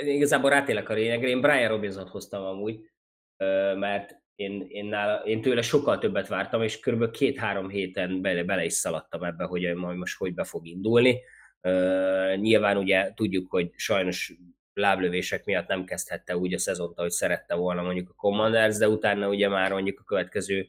igazából 0.00 0.50
rátélek 0.50 0.88
a 0.88 0.94
lényegre, 0.94 1.28
én 1.28 1.40
Brian 1.40 1.68
Robinson 1.68 2.08
hoztam 2.08 2.44
amúgy, 2.44 2.90
ö, 3.36 3.74
mert 3.76 4.20
én, 4.40 4.66
én, 4.68 4.84
nála, 4.84 5.24
én 5.24 5.40
tőle 5.40 5.62
sokkal 5.62 5.98
többet 5.98 6.28
vártam, 6.28 6.62
és 6.62 6.80
kb. 6.80 7.10
két-három 7.10 7.68
héten 7.68 8.22
bele, 8.22 8.44
bele 8.44 8.64
is 8.64 8.72
szaladtam 8.72 9.22
ebbe, 9.22 9.44
hogy 9.44 9.74
majd 9.74 9.98
most 9.98 10.16
hogy 10.16 10.34
be 10.34 10.44
fog 10.44 10.66
indulni. 10.66 11.20
Uh, 11.62 12.36
nyilván 12.36 12.76
ugye 12.76 13.14
tudjuk, 13.14 13.50
hogy 13.50 13.72
sajnos 13.76 14.32
láblövések 14.72 15.44
miatt 15.44 15.68
nem 15.68 15.84
kezdhette 15.84 16.36
úgy 16.36 16.54
a 16.54 16.58
szezont, 16.58 16.98
ahogy 16.98 17.10
szerette 17.10 17.54
volna 17.54 17.82
mondjuk 17.82 18.08
a 18.08 18.14
Commanders, 18.16 18.76
de 18.76 18.88
utána 18.88 19.28
ugye 19.28 19.48
már 19.48 19.72
mondjuk 19.72 20.00
a 20.00 20.04
következő 20.04 20.68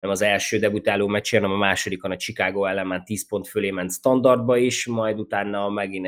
nem 0.00 0.10
az 0.10 0.22
első 0.22 0.58
debutáló 0.58 1.06
meccsén, 1.06 1.40
hanem 1.40 1.56
a 1.56 1.58
másodikon 1.58 2.10
a 2.10 2.16
Chicago 2.16 2.64
ellen 2.64 2.86
már 2.86 3.02
10 3.02 3.28
pont 3.28 3.48
fölé 3.48 3.70
ment 3.70 3.92
standardba 3.92 4.56
is, 4.56 4.86
majd 4.86 5.18
utána 5.18 5.68
megint 5.68 6.06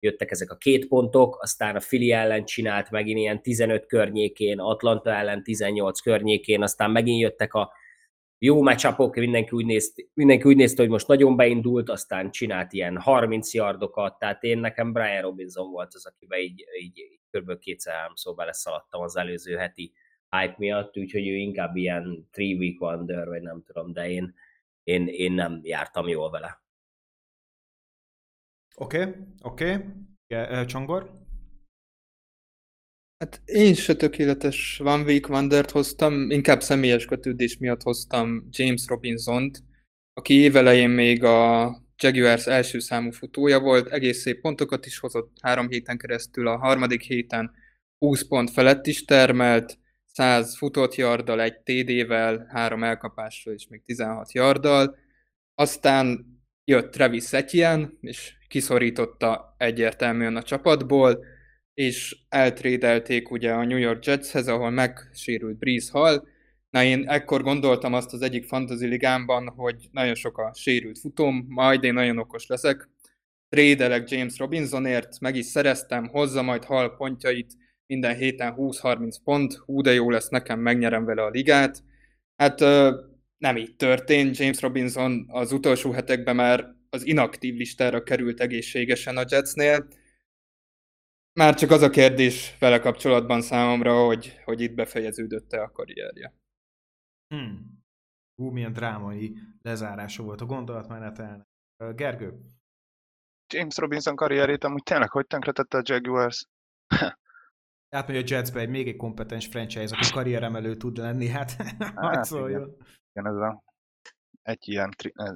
jöttek 0.00 0.30
ezek 0.30 0.50
a 0.50 0.56
két 0.56 0.88
pontok, 0.88 1.42
aztán 1.42 1.76
a 1.76 1.80
Fili 1.80 2.12
ellen 2.12 2.44
csinált 2.44 2.90
megint 2.90 3.18
ilyen 3.18 3.42
15 3.42 3.86
környékén, 3.86 4.58
Atlanta 4.58 5.14
ellen 5.14 5.42
18 5.42 6.00
környékén, 6.00 6.62
aztán 6.62 6.90
megint 6.90 7.20
jöttek 7.20 7.54
a 7.54 7.72
jó 8.44 8.62
meccsapok, 8.62 9.14
mindenki 9.14 9.56
úgy, 9.56 9.66
nézt, 9.66 10.08
mindenki 10.14 10.48
úgy 10.48 10.56
nézte, 10.56 10.82
hogy 10.82 10.90
most 10.90 11.08
nagyon 11.08 11.36
beindult, 11.36 11.88
aztán 11.88 12.30
csinált 12.30 12.72
ilyen 12.72 12.98
30 12.98 13.54
yardokat, 13.54 14.18
tehát 14.18 14.42
én 14.42 14.58
nekem 14.58 14.92
Brian 14.92 15.22
Robinson 15.22 15.70
volt 15.70 15.94
az, 15.94 16.06
akiben 16.06 16.38
így, 16.38 16.64
így, 16.80 16.98
így 16.98 17.20
kb. 17.30 17.58
kétszer-háromszor 17.58 18.34
beleszaladtam 18.34 19.02
az 19.02 19.16
előző 19.16 19.56
heti 19.56 19.92
hype 20.30 20.54
miatt, 20.58 20.96
úgyhogy 20.96 21.28
ő 21.28 21.34
inkább 21.34 21.76
ilyen 21.76 22.28
three 22.30 22.56
week 22.56 22.80
wonder, 22.80 23.28
vagy 23.28 23.42
nem 23.42 23.62
tudom, 23.66 23.92
de 23.92 24.10
én, 24.10 24.34
én, 24.82 25.06
én 25.06 25.32
nem 25.32 25.60
jártam 25.62 26.08
jól 26.08 26.30
vele. 26.30 26.62
Oké, 28.76 29.00
okay, 29.00 29.14
oké. 29.42 29.76
Okay. 30.28 30.64
Csongor? 30.64 31.10
Hát 33.22 33.40
én 33.44 33.74
se 33.74 33.94
tökéletes 33.94 34.80
One 34.84 35.02
Week 35.02 35.28
Wonder-t 35.28 35.70
hoztam, 35.70 36.30
inkább 36.30 36.62
személyes 36.62 37.04
kötődés 37.04 37.58
miatt 37.58 37.82
hoztam 37.82 38.48
James 38.50 38.86
Robinson-t, 38.86 39.62
aki 40.12 40.34
évelején 40.34 40.90
még 40.90 41.24
a 41.24 41.70
Jaguars 41.96 42.46
első 42.46 42.78
számú 42.78 43.10
futója 43.10 43.60
volt, 43.60 43.88
egész 43.88 44.20
szép 44.20 44.40
pontokat 44.40 44.86
is 44.86 44.98
hozott 44.98 45.36
három 45.40 45.68
héten 45.68 45.98
keresztül, 45.98 46.46
a 46.46 46.56
harmadik 46.56 47.02
héten 47.02 47.52
20 47.98 48.22
pont 48.22 48.50
felett 48.50 48.86
is 48.86 49.04
termelt, 49.04 49.78
100 50.06 50.56
futott 50.56 50.94
yarddal, 50.94 51.40
egy 51.40 51.60
TD-vel, 51.60 52.46
három 52.48 52.84
elkapással 52.84 53.52
és 53.52 53.66
még 53.68 53.82
16 53.84 54.32
yarddal. 54.32 54.96
Aztán 55.54 56.26
jött 56.64 56.92
Travis 56.92 57.32
Etienne, 57.32 57.90
és 58.00 58.32
kiszorította 58.48 59.54
egyértelműen 59.58 60.36
a 60.36 60.42
csapatból, 60.42 61.24
és 61.74 62.16
eltrédelték 62.28 63.30
ugye 63.30 63.52
a 63.52 63.64
New 63.64 63.78
York 63.78 64.04
Jetshez, 64.04 64.48
ahol 64.48 64.70
megsérült 64.70 65.58
Breeze 65.58 65.90
Hall. 65.92 66.26
Na 66.70 66.82
én 66.82 67.08
ekkor 67.08 67.42
gondoltam 67.42 67.94
azt 67.94 68.12
az 68.12 68.22
egyik 68.22 68.44
fantasy 68.44 68.86
ligámban, 68.86 69.48
hogy 69.48 69.88
nagyon 69.90 70.14
sok 70.14 70.38
a 70.38 70.52
sérült 70.54 70.98
futóm, 70.98 71.44
majd 71.48 71.84
én 71.84 71.92
nagyon 71.92 72.18
okos 72.18 72.46
leszek. 72.46 72.88
Trédelek 73.48 74.10
James 74.10 74.38
Robinsonért, 74.38 75.20
meg 75.20 75.36
is 75.36 75.46
szereztem, 75.46 76.08
hozza 76.08 76.42
majd 76.42 76.64
Hall 76.64 76.96
pontjait, 76.96 77.52
minden 77.86 78.16
héten 78.16 78.54
20-30 78.56 79.16
pont, 79.24 79.54
hú 79.54 79.80
de 79.80 79.92
jó 79.92 80.10
lesz 80.10 80.28
nekem, 80.28 80.60
megnyerem 80.60 81.04
vele 81.04 81.22
a 81.22 81.28
ligát. 81.28 81.82
Hát 82.36 82.60
nem 83.38 83.56
így 83.56 83.76
történt, 83.76 84.36
James 84.36 84.60
Robinson 84.60 85.26
az 85.28 85.52
utolsó 85.52 85.90
hetekben 85.90 86.36
már 86.36 86.66
az 86.90 87.06
inaktív 87.06 87.54
listára 87.54 88.02
került 88.02 88.40
egészségesen 88.40 89.16
a 89.16 89.24
Jetsnél. 89.28 89.86
Már 91.32 91.54
csak 91.54 91.70
az 91.70 91.82
a 91.82 91.90
kérdés 91.90 92.56
vele 92.58 92.78
kapcsolatban 92.78 93.40
számomra, 93.40 94.04
hogy, 94.04 94.40
hogy 94.44 94.60
itt 94.60 94.74
befejeződött-e 94.74 95.62
a 95.62 95.70
karrierje. 95.70 96.34
Hmm. 97.34 97.80
Hú, 98.34 98.50
milyen 98.50 98.72
drámai 98.72 99.38
lezárása 99.62 100.22
volt 100.22 100.40
a 100.40 100.46
gondolatmenetelnek. 100.46 101.46
Gergő? 101.94 102.40
James 103.54 103.76
Robinson 103.76 104.16
karrierét 104.16 104.64
amúgy 104.64 104.82
tényleg 104.82 105.10
hogy 105.10 105.26
tönkretette 105.26 105.78
a 105.78 105.82
Jaguars? 105.84 106.46
hogy 108.06 108.16
a 108.16 108.22
Jetsbe 108.26 108.60
egy 108.60 108.68
még 108.68 108.88
egy 108.88 108.96
kompetens 108.96 109.46
franchise, 109.46 109.96
aki 109.96 110.12
karrieremelő 110.12 110.76
tud 110.76 110.96
lenni, 110.96 111.28
hát, 111.28 111.52
hát 111.96 112.24
szóljon. 112.24 112.76
Igen. 113.12 113.32
ez 113.32 113.36
a 113.36 113.62
egy 114.42 114.68
ilyen, 114.68 114.90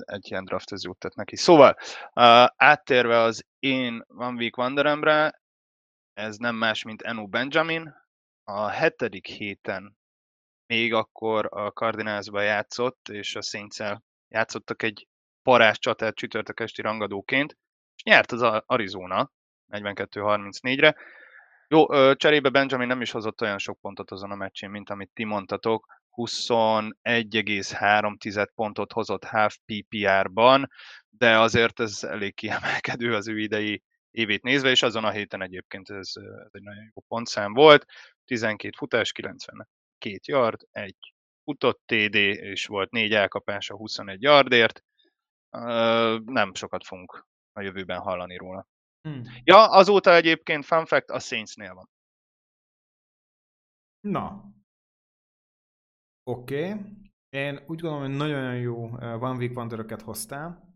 egy 0.05 0.31
ilyen 0.31 0.45
draft 0.45 0.73
az 0.73 0.85
juttat 0.85 1.15
neki. 1.15 1.37
Szóval, 1.37 1.77
uh, 2.15 2.47
áttérve 2.57 3.19
az 3.19 3.45
én 3.59 4.05
One 4.09 4.37
Week 4.37 4.57
Wanderemre, 4.57 5.41
ez 6.17 6.37
nem 6.37 6.55
más, 6.55 6.83
mint 6.83 7.03
Enu 7.03 7.27
Benjamin. 7.27 7.95
A 8.45 8.69
hetedik 8.69 9.27
héten 9.27 9.97
még 10.67 10.95
akkor 10.95 11.49
a 11.51 11.71
Cardinalsba 11.71 12.41
játszott, 12.41 13.09
és 13.09 13.37
a 13.37 13.43
saints 13.43 13.77
játszottak 14.29 14.83
egy 14.83 15.09
parás 15.43 15.79
csatát 15.79 16.15
csütörtök 16.15 16.61
esti 16.61 16.83
rangadóként, 16.83 17.57
és 17.97 18.03
nyert 18.03 18.33
az 18.33 18.63
Arizona 18.67 19.33
42-34-re. 19.69 20.97
Jó, 21.69 22.15
cserébe 22.15 22.49
Benjamin 22.49 22.87
nem 22.87 23.01
is 23.01 23.11
hozott 23.11 23.41
olyan 23.41 23.59
sok 23.59 23.81
pontot 23.81 24.11
azon 24.11 24.31
a 24.31 24.35
meccsén, 24.35 24.71
mint 24.71 24.91
amit 24.91 25.11
ti 25.15 25.25
mondtatok. 25.25 25.95
21,3 26.11 28.47
pontot 28.55 28.93
hozott 28.93 29.25
half 29.25 29.57
PPR-ban, 29.65 30.71
de 31.09 31.39
azért 31.39 31.81
ez 31.81 32.03
elég 32.03 32.35
kiemelkedő 32.35 33.15
az 33.15 33.29
ő 33.29 33.39
idei 33.39 33.83
évét 34.17 34.43
nézve, 34.43 34.71
és 34.71 34.83
azon 34.83 35.05
a 35.05 35.11
héten 35.11 35.43
egyébként 35.43 35.91
ez, 35.91 36.11
ez 36.15 36.49
egy 36.51 36.63
nagyon 36.63 36.91
jó 36.95 37.03
pontszám 37.09 37.53
volt. 37.53 37.87
12 38.25 38.75
futás, 38.77 39.13
92 39.13 40.19
yard, 40.27 40.61
egy 40.71 41.15
futott 41.45 41.83
TD, 41.85 42.15
és 42.15 42.67
volt 42.67 42.91
négy 42.91 43.13
elkapása 43.13 43.77
21 43.77 44.23
yardért. 44.23 44.85
Nem 46.25 46.55
sokat 46.55 46.85
fogunk 46.85 47.27
a 47.53 47.61
jövőben 47.61 48.01
hallani 48.01 48.37
róla. 48.37 48.67
Hmm. 49.01 49.23
Ja, 49.45 49.71
azóta 49.71 50.15
egyébként 50.15 50.65
fun 50.65 50.87
fact 50.87 51.11
a 51.11 51.19
Saintsnél 51.19 51.75
van. 51.75 51.89
Na. 54.01 54.45
Oké. 56.23 56.73
Okay. 56.73 56.81
Én 57.29 57.55
úgy 57.67 57.81
gondolom, 57.81 58.01
hogy 58.01 58.17
nagyon 58.17 58.57
jó 58.57 58.85
One 58.99 59.37
Week 59.37 59.57
wonder 59.57 60.01
hoztál, 60.05 60.75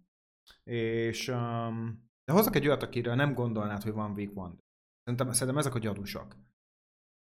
és 0.65 1.29
um, 1.29 2.10
de 2.31 2.37
hozzak 2.37 2.57
egy 2.57 2.67
olyat, 2.67 2.83
akiről 2.83 3.15
nem 3.15 3.35
gondolnád, 3.35 3.83
hogy 3.83 3.93
van 3.93 4.13
Week 4.13 4.37
Wonder. 4.37 4.65
Szerintem, 5.03 5.33
szerintem 5.33 5.59
ezek 5.59 5.75
a 5.75 5.79
gyanúsak. 5.79 6.37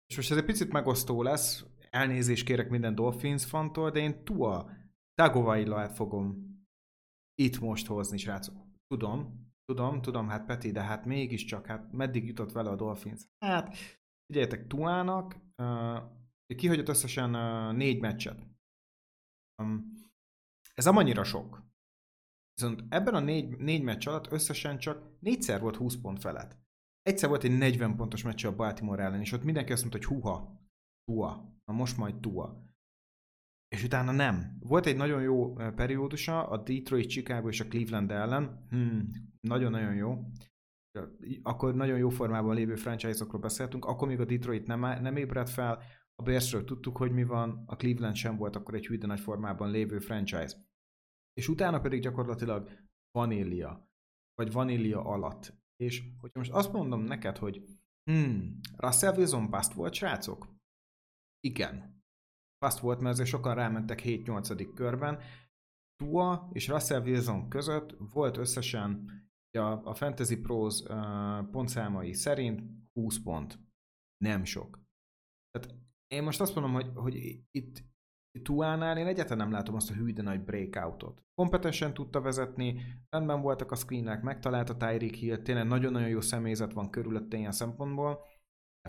És 0.06 0.16
most 0.16 0.30
ez 0.30 0.36
egy 0.36 0.44
picit 0.44 0.72
megosztó 0.72 1.22
lesz, 1.22 1.64
elnézést 1.90 2.44
kérek 2.44 2.70
minden 2.70 2.94
Dolphins 2.94 3.44
fantól, 3.44 3.90
de 3.90 3.98
én 3.98 4.24
Tua 4.24 4.70
Tagovailát 5.14 5.92
fogom 5.92 6.58
itt 7.34 7.61
most 7.61 7.86
hozni, 7.86 8.18
srácok. 8.18 8.56
Tudom, 8.86 9.48
Tudom, 9.64 10.02
tudom, 10.02 10.28
hát 10.28 10.46
Peti, 10.46 10.70
de 10.70 10.82
hát 10.82 11.04
mégiscsak, 11.04 11.66
hát 11.66 11.92
meddig 11.92 12.26
jutott 12.26 12.52
vele 12.52 12.70
a 12.70 12.76
Dolphins? 12.76 13.26
Hát, 13.38 13.76
figyeljetek, 14.26 14.66
Tuának 14.66 15.36
uh, 15.62 16.00
kihagyott 16.56 16.88
összesen 16.88 17.34
uh, 17.34 17.76
négy 17.76 18.00
meccset. 18.00 18.46
Um, 19.62 19.92
ez 20.74 20.86
annyira 20.86 21.24
sok. 21.24 21.69
Viszont 22.61 22.84
ebben 22.88 23.14
a 23.14 23.20
négy, 23.20 23.56
négy 23.56 23.82
meccs 23.82 24.08
alatt 24.08 24.32
összesen 24.32 24.78
csak 24.78 25.20
négyszer 25.20 25.61
volt 25.61 25.76
20 25.76 25.96
pont 25.96 26.20
felett. 26.20 26.58
Egyszer 27.02 27.28
volt 27.28 27.44
egy 27.44 27.58
40 27.58 27.96
pontos 27.96 28.22
meccs 28.22 28.44
a 28.44 28.54
Baltimore 28.54 29.02
ellen, 29.02 29.20
és 29.20 29.32
ott 29.32 29.44
mindenki 29.44 29.72
azt 29.72 29.80
mondta, 29.80 29.98
hogy 29.98 30.16
huha, 30.16 30.61
Tua, 31.04 31.54
na 31.64 31.74
most 31.74 31.96
majd 31.96 32.20
Tua. 32.20 32.64
És 33.68 33.84
utána 33.84 34.12
nem. 34.12 34.56
Volt 34.58 34.86
egy 34.86 34.96
nagyon 34.96 35.22
jó 35.22 35.52
periódusa 35.52 36.48
a 36.48 36.56
Detroit, 36.56 37.08
Chicago 37.08 37.48
és 37.48 37.61
a 37.61 37.66
Cleveland 37.66 38.11
ellen. 38.11 38.66
Hmm, 38.68 39.11
nagyon-nagyon 39.40 39.94
jó. 39.94 40.24
Akkor 41.42 41.74
nagyon 41.74 41.98
jó 41.98 42.08
formában 42.08 42.54
lévő 42.54 42.74
franchise-okról 42.74 43.40
beszéltünk, 43.40 43.84
akkor 43.84 44.08
még 44.08 44.20
a 44.20 44.24
Detroit 44.24 44.66
nem, 44.66 44.80
nem 44.80 45.16
ébredt 45.16 45.50
fel, 45.50 45.82
a 46.14 46.22
Bearsről 46.22 46.64
tudtuk, 46.64 46.96
hogy 46.96 47.12
mi 47.12 47.24
van, 47.24 47.62
a 47.66 47.76
Cleveland 47.76 48.14
sem 48.14 48.36
volt 48.36 48.56
akkor 48.56 48.74
egy 48.74 48.86
hűde 48.86 49.06
nagy 49.06 49.20
formában 49.20 49.70
lévő 49.70 49.98
franchise. 49.98 50.69
És 51.33 51.49
utána 51.49 51.81
pedig 51.81 52.01
gyakorlatilag 52.01 52.70
vanília, 53.11 53.89
vagy 54.35 54.53
vanília 54.53 55.05
alatt. 55.05 55.55
És 55.76 56.03
hogyha 56.20 56.39
most 56.39 56.53
azt 56.53 56.72
mondom 56.72 57.03
neked, 57.03 57.37
hogy 57.37 57.64
hmm, 58.11 58.61
Russell 58.76 59.16
Wilson 59.16 59.51
bust 59.51 59.72
volt, 59.72 59.95
srácok? 59.95 60.55
Igen. 61.41 62.03
Bust 62.64 62.78
volt, 62.78 63.01
mert 63.01 63.12
azért 63.14 63.28
sokan 63.28 63.55
rámentek 63.55 64.01
7-8. 64.05 64.70
körben. 64.74 65.22
Tua 65.97 66.51
és 66.53 66.68
Russell 66.68 67.03
Wilson 67.03 67.49
között 67.49 67.97
volt 67.99 68.37
összesen 68.37 69.11
a, 69.59 69.89
a 69.89 69.95
Fantasy 69.95 70.41
Pros 70.41 70.81
uh, 70.81 71.51
pontszámai 71.51 72.12
szerint 72.12 72.62
20 72.93 73.22
pont. 73.22 73.59
Nem 74.24 74.45
sok. 74.45 74.81
Tehát 75.51 75.78
én 76.07 76.22
most 76.22 76.41
azt 76.41 76.55
mondom, 76.55 76.72
hogy, 76.72 76.91
hogy 76.95 77.14
itt 77.51 77.83
Tuánál 78.43 78.99
én 78.99 79.07
egyáltalán 79.07 79.39
nem 79.39 79.57
látom 79.57 79.74
azt 79.74 79.91
a 79.91 79.95
hű 79.95 80.12
de 80.12 80.22
nagy 80.22 80.45
breakoutot. 80.45 81.22
Kompetensen 81.35 81.95
tudta 81.95 82.20
vezetni, 82.20 82.81
rendben 83.09 83.41
voltak 83.41 83.70
a 83.70 83.74
screenek, 83.74 84.22
megtalálta 84.22 84.76
Tyreek 84.76 85.14
Hill, 85.14 85.37
tényleg 85.37 85.66
nagyon-nagyon 85.66 86.09
jó 86.09 86.20
személyzet 86.20 86.72
van 86.72 86.91
körülötte 86.91 87.37
ilyen 87.37 87.53
szempontból. 87.53 88.20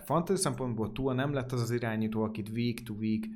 fantasy 0.00 0.40
szempontból 0.40 0.92
Tua 0.92 1.12
nem 1.12 1.32
lett 1.32 1.52
az 1.52 1.60
az 1.60 1.70
irányító, 1.70 2.22
akit 2.22 2.48
week 2.48 2.82
to 2.82 2.94
week 2.94 3.28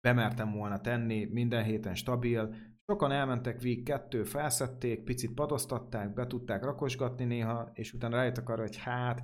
bemertem 0.00 0.52
volna 0.52 0.80
tenni, 0.80 1.24
minden 1.24 1.64
héten 1.64 1.94
stabil. 1.94 2.54
Sokan 2.86 3.12
elmentek 3.12 3.60
week 3.62 3.82
2, 3.82 4.24
felszették, 4.24 5.04
picit 5.04 5.34
padoztatták, 5.34 6.12
be 6.12 6.26
tudták 6.26 6.64
rakosgatni 6.64 7.24
néha, 7.24 7.70
és 7.72 7.92
utána 7.92 8.16
rájöttek 8.16 8.48
arra, 8.48 8.62
hogy 8.62 8.76
hát 8.76 9.20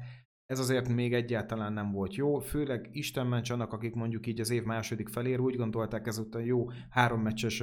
ez 0.47 0.59
azért 0.59 0.89
még 0.89 1.15
egyáltalán 1.15 1.73
nem 1.73 1.93
volt 1.93 2.15
jó, 2.15 2.39
főleg 2.39 2.89
Isten 2.93 3.27
ments 3.27 3.51
annak, 3.51 3.73
akik 3.73 3.95
mondjuk 3.95 4.27
így 4.27 4.41
az 4.41 4.51
év 4.51 4.63
második 4.63 5.09
felére 5.09 5.41
úgy 5.41 5.57
gondolták 5.57 6.07
ezután 6.07 6.43
jó 6.43 6.71
három 6.91 7.21
meccses 7.21 7.63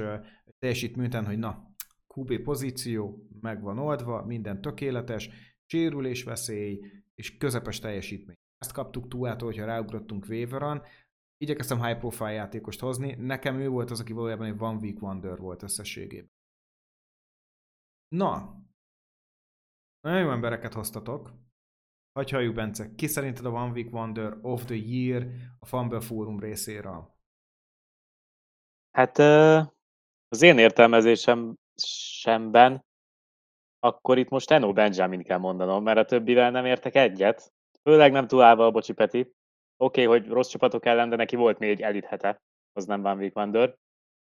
teljesítmény 0.58 1.24
hogy 1.24 1.38
na, 1.38 1.74
QB 2.14 2.42
pozíció, 2.42 3.28
meg 3.40 3.62
van 3.62 3.78
oldva, 3.78 4.24
minden 4.24 4.60
tökéletes, 4.60 5.30
sérülés 5.66 6.22
veszély 6.22 6.80
és 7.14 7.36
közepes 7.36 7.78
teljesítmény. 7.78 8.36
Ezt 8.58 8.72
kaptuk 8.72 9.08
túlától, 9.08 9.48
hogyha 9.48 9.64
ráugrottunk 9.64 10.26
Waveron, 10.28 10.82
igyekeztem 11.36 11.82
high 11.82 11.98
profile 11.98 12.32
játékost 12.32 12.80
hozni, 12.80 13.14
nekem 13.14 13.58
ő 13.58 13.68
volt 13.68 13.90
az, 13.90 14.00
aki 14.00 14.12
valójában 14.12 14.46
egy 14.46 14.54
one 14.58 14.78
week 14.78 15.02
wonder 15.02 15.38
volt 15.38 15.62
összességében. 15.62 16.30
Na, 18.08 18.62
nagyon 20.00 20.20
jó 20.20 20.30
embereket 20.30 20.74
hoztatok, 20.74 21.43
Hagy 22.14 22.30
halljuk, 22.30 22.54
Bence, 22.54 22.94
ki 22.94 23.06
szerinted 23.06 23.44
a 23.44 23.50
One 23.50 23.72
Week 23.72 23.92
Wonder 23.92 24.38
of 24.42 24.64
the 24.64 24.74
Year 24.74 25.26
a 25.58 25.66
Fumble 25.66 26.00
Forum 26.00 26.40
részéről? 26.40 27.14
Hát 28.90 29.18
az 30.28 30.42
én 30.42 30.58
értelmezésem 30.58 31.54
semben, 32.20 32.84
akkor 33.78 34.18
itt 34.18 34.28
most 34.28 34.50
Eno 34.50 34.72
Benjamin 34.72 35.22
kell 35.22 35.38
mondanom, 35.38 35.82
mert 35.82 35.98
a 35.98 36.04
többivel 36.04 36.50
nem 36.50 36.64
értek 36.64 36.94
egyet. 36.94 37.52
Főleg 37.82 38.12
nem 38.12 38.26
túlálva 38.26 38.66
a 38.66 38.70
Bocsi 38.70 38.92
Peti. 38.92 39.20
Oké, 39.76 40.04
okay, 40.04 40.04
hogy 40.04 40.30
rossz 40.30 40.48
csapatok 40.48 40.86
ellen, 40.86 41.08
de 41.08 41.16
neki 41.16 41.36
volt 41.36 41.58
még 41.58 41.70
egy 41.70 41.80
elit 41.80 42.04
hete. 42.04 42.42
Az 42.72 42.84
nem 42.84 43.02
Van 43.02 43.18
Week 43.18 43.36
Wonder 43.36 43.76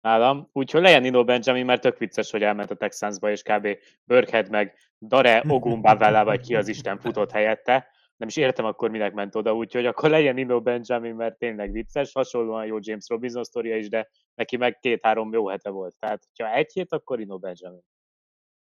nálam. 0.05 0.49
Úgyhogy 0.51 0.81
legyen 0.81 1.01
Nino 1.01 1.23
Benjamin, 1.23 1.65
mert 1.65 1.81
tök 1.81 1.97
vicces, 1.97 2.31
hogy 2.31 2.43
elment 2.43 2.71
a 2.71 2.75
Texansba, 2.75 3.31
és 3.31 3.41
kb. 3.41 3.67
Burkhead 4.03 4.49
meg 4.49 4.75
Dare 4.99 5.43
Ogumbavella, 5.47 6.23
vagy 6.23 6.39
ki 6.39 6.55
az 6.55 6.67
Isten 6.67 6.99
futott 6.99 7.31
helyette. 7.31 7.87
Nem 8.17 8.27
is 8.27 8.37
értem 8.37 8.65
akkor, 8.65 8.89
minek 8.89 9.13
ment 9.13 9.35
oda, 9.35 9.53
úgyhogy 9.55 9.85
akkor 9.85 10.09
legyen 10.09 10.33
Nino 10.33 10.61
Benjamin, 10.61 11.15
mert 11.15 11.37
tényleg 11.37 11.71
vicces, 11.71 12.11
hasonlóan 12.13 12.65
jó 12.65 12.77
James 12.79 13.07
Robinson 13.07 13.43
sztoria 13.43 13.77
is, 13.77 13.89
de 13.89 14.09
neki 14.35 14.57
meg 14.57 14.79
két-három 14.79 15.33
jó 15.33 15.47
hete 15.47 15.69
volt. 15.69 15.95
Tehát, 15.99 16.23
ha 16.37 16.53
egy 16.53 16.71
hét, 16.71 16.91
akkor 16.93 17.17
Nino 17.17 17.37
Benjamin. 17.37 17.81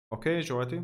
Oké, 0.08 0.30
okay, 0.30 0.42
Zsolti? 0.42 0.80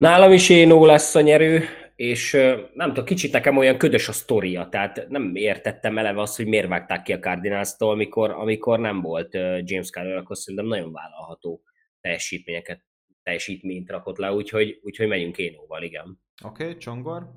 Nálam 0.00 0.32
is 0.32 0.48
Énó 0.48 0.84
lesz 0.86 1.14
a 1.14 1.20
nyerő, 1.20 1.64
és 1.96 2.32
nem 2.74 2.88
tudom, 2.88 3.04
kicsit 3.04 3.32
nekem 3.32 3.56
olyan 3.56 3.78
ködös 3.78 4.08
a 4.08 4.12
sztoria, 4.12 4.68
tehát 4.68 5.08
nem 5.08 5.34
értettem 5.34 5.98
eleve 5.98 6.20
azt, 6.20 6.36
hogy 6.36 6.46
miért 6.46 6.68
vágták 6.68 7.02
ki 7.02 7.12
a 7.12 7.18
Cardinals-tól, 7.18 7.90
amikor, 7.90 8.30
amikor 8.30 8.78
nem 8.78 9.00
volt 9.00 9.34
James 9.62 9.90
Carroll, 9.90 10.16
akkor 10.16 10.36
szerintem 10.36 10.66
nagyon 10.68 10.92
vállalható 10.92 11.62
teljesítményeket, 12.00 12.84
teljesítményt 13.22 13.90
rakott 13.90 14.16
le, 14.16 14.32
úgyhogy, 14.32 14.80
úgyhogy 14.82 15.08
megyünk 15.08 15.38
Énóval, 15.38 15.82
igen. 15.82 16.20
Oké, 16.44 16.64
okay, 16.64 16.76
Csongor? 16.76 17.30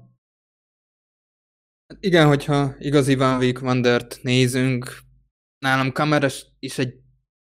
Igen, 2.00 2.28
hogyha 2.28 2.74
igazi 2.80 3.16
Van 3.16 3.38
Week 3.38 3.62
Wondert 3.62 4.20
nézünk, 4.22 4.98
nálam 5.58 5.92
Kameras 5.92 6.46
is 6.60 6.78
egy 6.78 6.94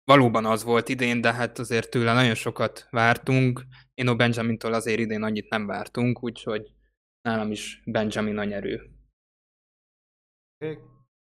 valóban 0.04 0.46
az 0.46 0.64
volt 0.64 0.90
idén, 0.90 1.22
de 1.22 1.34
hát 1.34 1.60
azért 1.60 1.90
tőle 1.90 2.14
nagyon 2.14 2.36
sokat 2.36 2.88
vártunk. 2.90 3.62
Én 3.98 4.08
a 4.08 4.16
Benjamintól 4.16 4.74
azért 4.74 5.00
idén 5.00 5.24
annyit 5.24 5.50
nem 5.50 5.66
vártunk, 5.66 6.24
úgyhogy 6.24 6.74
nálam 7.22 7.52
is 7.52 7.82
Benjamin 7.86 8.38
a 8.38 8.44
nyerő. 8.44 8.92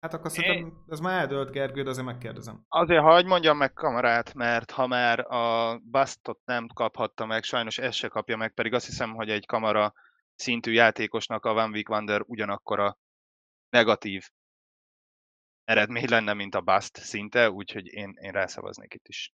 Hát 0.00 0.14
akkor 0.14 0.30
szerintem 0.30 0.84
ez 0.88 1.00
már 1.00 1.20
eldölt 1.20 1.50
Gergő, 1.50 1.82
de 1.82 1.90
azért 1.90 2.06
megkérdezem. 2.06 2.64
Azért 2.68 3.02
hagyj 3.02 3.28
mondjam 3.28 3.56
meg 3.56 3.72
kamarát, 3.72 4.34
mert 4.34 4.70
ha 4.70 4.86
már 4.86 5.20
a 5.32 5.78
Bastot 5.78 6.40
nem 6.44 6.66
kaphatta 6.66 7.26
meg, 7.26 7.42
sajnos 7.42 7.78
ezt 7.78 7.96
se 7.96 8.08
kapja 8.08 8.36
meg, 8.36 8.54
pedig 8.54 8.72
azt 8.72 8.86
hiszem, 8.86 9.14
hogy 9.14 9.30
egy 9.30 9.46
kamara 9.46 9.94
szintű 10.34 10.72
játékosnak 10.72 11.44
a 11.44 11.52
One 11.52 11.70
Week 11.70 11.88
Wonder 11.88 12.22
ugyanakkor 12.26 12.80
a 12.80 12.98
negatív 13.68 14.28
eredmény 15.64 16.08
lenne, 16.08 16.34
mint 16.34 16.54
a 16.54 16.60
Bust 16.60 16.96
szinte, 16.96 17.50
úgyhogy 17.50 17.86
én, 17.86 18.12
én 18.20 18.30
rászavaznék 18.30 18.94
itt 18.94 19.08
is. 19.08 19.32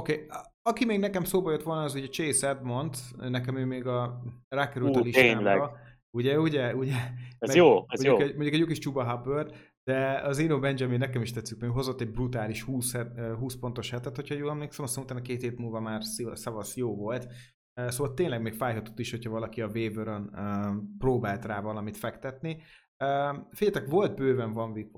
Oké, 0.00 0.12
okay. 0.12 0.26
aki 0.62 0.84
még 0.84 0.98
nekem 0.98 1.24
szóba 1.24 1.50
jött 1.50 1.62
volna, 1.62 1.82
az 1.82 1.94
ugye 1.94 2.08
Chase 2.08 2.48
Edmond, 2.48 2.94
nekem 3.18 3.56
ő 3.56 3.64
még 3.64 3.86
a 3.86 4.22
rákerült 4.48 4.96
a 4.96 5.00
listámra. 5.00 5.72
Ugye, 6.10 6.40
ugye, 6.40 6.74
ugye? 6.74 6.94
Ez 7.38 7.48
meg, 7.48 7.56
jó, 7.56 7.84
ez 7.88 8.02
mondjuk 8.02 8.18
jó. 8.18 8.26
Egy, 8.26 8.34
mondjuk 8.34 8.54
egy 8.54 8.60
jó 8.60 8.66
kis 8.66 8.78
Chuba 8.78 9.10
Hubbard, 9.10 9.54
de 9.84 10.20
az 10.20 10.38
Eno 10.38 10.58
Benjamin 10.58 10.98
nekem 10.98 11.22
is 11.22 11.32
tetszik, 11.32 11.60
mert 11.60 11.72
hozott 11.72 12.00
egy 12.00 12.10
brutális 12.10 12.62
20, 12.62 12.94
20 13.38 13.56
pontos 13.56 13.90
hetet, 13.90 14.16
hogyha 14.16 14.34
jól 14.34 14.50
emlékszem, 14.50 14.84
azt 14.84 14.98
utána 14.98 15.20
két 15.20 15.40
hét 15.40 15.58
múlva 15.58 15.80
már 15.80 16.02
szavasz 16.32 16.76
jó 16.76 16.96
volt. 16.96 17.26
Szóval 17.74 18.14
tényleg 18.14 18.42
még 18.42 18.52
fájhatott 18.54 18.98
is, 18.98 19.10
hogyha 19.10 19.30
valaki 19.30 19.60
a 19.60 19.68
waiver 19.68 20.20
próbált 20.98 21.44
rá 21.44 21.60
valamit 21.60 21.96
fektetni. 21.96 22.62
Féltek, 23.50 23.86
volt 23.86 24.16
bőven 24.16 24.52
van 24.52 24.70
week. 24.70 24.90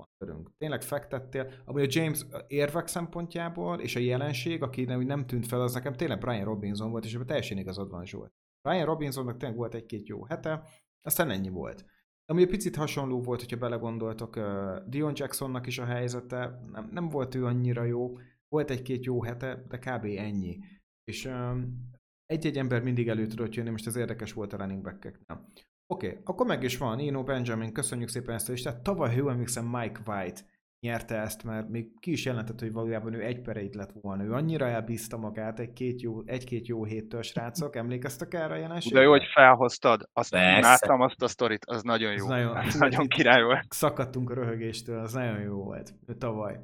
Tényleg 0.57 0.81
fektettél. 0.81 1.51
Ami 1.65 1.81
a 1.81 1.87
James 1.89 2.25
érvek 2.47 2.87
szempontjából, 2.87 3.79
és 3.79 3.95
a 3.95 3.99
jelenség, 3.99 4.61
aki 4.61 4.83
nem, 4.83 5.01
nem 5.01 5.25
tűnt 5.25 5.47
fel, 5.47 5.61
az 5.61 5.73
nekem 5.73 5.93
tényleg 5.93 6.19
Brian 6.19 6.43
Robinson 6.43 6.91
volt, 6.91 7.05
és 7.05 7.13
ebben 7.13 7.27
teljesen 7.27 7.57
igazad 7.57 7.89
van 7.89 8.05
Zsolt. 8.05 8.33
Brian 8.61 8.85
Robinsonnak 8.85 9.37
tényleg 9.37 9.57
volt 9.57 9.73
egy-két 9.73 10.07
jó 10.07 10.23
hete, 10.23 10.63
aztán 11.01 11.29
ennyi 11.29 11.49
volt. 11.49 11.85
Ami 12.25 12.41
egy 12.41 12.47
picit 12.47 12.75
hasonló 12.75 13.21
volt, 13.21 13.39
hogyha 13.39 13.57
belegondoltok, 13.57 14.35
uh, 14.35 14.77
Dion 14.87 15.13
Jacksonnak 15.15 15.67
is 15.67 15.79
a 15.79 15.85
helyzete, 15.85 16.59
nem, 16.71 16.89
nem 16.91 17.09
volt 17.09 17.35
ő 17.35 17.45
annyira 17.45 17.83
jó, 17.83 18.17
volt 18.47 18.69
egy-két 18.69 19.05
jó 19.05 19.23
hete, 19.23 19.63
de 19.67 19.77
kb. 19.77 20.05
ennyi. 20.05 20.59
És 21.03 21.25
um, 21.25 21.89
egy-egy 22.25 22.57
ember 22.57 22.83
mindig 22.83 23.07
elő 23.07 23.27
tudott 23.27 23.53
jönni, 23.53 23.69
most 23.69 23.87
ez 23.87 23.95
érdekes 23.95 24.33
volt 24.33 24.53
a 24.53 24.57
running 24.57 24.81
back-eknél. 24.81 25.47
Oké, 25.87 26.07
okay, 26.07 26.19
akkor 26.23 26.45
meg 26.45 26.63
is 26.63 26.77
van. 26.77 26.99
Eno 26.99 27.23
Benjamin, 27.23 27.73
köszönjük 27.73 28.09
szépen 28.09 28.35
ezt 28.35 28.49
a 28.49 28.51
listát. 28.51 28.81
Tavaly, 28.81 29.15
ha 29.17 29.31
emlékszem, 29.31 29.65
Mike 29.65 29.99
White 30.05 30.41
nyerte 30.79 31.15
ezt, 31.15 31.43
mert 31.43 31.69
még 31.69 31.99
ki 31.99 32.11
is 32.11 32.25
jelentett, 32.25 32.59
hogy 32.59 32.71
valójában 32.71 33.13
ő 33.13 33.21
egy 33.23 33.41
pereit 33.41 33.75
lett 33.75 33.91
volna. 34.01 34.23
Ő 34.23 34.31
annyira 34.31 34.67
elbízta 34.67 35.17
magát 35.17 35.59
egy-két 35.59 36.01
jó, 36.01 36.21
egy-két 36.25 36.67
jó 36.67 36.83
héttől, 36.83 37.21
srácok. 37.21 37.75
Emlékeztek 37.75 38.33
erre 38.33 38.53
a 38.53 38.57
jelenségre? 38.57 38.99
De 38.99 39.05
jó, 39.05 39.11
hogy 39.11 39.25
felhoztad. 39.33 40.09
Azt 40.13 40.31
láttam 40.31 41.01
azt 41.01 41.21
a 41.21 41.27
sztorit, 41.27 41.65
az 41.65 41.83
nagyon 41.83 42.11
jó. 42.11 42.23
Az 42.23 42.29
nagyon, 42.29 42.57
az 42.57 42.75
nagyon 42.75 43.07
király 43.07 43.43
volt. 43.43 43.65
Szakadtunk 43.69 44.29
a 44.29 44.33
röhögéstől, 44.33 44.99
az 44.99 45.13
nagyon 45.13 45.39
jó 45.39 45.63
volt. 45.63 45.93
Tavaly. 46.17 46.59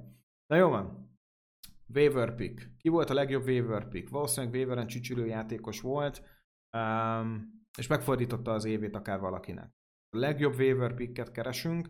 Na 0.47 0.55
jó 0.55 0.69
van. 0.69 1.17
Waiver 1.93 2.35
pick. 2.35 2.71
Ki 2.77 2.89
volt 2.89 3.09
a 3.09 3.13
legjobb 3.13 3.43
waiver 3.43 3.87
pick? 3.87 4.09
Valószínűleg 4.09 4.55
waiveren 4.55 4.87
csücsülő 4.87 5.25
játékos 5.25 5.81
volt. 5.81 6.21
Um, 6.77 7.58
és 7.79 7.87
megfordította 7.87 8.51
az 8.51 8.65
évét 8.65 8.95
akár 8.95 9.19
valakinek. 9.19 9.69
A 10.09 10.17
legjobb 10.17 10.53
waiver 10.53 10.93
picket 10.93 11.31
keresünk, 11.31 11.87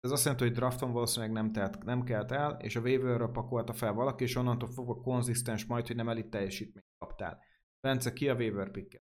ez 0.00 0.10
azt 0.10 0.24
jelenti, 0.24 0.44
hogy 0.44 0.54
drafton 0.54 0.92
valószínűleg 0.92 1.34
nem, 1.34 1.52
telt, 1.52 1.84
nem 1.84 2.04
kelt 2.04 2.32
el, 2.32 2.56
és 2.60 2.76
a 2.76 2.80
waiverről 2.80 3.30
pakolta 3.30 3.72
fel 3.72 3.92
valaki, 3.92 4.24
és 4.24 4.36
onnantól 4.36 4.68
fogva 4.68 5.00
konzisztens 5.00 5.66
majd, 5.66 5.86
hogy 5.86 5.96
nem 5.96 6.08
elit 6.08 6.30
teljesítményt 6.30 6.86
kaptál. 6.98 7.42
Bence, 7.80 8.12
ki 8.12 8.28
a 8.28 8.34
waiver 8.34 8.70
picket? 8.70 9.02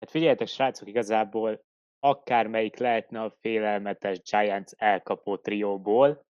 Hát 0.00 0.10
figyeljetek, 0.10 0.46
srácok, 0.46 0.88
igazából 0.88 1.64
akármelyik 1.98 2.76
lehetne 2.76 3.22
a 3.22 3.36
félelmetes 3.40 4.22
Giants 4.22 4.72
elkapó 4.76 5.36
trióból, 5.36 6.26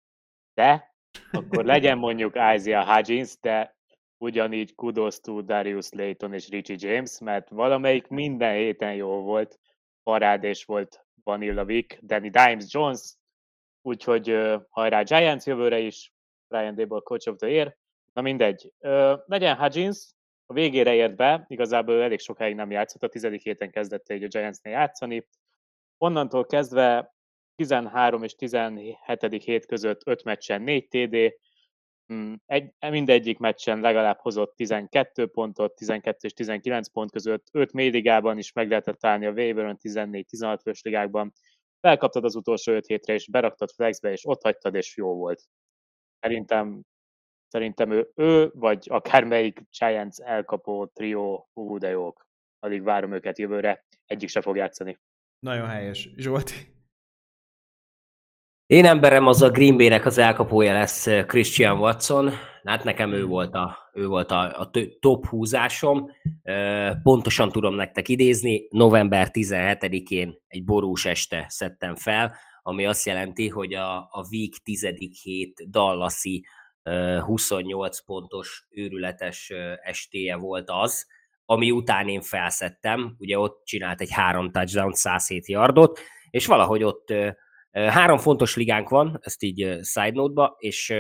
de 0.53 0.95
akkor 1.32 1.65
legyen 1.65 1.97
mondjuk 1.97 2.36
Isaiah 2.55 2.95
Hudgens, 2.95 3.39
de 3.39 3.77
ugyanígy 4.18 4.76
kudos 4.76 5.20
to 5.20 5.41
Darius 5.41 5.89
Layton 5.91 6.34
és 6.34 6.49
Richie 6.49 6.78
James, 6.80 7.20
mert 7.20 7.49
valamelyik 7.49 8.07
minden 8.07 8.55
héten 8.55 8.93
jó 8.93 9.22
volt, 9.22 9.59
parádés 10.03 10.65
volt 10.65 11.05
Vanilla 11.24 11.65
Vic, 11.65 11.97
Danny 12.01 12.30
Dimes 12.30 12.65
Jones, 12.68 13.15
úgyhogy 13.82 14.30
ö, 14.30 14.57
hajrá 14.70 15.01
Giants 15.01 15.45
jövőre 15.45 15.80
is, 15.80 16.13
Brian 16.47 16.76
Dable 16.76 16.99
Coach 17.03 17.30
of 17.30 17.38
the 17.38 17.49
Year. 17.49 17.78
Na 18.13 18.22
mindegy, 18.22 18.72
ö, 18.80 19.15
legyen 19.26 19.57
Hudgens, 19.57 20.15
a 20.45 20.53
végére 20.53 20.93
ért 20.93 21.15
be, 21.15 21.45
igazából 21.47 22.01
elég 22.01 22.20
sokáig 22.20 22.55
nem 22.55 22.72
játszott, 22.72 23.03
a 23.03 23.07
tizedik 23.07 23.41
héten 23.41 23.72
kezdett 23.72 24.09
egy 24.09 24.24
a 24.24 24.28
Giantsnél 24.28 24.74
játszani. 24.74 25.28
Onnantól 25.97 26.45
kezdve 26.45 27.15
13 27.55 28.24
és 28.24 28.36
17. 28.36 29.43
hét 29.43 29.65
között 29.65 30.01
5 30.05 30.24
meccsen 30.24 30.61
4 30.61 30.88
TD, 30.88 31.34
egy, 32.45 32.74
mindegyik 32.80 33.38
meccsen 33.38 33.80
legalább 33.80 34.18
hozott 34.20 34.55
12 34.55 35.28
pontot, 35.28 35.76
12 35.76 36.18
és 36.22 36.34
19 36.34 36.88
pont 36.88 37.12
között, 37.12 37.47
5 37.51 37.74
méligában 37.74 38.38
is 38.38 38.51
meg 38.51 38.70
lehetett 38.70 39.05
állni 39.05 39.26
a 39.26 39.32
waiver 39.32 39.76
14-16 39.80 40.60
fős 40.62 40.82
ligákban. 40.82 41.34
Felkaptad 41.80 42.24
az 42.24 42.36
utolsó 42.36 42.72
5 42.72 42.86
hétre, 42.86 43.14
és 43.14 43.28
beraktad 43.28 43.70
flexbe, 43.72 44.12
és 44.12 44.26
ott 44.26 44.41
hagytad, 44.41 44.76
és 44.76 44.97
jó 44.97 45.16
volt. 45.16 45.43
Szerintem, 46.20 46.82
szerintem 47.47 47.91
ő, 47.91 48.12
ő, 48.16 48.51
vagy 48.53 48.86
akármelyik 48.89 49.62
Giants 49.80 50.20
elkapó 50.20 50.86
trió, 50.86 51.49
hú, 51.53 51.78
de 51.78 51.89
jók. 51.89 52.26
Alig 52.60 52.84
várom 52.84 53.14
őket 53.14 53.38
jövőre, 53.38 53.86
egyik 54.05 54.30
se 54.30 54.41
fog 54.41 54.55
játszani. 54.55 54.99
Nagyon 55.39 55.68
helyes. 55.68 56.10
Zsolti? 56.16 56.77
Én 58.68 58.86
emberem 58.86 59.28
az 59.28 59.41
a 59.41 59.49
Green 59.49 59.78
Bay-nek 59.78 60.05
az 60.05 60.18
elkapója 60.18 60.74
lesz 60.74 61.07
Christian 61.28 61.80
Watson. 61.80 62.32
Hát 62.63 62.84
nekem 62.84 63.13
ő 63.13 63.26
volt 63.26 63.53
a, 63.53 63.78
ő 63.93 64.07
volt 64.07 64.32
a, 64.32 64.59
a 64.59 64.70
top 64.99 65.26
húzásom. 65.26 66.11
Pontosan 67.03 67.51
tudom 67.51 67.76
nektek 67.76 68.09
idézni. 68.09 68.68
November 68.70 69.30
17-én 69.34 70.39
egy 70.47 70.63
borús 70.63 71.05
este 71.05 71.45
szedtem 71.49 71.95
fel, 71.95 72.36
ami 72.61 72.86
azt 72.86 73.05
jelenti, 73.05 73.47
hogy 73.47 73.74
a, 73.74 73.97
a 73.97 74.26
Week 74.32 74.53
10. 74.63 74.88
hét 75.24 75.70
Dallasi 75.70 76.45
28 77.20 78.05
pontos 78.05 78.68
őrületes 78.70 79.53
estéje 79.84 80.36
volt 80.36 80.70
az, 80.70 81.07
ami 81.45 81.72
után 81.72 82.07
én 82.07 82.22
felszettem, 82.22 83.15
ugye 83.20 83.39
ott 83.39 83.61
csinált 83.65 84.01
egy 84.01 84.11
három 84.11 84.51
touchdown, 84.51 84.93
107 84.93 85.47
yardot, 85.47 85.99
és 86.30 86.45
valahogy 86.45 86.84
ott 86.84 87.13
három 87.86 88.18
fontos 88.18 88.56
ligánk 88.56 88.90
van, 88.90 89.20
ezt 89.22 89.44
így 89.44 89.80
side 89.84 90.12
note-ba, 90.12 90.56
és, 90.58 90.94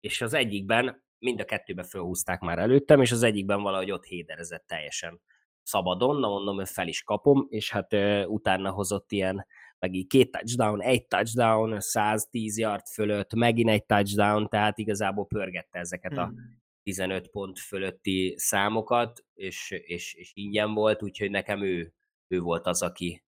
és 0.00 0.20
az 0.20 0.34
egyikben, 0.34 1.04
mind 1.18 1.40
a 1.40 1.44
kettőbe 1.44 1.82
felhúzták 1.82 2.40
már 2.40 2.58
előttem, 2.58 3.00
és 3.00 3.12
az 3.12 3.22
egyikben 3.22 3.62
valahogy 3.62 3.90
ott 3.90 4.04
héderezett 4.04 4.66
teljesen 4.66 5.20
szabadon, 5.62 6.20
na 6.20 6.28
mondom, 6.28 6.56
hogy 6.56 6.68
fel 6.68 6.88
is 6.88 7.02
kapom, 7.02 7.46
és 7.48 7.70
hát 7.70 7.94
utána 8.26 8.70
hozott 8.70 9.12
ilyen, 9.12 9.46
meg 9.78 9.94
így 9.94 10.06
két 10.06 10.30
touchdown, 10.30 10.82
egy 10.82 11.06
touchdown, 11.06 11.80
110 11.80 12.58
yard 12.58 12.86
fölött, 12.86 13.34
megint 13.34 13.70
egy 13.70 13.84
touchdown, 13.84 14.48
tehát 14.48 14.78
igazából 14.78 15.26
pörgette 15.26 15.78
ezeket 15.78 16.16
a 16.16 16.32
15 16.82 17.18
hmm. 17.18 17.30
pont 17.30 17.58
fölötti 17.58 18.34
számokat, 18.36 19.24
és, 19.34 19.70
és, 19.70 20.14
és 20.14 20.30
ingyen 20.34 20.74
volt, 20.74 21.02
úgyhogy 21.02 21.30
nekem 21.30 21.62
ő, 21.62 21.92
ő 22.28 22.40
volt 22.40 22.66
az, 22.66 22.82
aki, 22.82 23.23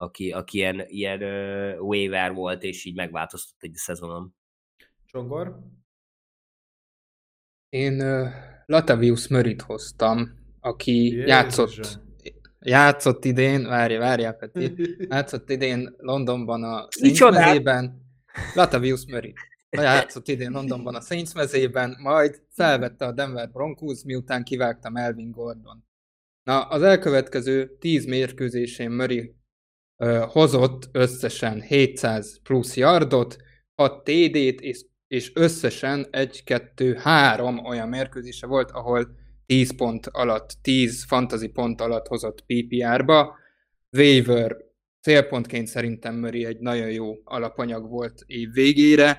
aki, 0.00 0.32
aki 0.32 0.56
ilyen, 0.56 0.84
ilyen 0.86 1.22
uh, 1.22 1.80
waiver 1.80 2.32
volt, 2.32 2.62
és 2.62 2.84
így 2.84 2.94
megváltoztatott 2.94 3.62
egy 3.62 3.74
szezonom. 3.74 4.34
Csongor? 5.06 5.58
Én 7.68 8.00
uh, 8.00 8.28
Latavius 8.66 9.28
Mörit 9.28 9.62
hoztam, 9.62 10.30
aki 10.60 10.92
Jézusom. 10.92 11.26
játszott 11.26 12.00
játszott 12.58 13.24
idén, 13.24 13.66
várj, 13.66 13.96
várjál 13.96 14.34
Peti, 14.34 14.74
játszott 15.10 15.50
idén 15.50 15.94
Londonban 15.98 16.64
a 16.64 16.88
Saints 16.90 17.20
mezében, 17.20 18.02
Latavius 18.54 19.06
Murray 19.06 19.34
játszott 19.70 20.28
idén 20.28 20.50
Londonban 20.50 20.94
a 20.94 21.00
Saints 21.00 21.34
mezében, 21.34 21.96
majd 21.98 22.42
felvette 22.48 23.06
a 23.06 23.12
Denver 23.12 23.50
Broncos, 23.50 24.04
miután 24.04 24.44
kivágta 24.44 24.90
Melvin 24.90 25.30
Gordon. 25.30 25.84
Na, 26.42 26.62
az 26.62 26.82
elkövetkező 26.82 27.76
10 27.78 28.06
mérkőzésén 28.06 28.90
Murray 28.90 29.34
hozott 30.28 30.88
összesen 30.92 31.60
700 31.60 32.40
plusz 32.42 32.76
yardot, 32.76 33.36
6 33.74 34.04
TD-t, 34.04 34.60
és, 34.60 34.84
és 35.06 35.32
összesen 35.34 36.06
1-2-3 36.10 37.68
olyan 37.68 37.88
mérkőzése 37.88 38.46
volt, 38.46 38.70
ahol 38.70 39.18
10 39.46 39.76
pont 39.76 40.06
alatt, 40.06 40.50
10 40.62 41.04
fantasy 41.04 41.48
pont 41.48 41.80
alatt 41.80 42.06
hozott 42.06 42.44
PPR-ba. 42.46 43.38
Waiver 43.92 44.56
célpontként 45.00 45.66
szerintem 45.66 46.14
Murray 46.14 46.44
egy 46.44 46.58
nagyon 46.58 46.90
jó 46.90 47.14
alapanyag 47.24 47.88
volt 47.88 48.22
év 48.26 48.52
végére. 48.52 49.18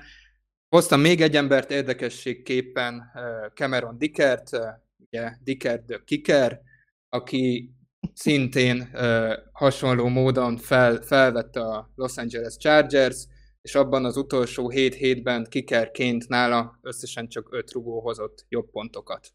Hoztam 0.68 1.00
még 1.00 1.20
egy 1.20 1.36
embert 1.36 1.70
érdekességképpen, 1.70 3.10
Cameron 3.54 3.98
Dickert, 3.98 4.50
ugye 4.98 5.32
Dickert 5.44 5.84
the 5.86 6.00
Kicker, 6.04 6.60
aki 7.08 7.72
szintén 8.14 8.90
uh, 8.92 9.32
hasonló 9.52 10.08
módon 10.08 10.56
fel, 10.56 11.02
felvette 11.02 11.60
a 11.60 11.90
Los 11.94 12.16
Angeles 12.16 12.56
Chargers, 12.56 13.26
és 13.62 13.74
abban 13.74 14.04
az 14.04 14.16
utolsó 14.16 14.68
7 14.68 14.94
hétben 14.94 15.46
kikerként 15.48 16.28
nála 16.28 16.78
összesen 16.82 17.28
csak 17.28 17.48
5 17.50 17.72
rugó 17.72 18.00
hozott 18.00 18.46
jobb 18.48 18.70
pontokat. 18.70 19.32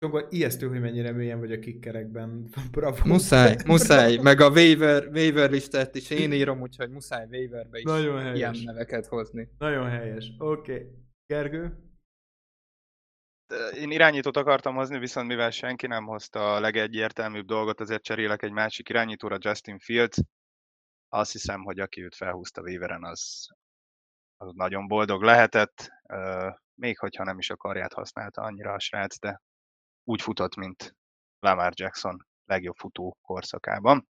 Akkor 0.00 0.26
ijesztő, 0.30 0.68
hogy 0.68 0.80
mennyire 0.80 1.12
mélyen 1.12 1.38
vagy 1.38 1.52
a 1.52 1.58
kickerekben. 1.58 2.48
Bravo. 2.72 2.96
Muszáj, 3.04 3.56
muszáj. 3.66 4.16
Meg 4.16 4.40
a 4.40 4.50
waiver, 4.50 5.08
waiver 5.12 5.50
listát 5.50 5.94
is 5.94 6.10
én 6.10 6.32
írom, 6.32 6.60
úgyhogy 6.60 6.90
muszáj 6.90 7.26
waiverbe 7.30 7.78
is 7.78 7.84
Nagyon 7.84 8.20
helyes. 8.20 8.36
ilyen 8.36 8.54
neveket 8.64 9.06
hozni. 9.06 9.48
Nagyon 9.58 9.88
helyes. 9.88 10.32
Oké. 10.38 10.72
Okay. 10.72 10.86
Gergő? 11.26 11.87
Én 13.74 13.90
irányítót 13.90 14.36
akartam 14.36 14.74
hozni, 14.74 14.98
viszont 14.98 15.26
mivel 15.26 15.50
senki 15.50 15.86
nem 15.86 16.04
hozta 16.06 16.54
a 16.54 16.60
legegyértelműbb 16.60 17.46
dolgot, 17.46 17.80
azért 17.80 18.02
cserélek 18.02 18.42
egy 18.42 18.52
másik 18.52 18.88
irányítóra, 18.88 19.36
Justin 19.40 19.78
Fields. 19.78 20.18
Azt 21.08 21.32
hiszem, 21.32 21.62
hogy 21.62 21.80
aki 21.80 22.02
őt 22.02 22.14
felhúzta 22.14 22.62
Weaveren, 22.62 23.04
az, 23.04 23.46
az 24.36 24.52
nagyon 24.54 24.86
boldog 24.86 25.22
lehetett, 25.22 25.88
még 26.74 26.98
hogyha 26.98 27.24
nem 27.24 27.38
is 27.38 27.50
a 27.50 27.56
karját 27.56 27.92
használta 27.92 28.42
annyira 28.42 28.72
a 28.72 28.78
srác, 28.78 29.18
de 29.18 29.42
úgy 30.04 30.22
futott, 30.22 30.56
mint 30.56 30.94
Lamar 31.38 31.72
Jackson 31.74 32.26
legjobb 32.44 32.76
futó 32.76 33.16
korszakában. 33.20 34.08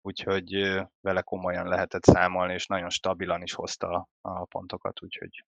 Úgyhogy 0.00 0.80
vele 1.00 1.22
komolyan 1.22 1.68
lehetett 1.68 2.04
számolni, 2.04 2.52
és 2.52 2.66
nagyon 2.66 2.90
stabilan 2.90 3.42
is 3.42 3.52
hozta 3.52 4.08
a 4.20 4.44
pontokat, 4.44 5.02
úgyhogy 5.02 5.44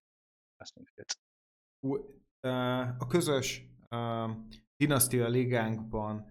Justin 0.57 0.85
Fields 0.93 1.17
a 2.97 3.07
közös 3.07 3.69
Dynastia 4.77 5.27
ligánkban 5.27 6.25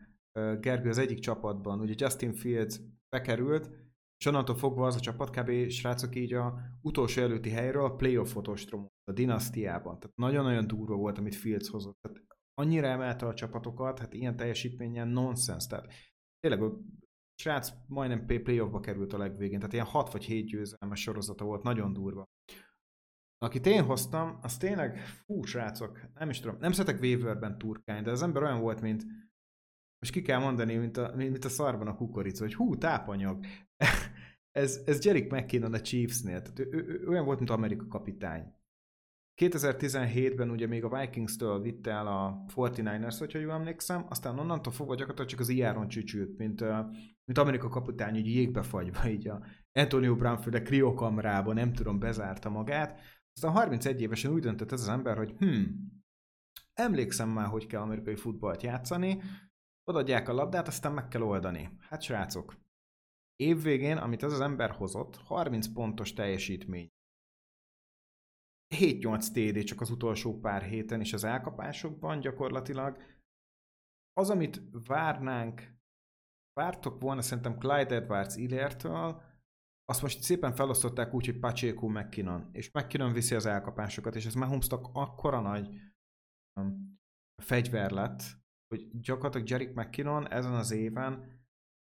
Gergő 0.60 0.88
az 0.88 0.98
egyik 0.98 1.18
csapatban, 1.18 1.80
ugye 1.80 1.94
Justin 1.96 2.32
Fields 2.32 2.80
bekerült, 3.08 3.70
és 4.16 4.26
onnantól 4.26 4.56
fogva 4.56 4.86
az 4.86 4.96
a 4.96 5.00
csapat 5.00 5.30
kb. 5.30 5.68
srácok 5.68 6.16
így 6.16 6.32
a 6.32 6.58
utolsó 6.80 7.22
előtti 7.22 7.50
helyről 7.50 7.84
a 7.84 7.94
playoffot 7.94 8.48
ostromolt 8.48 8.92
a 9.04 9.12
dinasztiában. 9.12 9.98
Tehát 9.98 10.16
nagyon-nagyon 10.16 10.66
durva 10.66 10.96
volt, 10.96 11.18
amit 11.18 11.34
Fields 11.34 11.68
hozott. 11.68 11.98
Tehát 12.00 12.26
annyira 12.54 12.86
emelte 12.86 13.26
a 13.26 13.34
csapatokat, 13.34 13.98
hát 13.98 14.14
ilyen 14.14 14.36
teljesítményen 14.36 15.08
nonsens. 15.08 15.66
Tehát 15.66 15.92
tényleg 16.40 16.62
a 16.62 16.80
srác 17.34 17.72
majdnem 17.86 18.26
playoffba 18.26 18.80
került 18.80 19.12
a 19.12 19.18
legvégén, 19.18 19.58
tehát 19.58 19.72
ilyen 19.72 19.86
6 19.86 20.12
vagy 20.12 20.24
7 20.24 20.46
győzelmes 20.46 21.00
sorozata 21.00 21.44
volt, 21.44 21.62
nagyon 21.62 21.92
durva. 21.92 22.24
Akit 23.42 23.66
én 23.66 23.82
hoztam, 23.82 24.38
az 24.42 24.56
tényleg, 24.56 24.98
fú, 24.98 25.42
srácok, 25.42 26.00
nem 26.14 26.30
is 26.30 26.40
tudom, 26.40 26.56
nem 26.60 26.72
szeretek 26.72 27.00
waiverben 27.00 27.58
turkálni, 27.58 28.02
de 28.02 28.10
az 28.10 28.22
ember 28.22 28.42
olyan 28.42 28.60
volt, 28.60 28.80
mint, 28.80 29.04
most 29.98 30.12
ki 30.12 30.22
kell 30.22 30.40
mondani, 30.40 30.76
mint 30.76 30.96
a, 30.96 31.12
mint 31.16 31.44
a 31.44 31.48
szarban 31.48 31.86
a 31.86 31.94
kukorica, 31.94 32.42
hogy 32.42 32.54
hú, 32.54 32.76
tápanyag. 32.76 33.44
ez, 34.60 34.82
ez 34.86 35.04
Jerick 35.04 35.32
McKinnon 35.32 35.74
a 35.74 35.80
Chiefsnél, 35.80 36.42
tehát 36.42 36.58
ő, 36.58 36.68
ő, 36.70 36.86
ő, 36.86 37.08
olyan 37.08 37.24
volt, 37.24 37.38
mint 37.38 37.50
Amerika 37.50 37.86
kapitány. 37.86 38.54
2017-ben 39.42 40.50
ugye 40.50 40.66
még 40.66 40.84
a 40.84 40.98
Vikings-től 40.98 41.60
vitte 41.60 41.90
el 41.90 42.06
a 42.06 42.44
49ers, 42.54 43.16
hogyha 43.18 43.38
jól 43.38 43.52
emlékszem, 43.52 44.06
aztán 44.08 44.38
onnantól 44.38 44.72
fogva 44.72 44.94
gyakorlatilag 44.94 45.30
csak 45.30 45.40
az 45.40 45.48
ijáron 45.48 45.88
csücsült, 45.88 46.38
mint, 46.38 46.60
mint 47.24 47.38
Amerika 47.38 47.68
kapitány, 47.68 48.16
így 48.16 48.26
jégbe 48.26 48.62
fagyva, 48.62 49.08
így 49.08 49.28
a 49.28 49.44
Antonio 49.72 50.16
Brown 50.16 50.38
főleg 50.38 50.62
kriokamrába, 50.62 51.52
nem 51.52 51.72
tudom, 51.72 51.98
bezárta 51.98 52.50
magát, 52.50 53.00
aztán 53.34 53.52
31 53.52 54.00
évesen 54.00 54.32
úgy 54.32 54.42
döntött 54.42 54.72
ez 54.72 54.80
az 54.80 54.88
ember, 54.88 55.16
hogy 55.16 55.34
hm, 55.38 55.62
emlékszem 56.72 57.28
már, 57.28 57.46
hogy 57.46 57.66
kell 57.66 57.80
amerikai 57.80 58.16
futballt 58.16 58.62
játszani, 58.62 59.22
odaadják 59.84 60.28
a 60.28 60.32
labdát, 60.32 60.68
aztán 60.68 60.92
meg 60.92 61.08
kell 61.08 61.22
oldani. 61.22 61.76
Hát 61.80 62.02
srácok, 62.02 62.60
évvégén, 63.36 63.96
amit 63.96 64.22
ez 64.22 64.32
az 64.32 64.40
ember 64.40 64.70
hozott, 64.70 65.16
30 65.16 65.72
pontos 65.72 66.12
teljesítmény. 66.12 66.88
7-8 68.74 69.26
TD 69.32 69.64
csak 69.64 69.80
az 69.80 69.90
utolsó 69.90 70.38
pár 70.40 70.62
héten, 70.62 71.00
és 71.00 71.12
az 71.12 71.24
elkapásokban 71.24 72.20
gyakorlatilag 72.20 73.02
az, 74.12 74.30
amit 74.30 74.62
várnánk, 74.86 75.74
vártok 76.52 77.00
volna 77.00 77.22
szerintem 77.22 77.58
Clyde 77.58 77.94
Edwards 77.94 78.36
Illertől, 78.36 79.22
azt 79.92 80.02
most 80.02 80.22
szépen 80.22 80.52
felosztották 80.52 81.14
úgy, 81.14 81.26
hogy 81.26 81.38
Pacheco 81.38 81.88
McKinnon, 81.88 82.48
és 82.52 82.70
McKinnon 82.70 83.12
viszi 83.12 83.34
az 83.34 83.46
elkapásokat, 83.46 84.14
és 84.14 84.26
ez 84.26 84.34
Mahomesnak 84.34 84.88
akkora 84.92 85.40
nagy 85.40 85.68
um, 86.60 87.00
fegyver 87.42 87.90
lett, 87.90 88.22
hogy 88.68 89.00
gyakorlatilag 89.00 89.48
Jerick 89.48 89.74
McKinnon 89.74 90.30
ezen 90.30 90.52
az 90.52 90.70
éven, 90.70 91.40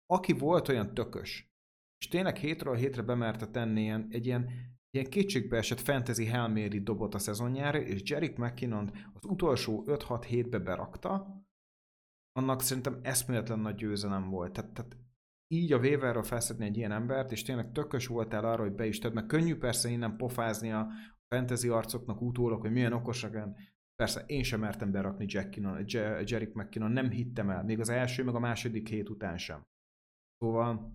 aki 0.06 0.34
volt 0.34 0.68
olyan 0.68 0.94
tökös, 0.94 1.52
és 1.98 2.08
tényleg 2.08 2.36
hétről 2.38 2.76
hétre 2.76 3.02
bemerte 3.02 3.48
tenni 3.48 3.82
ilyen, 3.82 4.08
egy 4.10 4.26
ilyen, 4.26 4.50
ilyen 4.90 5.10
kétségbe 5.10 5.58
esett 5.58 5.80
fantasy 5.80 6.26
Hail 6.26 6.84
dobot 6.84 7.14
a 7.14 7.20
szezonjára, 7.20 7.80
és 7.80 8.10
Jerick 8.10 8.38
McKinnon 8.38 8.92
az 9.14 9.26
utolsó 9.26 9.84
5-6 9.88 10.24
hétbe 10.28 10.60
berakta, 10.60 11.44
annak 12.32 12.62
szerintem 12.62 13.00
eszméletlen 13.02 13.60
nagy 13.60 13.76
győzelem 13.76 14.30
volt. 14.30 14.54
Tehát, 14.54 14.74
tehát 14.74 14.98
így 15.52 15.72
a 15.74 15.78
waiverről 15.78 16.24
felszedni 16.24 16.66
egy 16.66 16.78
ilyen 16.78 16.92
embert, 16.92 17.32
és 17.32 17.44
tényleg 17.44 17.72
tökös 17.72 18.08
voltál 18.08 18.46
arra, 18.46 18.62
hogy 18.62 18.74
be 18.74 18.86
is 18.86 19.00
tedd, 19.00 19.14
mert 19.14 19.28
könnyű 19.28 19.56
persze 19.56 19.90
innen 19.90 20.18
pofázni 20.18 20.72
a 20.72 20.88
fantasy 21.28 21.68
arcoknak 21.68 22.22
utólag, 22.22 22.62
hogy 22.62 22.72
milyen 22.72 22.94
okosak, 22.94 23.36
Persze, 23.96 24.24
én 24.26 24.44
sem 24.44 24.60
mertem 24.60 24.92
berakni 24.92 25.26
Jack 25.28 25.50
Kinnon, 25.50 25.84
Jerick 26.26 26.54
McKinnon, 26.54 26.92
nem 26.92 27.10
hittem 27.10 27.50
el, 27.50 27.64
még 27.64 27.80
az 27.80 27.90
első, 27.90 28.24
meg 28.24 28.36
a 28.36 28.40
második 28.40 28.90
hét 28.90 29.10
után 29.10 29.38
sem. 29.38 29.64
Szóval, 30.38 30.94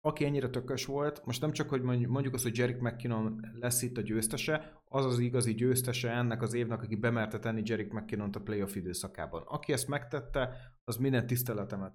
aki 0.00 0.24
ennyire 0.24 0.48
tökös 0.48 0.86
volt, 0.86 1.24
most 1.24 1.40
nem 1.40 1.52
csak, 1.52 1.68
hogy 1.68 1.82
mondjuk 1.82 2.34
azt, 2.34 2.42
hogy 2.42 2.58
Jerick 2.58 2.80
McKinnon 2.80 3.40
lesz 3.52 3.82
itt 3.82 3.96
a 3.96 4.00
győztese, 4.00 4.82
az 4.84 5.04
az 5.04 5.18
igazi 5.18 5.54
győztese 5.54 6.10
ennek 6.10 6.42
az 6.42 6.54
évnek, 6.54 6.82
aki 6.82 6.96
bemerte 6.96 7.38
tenni 7.38 7.62
Jerick 7.64 7.92
mckinnon 7.92 8.30
a 8.32 8.38
playoff 8.38 8.74
időszakában. 8.74 9.42
Aki 9.46 9.72
ezt 9.72 9.88
megtette, 9.88 10.56
az 10.84 10.96
minden 10.96 11.26
tiszteletemet. 11.26 11.94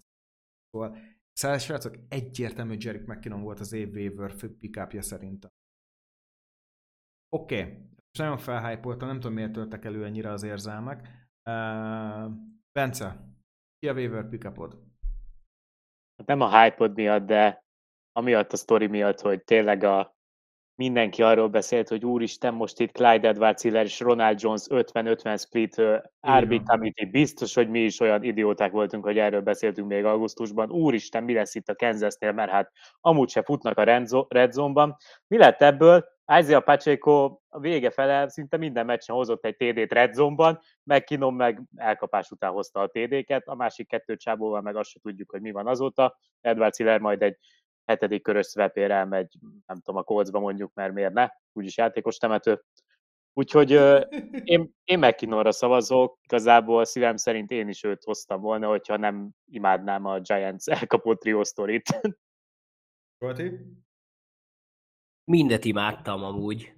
Szóval 0.72 0.98
Szóval 1.40 1.58
srácok, 1.58 1.96
egyértelmű, 2.10 2.70
hogy 2.72 2.84
Jerick 2.84 3.08
McKinnon 3.08 3.42
volt 3.42 3.60
az 3.60 3.74
év 3.74 3.94
waiver 3.94 4.34
pickupja 4.60 5.02
szerintem. 5.02 5.50
Oké, 7.30 7.62
okay. 7.62 7.78
nagyon 8.18 8.38
felhájpoltam, 8.38 9.08
nem 9.08 9.20
tudom 9.20 9.36
miért 9.36 9.52
töltek 9.52 9.86
elő 9.86 10.06
ennyire 10.06 10.32
az 10.32 10.44
érzelmek. 10.44 11.08
Uh, 11.50 12.32
Bence, 12.72 13.34
ki 13.78 13.88
a 13.88 13.94
waiver 13.94 14.30
pickupod? 14.30 14.84
Nem 16.26 16.42
a 16.42 16.62
hype 16.62 16.88
miatt, 16.88 17.26
de 17.26 17.66
amiatt 18.12 18.52
a 18.52 18.58
sztori 18.58 18.88
miatt, 18.88 19.20
hogy 19.20 19.44
tényleg 19.44 19.84
a 19.84 20.18
mindenki 20.80 21.22
arról 21.24 21.48
beszélt, 21.48 21.88
hogy 21.88 22.06
úristen, 22.06 22.54
most 22.54 22.80
itt 22.80 22.92
Clyde 22.92 23.28
edwards 23.28 23.64
és 23.64 24.00
Ronald 24.00 24.42
Jones 24.42 24.62
50-50 24.70 25.40
split 25.40 25.76
RB 26.40 26.64
Committee, 26.66 27.10
biztos, 27.12 27.54
hogy 27.54 27.70
mi 27.70 27.80
is 27.80 28.00
olyan 28.00 28.24
idióták 28.24 28.72
voltunk, 28.72 29.04
hogy 29.04 29.18
erről 29.18 29.42
beszéltünk 29.42 29.88
még 29.88 30.06
augusztusban. 30.06 30.72
Úristen, 30.72 31.24
mi 31.24 31.34
lesz 31.34 31.56
itt 31.56 31.70
a 31.70 31.76
Kansasnél, 31.76 32.32
mert 32.32 32.52
hát 32.52 32.72
amúgy 33.02 33.30
se 33.30 33.44
futnak 33.44 33.78
a 33.78 33.84
red 34.30 34.52
zone-ban. 34.52 34.96
Mi 35.28 35.38
lett 35.38 35.62
ebből? 35.62 36.06
Isaiah 36.40 36.64
Pacheco 36.64 37.40
a 37.50 37.60
vége 37.60 37.90
fele 37.90 38.30
szinte 38.30 38.58
minden 38.58 38.86
meccsen 38.86 39.16
hozott 39.16 39.46
egy 39.46 39.56
TD-t 39.56 39.94
red 39.94 40.14
zone-ban, 40.14 40.60
McKinnon 40.84 41.34
meg 41.34 41.62
elkapás 41.76 42.32
után 42.32 42.52
hozta 42.52 42.80
a 42.80 42.88
TD-ket, 42.88 43.48
a 43.48 43.56
másik 43.56 43.88
kettő 43.88 44.16
csábóval 44.16 44.62
meg 44.62 44.76
azt 44.76 44.90
se 44.90 45.00
tudjuk, 45.00 45.32
hogy 45.32 45.42
mi 45.42 45.52
van 45.52 45.68
azóta. 45.68 46.18
Edward 46.42 46.76
Hiller 46.76 47.00
majd 47.00 47.22
egy 47.22 47.38
hetedik 47.90 48.22
körös 48.22 48.48
swapért 48.48 48.92
elmegy, 48.92 49.34
nem 49.66 49.78
tudom, 49.78 50.00
a 50.00 50.04
kolcba 50.04 50.40
mondjuk, 50.40 50.74
mert 50.74 50.94
miért 50.94 51.14
ne, 51.14 51.28
úgyis 51.54 51.78
játékos 51.78 52.18
temető. 52.18 52.64
Úgyhogy 53.34 53.72
én, 54.44 54.74
én 54.84 55.00
McKinnonra 55.00 55.52
szavazok, 55.52 56.20
igazából 56.22 56.86
szívem 56.86 57.16
szerint 57.16 57.52
én 57.52 57.68
is 57.68 57.84
őt 57.84 58.04
hoztam 58.04 58.42
volna, 58.42 58.68
hogyha 58.68 58.98
nem 58.98 59.30
imádnám 59.46 60.06
a 60.06 60.20
Giants 60.20 60.68
elkapott 60.68 61.20
trio 61.20 61.44
sztorit. 61.44 62.02
Mindet 65.24 65.66
imádtam 65.66 66.24
amúgy, 66.24 66.74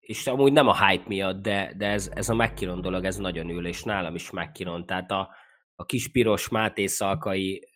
és 0.00 0.26
amúgy 0.26 0.52
nem 0.52 0.68
a 0.68 0.86
hype 0.86 1.04
miatt, 1.08 1.42
de, 1.42 1.72
de 1.76 1.86
ez, 1.86 2.10
ez 2.14 2.28
a 2.28 2.34
McKinnon 2.34 2.80
dolog, 2.80 3.04
ez 3.04 3.16
nagyon 3.16 3.48
ül, 3.48 3.66
és 3.66 3.82
nálam 3.82 4.14
is 4.14 4.30
McKinnon, 4.30 4.86
tehát 4.86 5.10
a, 5.10 5.34
a 5.74 5.84
kis 5.84 6.10
piros 6.10 6.48
Máté 6.48 6.86
Szalkai 6.86 7.71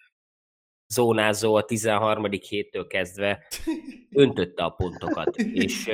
zónázó 0.89 1.55
a 1.55 1.65
13. 1.65 2.27
héttől 2.31 2.87
kezdve 2.87 3.47
öntötte 4.11 4.65
a 4.65 4.71
pontokat, 4.71 5.37
és, 5.37 5.91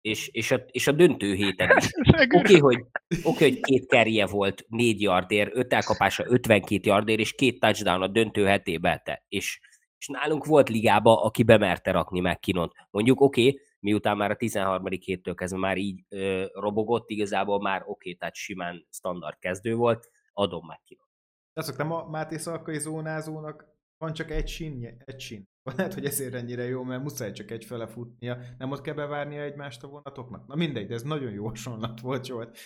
és, 0.00 0.28
és, 0.28 0.50
a, 0.50 0.64
és 0.70 0.86
a 0.86 0.92
döntő 0.92 1.34
héten 1.34 1.76
is. 1.76 1.90
Oké, 2.24 2.36
okay, 2.36 2.58
hogy, 2.58 2.84
okay, 3.22 3.50
hogy 3.50 3.60
két 3.60 3.86
kerje 3.86 4.26
volt, 4.26 4.64
négy 4.68 5.00
yardér, 5.00 5.50
öt 5.52 5.72
elkapása 5.72 6.24
52 6.26 6.90
yardér, 6.90 7.18
és 7.18 7.32
két 7.32 7.60
touchdown 7.60 8.02
a 8.02 8.06
döntő 8.08 8.44
hetébe, 8.44 9.02
te. 9.04 9.24
És, 9.28 9.60
és 9.98 10.06
nálunk 10.06 10.44
volt 10.44 10.68
ligába, 10.68 11.22
aki 11.22 11.42
bemerte 11.42 11.90
rakni 11.90 12.20
meg 12.20 12.38
kinont. 12.38 12.72
Mondjuk 12.90 13.20
oké, 13.20 13.46
okay, 13.46 13.60
miután 13.80 14.16
már 14.16 14.30
a 14.30 14.36
13. 14.36 14.84
héttől 15.00 15.34
kezdve 15.34 15.58
már 15.58 15.76
így 15.76 16.04
ö, 16.08 16.44
robogott, 16.52 17.10
igazából 17.10 17.60
már 17.60 17.80
oké, 17.80 17.90
okay, 17.90 18.14
tehát 18.14 18.34
simán 18.34 18.86
standard 18.90 19.38
kezdő 19.38 19.74
volt, 19.74 20.10
adom 20.32 20.66
meg 20.66 20.80
kinont. 20.84 21.10
Azt 21.52 21.76
nem 21.76 21.92
a 21.92 22.08
Máté 22.08 22.36
Szalkai 22.36 22.78
zónázónak 22.78 23.73
van 24.04 24.12
csak 24.12 24.30
egy 24.30 24.48
sín, 24.48 25.02
egy 25.04 25.20
sín. 25.20 25.44
Lehet, 25.76 25.94
hogy 25.94 26.04
ezért 26.04 26.34
ennyire 26.34 26.64
jó, 26.64 26.82
mert 26.82 27.02
muszáj 27.02 27.32
csak 27.32 27.50
egy 27.50 27.64
fele 27.64 27.86
futnia. 27.86 28.38
Nem 28.58 28.70
ott 28.70 28.80
kell 28.80 28.94
bevárnia 28.94 29.42
egymást 29.42 29.82
a 29.82 29.88
vonatoknak? 29.88 30.46
Na 30.46 30.54
mindegy, 30.54 30.86
de 30.86 30.94
ez 30.94 31.02
nagyon 31.02 31.32
jó 31.32 31.46
hasonlat 31.46 32.00
volt, 32.00 32.24
Zsolt. 32.24 32.58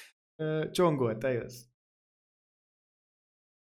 Csongol, 0.71 1.19
te 1.19 1.33
jössz. 1.33 1.65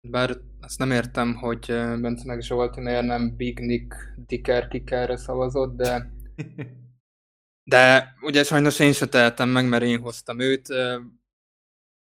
Bár 0.08 0.36
azt 0.60 0.78
nem 0.78 0.90
értem, 0.90 1.34
hogy 1.34 1.66
Bence 2.00 2.24
meg 2.26 2.40
Zsolti 2.40 2.80
miért 2.80 3.06
nem 3.06 3.36
Big 3.36 3.58
Nick 3.58 3.94
Dicker 4.26 4.68
Kickerre 4.68 5.16
szavazott, 5.16 5.76
de 5.76 6.12
de 7.72 8.14
ugye 8.20 8.44
sajnos 8.44 8.78
én 8.78 8.92
se 8.92 9.06
tehetem 9.06 9.48
meg, 9.48 9.68
mert 9.68 9.82
én 9.82 10.00
hoztam 10.00 10.40
őt. 10.40 10.68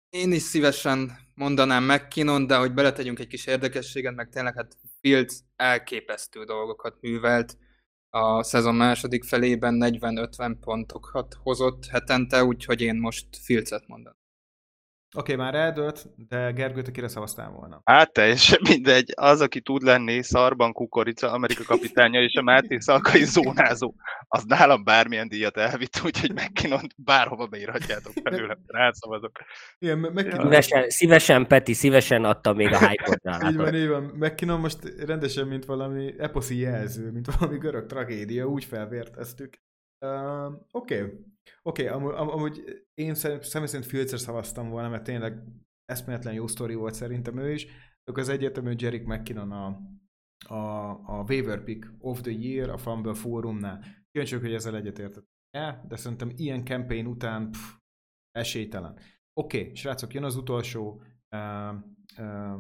Én 0.09 0.31
is 0.31 0.41
szívesen 0.41 1.11
mondanám 1.33 1.83
McKinnon, 1.83 2.47
de 2.47 2.55
hogy 2.57 2.73
beletegyünk 2.73 3.19
egy 3.19 3.27
kis 3.27 3.45
érdekességet, 3.45 4.15
meg 4.15 4.29
tényleg 4.29 4.55
hát 4.55 4.77
Fields 5.05 5.39
elképesztő 5.55 6.43
dolgokat 6.43 6.97
művelt. 7.01 7.57
A 8.09 8.43
szezon 8.43 8.75
második 8.75 9.23
felében 9.23 9.79
40-50 9.81 10.55
pontokat 10.59 11.33
hozott 11.43 11.85
hetente, 11.85 12.43
úgyhogy 12.43 12.81
én 12.81 12.95
most 12.95 13.27
Fields-et 13.41 13.87
mondanám. 13.87 14.24
Oké, 15.17 15.33
okay, 15.33 15.45
már 15.45 15.55
eldőlt, 15.55 16.05
de 16.27 16.51
Gergő, 16.51 16.81
te 16.81 16.91
kire 16.91 17.07
szavaztál 17.07 17.49
volna? 17.49 17.81
Hát 17.83 18.13
teljesen 18.13 18.59
mindegy. 18.69 19.13
Az, 19.15 19.41
aki 19.41 19.61
tud 19.61 19.81
lenni 19.81 20.23
szarban 20.23 20.73
kukorica, 20.73 21.31
Amerika 21.31 21.63
kapitánya 21.63 22.21
és 22.21 22.33
a 22.33 22.41
Máté 22.41 22.79
Szalkai 22.79 23.23
zónázó, 23.23 23.93
az 24.27 24.43
nálam 24.43 24.83
bármilyen 24.83 25.27
díjat 25.27 25.57
elvitt, 25.57 26.01
úgyhogy 26.05 26.31
McKinnon 26.31 26.87
bárhova 26.97 27.47
beírhatjátok 27.47 28.13
felőlem, 28.23 28.57
rászavazok. 28.67 29.39
Igen, 29.79 29.97
McKinnon... 29.97 30.41
szívesen, 30.41 30.89
szívesen, 30.89 31.47
Peti, 31.47 31.73
szívesen 31.73 32.23
adta 32.23 32.53
még 32.53 32.73
a 32.73 32.87
hype-ot 32.87 33.21
Így 33.49 33.55
van, 33.55 33.75
így 33.75 33.87
van. 33.87 34.03
McKinnon 34.03 34.59
most 34.59 34.79
rendesen, 35.05 35.47
mint 35.47 35.65
valami 35.65 36.13
eposzi 36.17 36.59
jelző, 36.59 37.11
mint 37.11 37.27
valami 37.39 37.57
görög 37.57 37.85
tragédia, 37.85 38.45
úgy 38.45 38.65
felvérteztük. 38.65 39.59
Oké. 40.71 41.23
Oké, 41.61 41.89
okay, 41.89 42.07
amúgy, 42.15 42.85
én 42.93 43.15
személy 43.15 43.67
szerint 43.67 43.85
Filcer 43.85 44.19
szavaztam 44.19 44.69
volna, 44.69 44.89
mert 44.89 45.03
tényleg 45.03 45.43
eszméletlen 45.85 46.33
jó 46.33 46.47
sztori 46.47 46.75
volt 46.75 46.93
szerintem 46.93 47.37
ő 47.37 47.51
is. 47.51 47.67
Akkor 48.03 48.19
az 48.19 48.29
egyértelmű, 48.29 48.69
hogy 48.69 48.81
Jerick 48.81 49.05
McKinnon 49.05 49.51
a, 49.51 49.81
a, 50.53 50.89
a 50.89 51.23
waiver 51.27 51.63
pick 51.63 51.93
of 51.99 52.21
the 52.21 52.31
year 52.31 52.69
a 52.69 52.77
Fumble 52.77 53.13
fórumnál. 53.13 53.83
Kíváncsiak, 54.11 54.41
hogy 54.41 54.53
ezzel 54.53 54.75
egyetértett. 54.75 55.25
Ja, 55.57 55.85
de 55.87 55.95
szerintem 55.95 56.31
ilyen 56.35 56.65
campaign 56.65 57.05
után 57.05 57.51
pff, 57.51 57.73
esélytelen. 58.31 58.99
Oké, 59.33 59.59
okay, 59.59 59.75
srácok, 59.75 60.13
jön 60.13 60.23
az 60.23 60.35
utolsó 60.35 61.01
uh, 61.31 61.73
uh, 62.17 62.59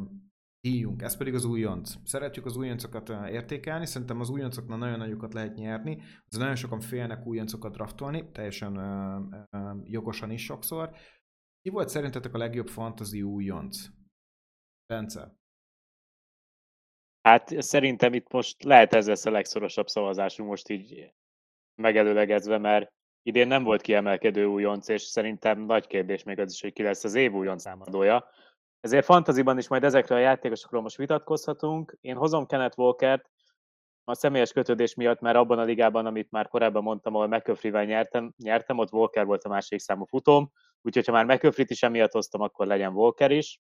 díjunk, 0.65 1.01
ez 1.01 1.17
pedig 1.17 1.33
az 1.33 1.45
újonc. 1.45 1.93
Szeretjük 2.03 2.45
az 2.45 2.57
újoncokat 2.57 3.09
értékelni, 3.09 3.85
szerintem 3.85 4.19
az 4.19 4.29
újoncoknak 4.29 4.79
nagyon 4.79 4.97
nagyokat 4.97 5.33
lehet 5.33 5.55
nyerni, 5.55 6.01
az 6.29 6.37
nagyon 6.37 6.55
sokan 6.55 6.79
félnek 6.79 7.25
újoncokat 7.25 7.73
draftolni, 7.73 8.31
teljesen 8.31 8.75
ö, 8.75 9.19
ö, 9.49 9.71
jogosan 9.83 10.31
is 10.31 10.43
sokszor. 10.43 10.89
Ki 11.61 11.69
volt 11.69 11.89
szerintetek 11.89 12.33
a 12.33 12.37
legjobb 12.37 12.67
fantasy 12.67 13.21
újonc? 13.21 13.77
Bence? 14.85 15.35
Hát 17.21 17.61
szerintem 17.61 18.13
itt 18.13 18.31
most 18.31 18.63
lehet 18.63 18.93
ez 18.93 19.07
lesz 19.07 19.25
a 19.25 19.31
legszorosabb 19.31 19.87
szavazásunk 19.87 20.49
most 20.49 20.69
így 20.69 21.13
megelőlegezve, 21.81 22.57
mert 22.57 22.93
idén 23.21 23.47
nem 23.47 23.63
volt 23.63 23.81
kiemelkedő 23.81 24.45
újonc, 24.45 24.87
és 24.87 25.01
szerintem 25.01 25.59
nagy 25.59 25.87
kérdés 25.87 26.23
még 26.23 26.39
az 26.39 26.51
is, 26.51 26.61
hogy 26.61 26.73
ki 26.73 26.83
lesz 26.83 27.03
az 27.03 27.15
év 27.15 27.33
újonc 27.33 27.61
számadója. 27.61 28.29
Ezért 28.85 29.05
fantaziban 29.05 29.57
is 29.57 29.67
majd 29.67 29.83
ezekről 29.83 30.17
a 30.17 30.21
játékosokról 30.21 30.81
most 30.81 30.97
vitatkozhatunk. 30.97 31.97
Én 32.01 32.15
hozom 32.15 32.45
Kenneth 32.45 32.79
Walkert, 32.79 33.29
a 34.03 34.13
személyes 34.13 34.51
kötődés 34.51 34.95
miatt, 34.95 35.19
mert 35.19 35.35
abban 35.35 35.59
a 35.59 35.63
ligában, 35.63 36.05
amit 36.05 36.31
már 36.31 36.47
korábban 36.47 36.83
mondtam, 36.83 37.15
ahol 37.15 37.27
McCaffrey-vel 37.27 37.85
nyertem, 37.85 38.33
nyertem, 38.37 38.77
ott 38.77 38.93
Walker 38.93 39.25
volt 39.25 39.43
a 39.43 39.49
másik 39.49 39.79
számú 39.79 40.05
futóm, 40.05 40.51
úgyhogy 40.81 41.05
ha 41.05 41.11
már 41.11 41.25
McCaffrey-t 41.25 41.69
is 41.69 41.83
emiatt 41.83 42.11
hoztam, 42.11 42.41
akkor 42.41 42.67
legyen 42.67 42.93
Walker 42.93 43.31
is. 43.31 43.59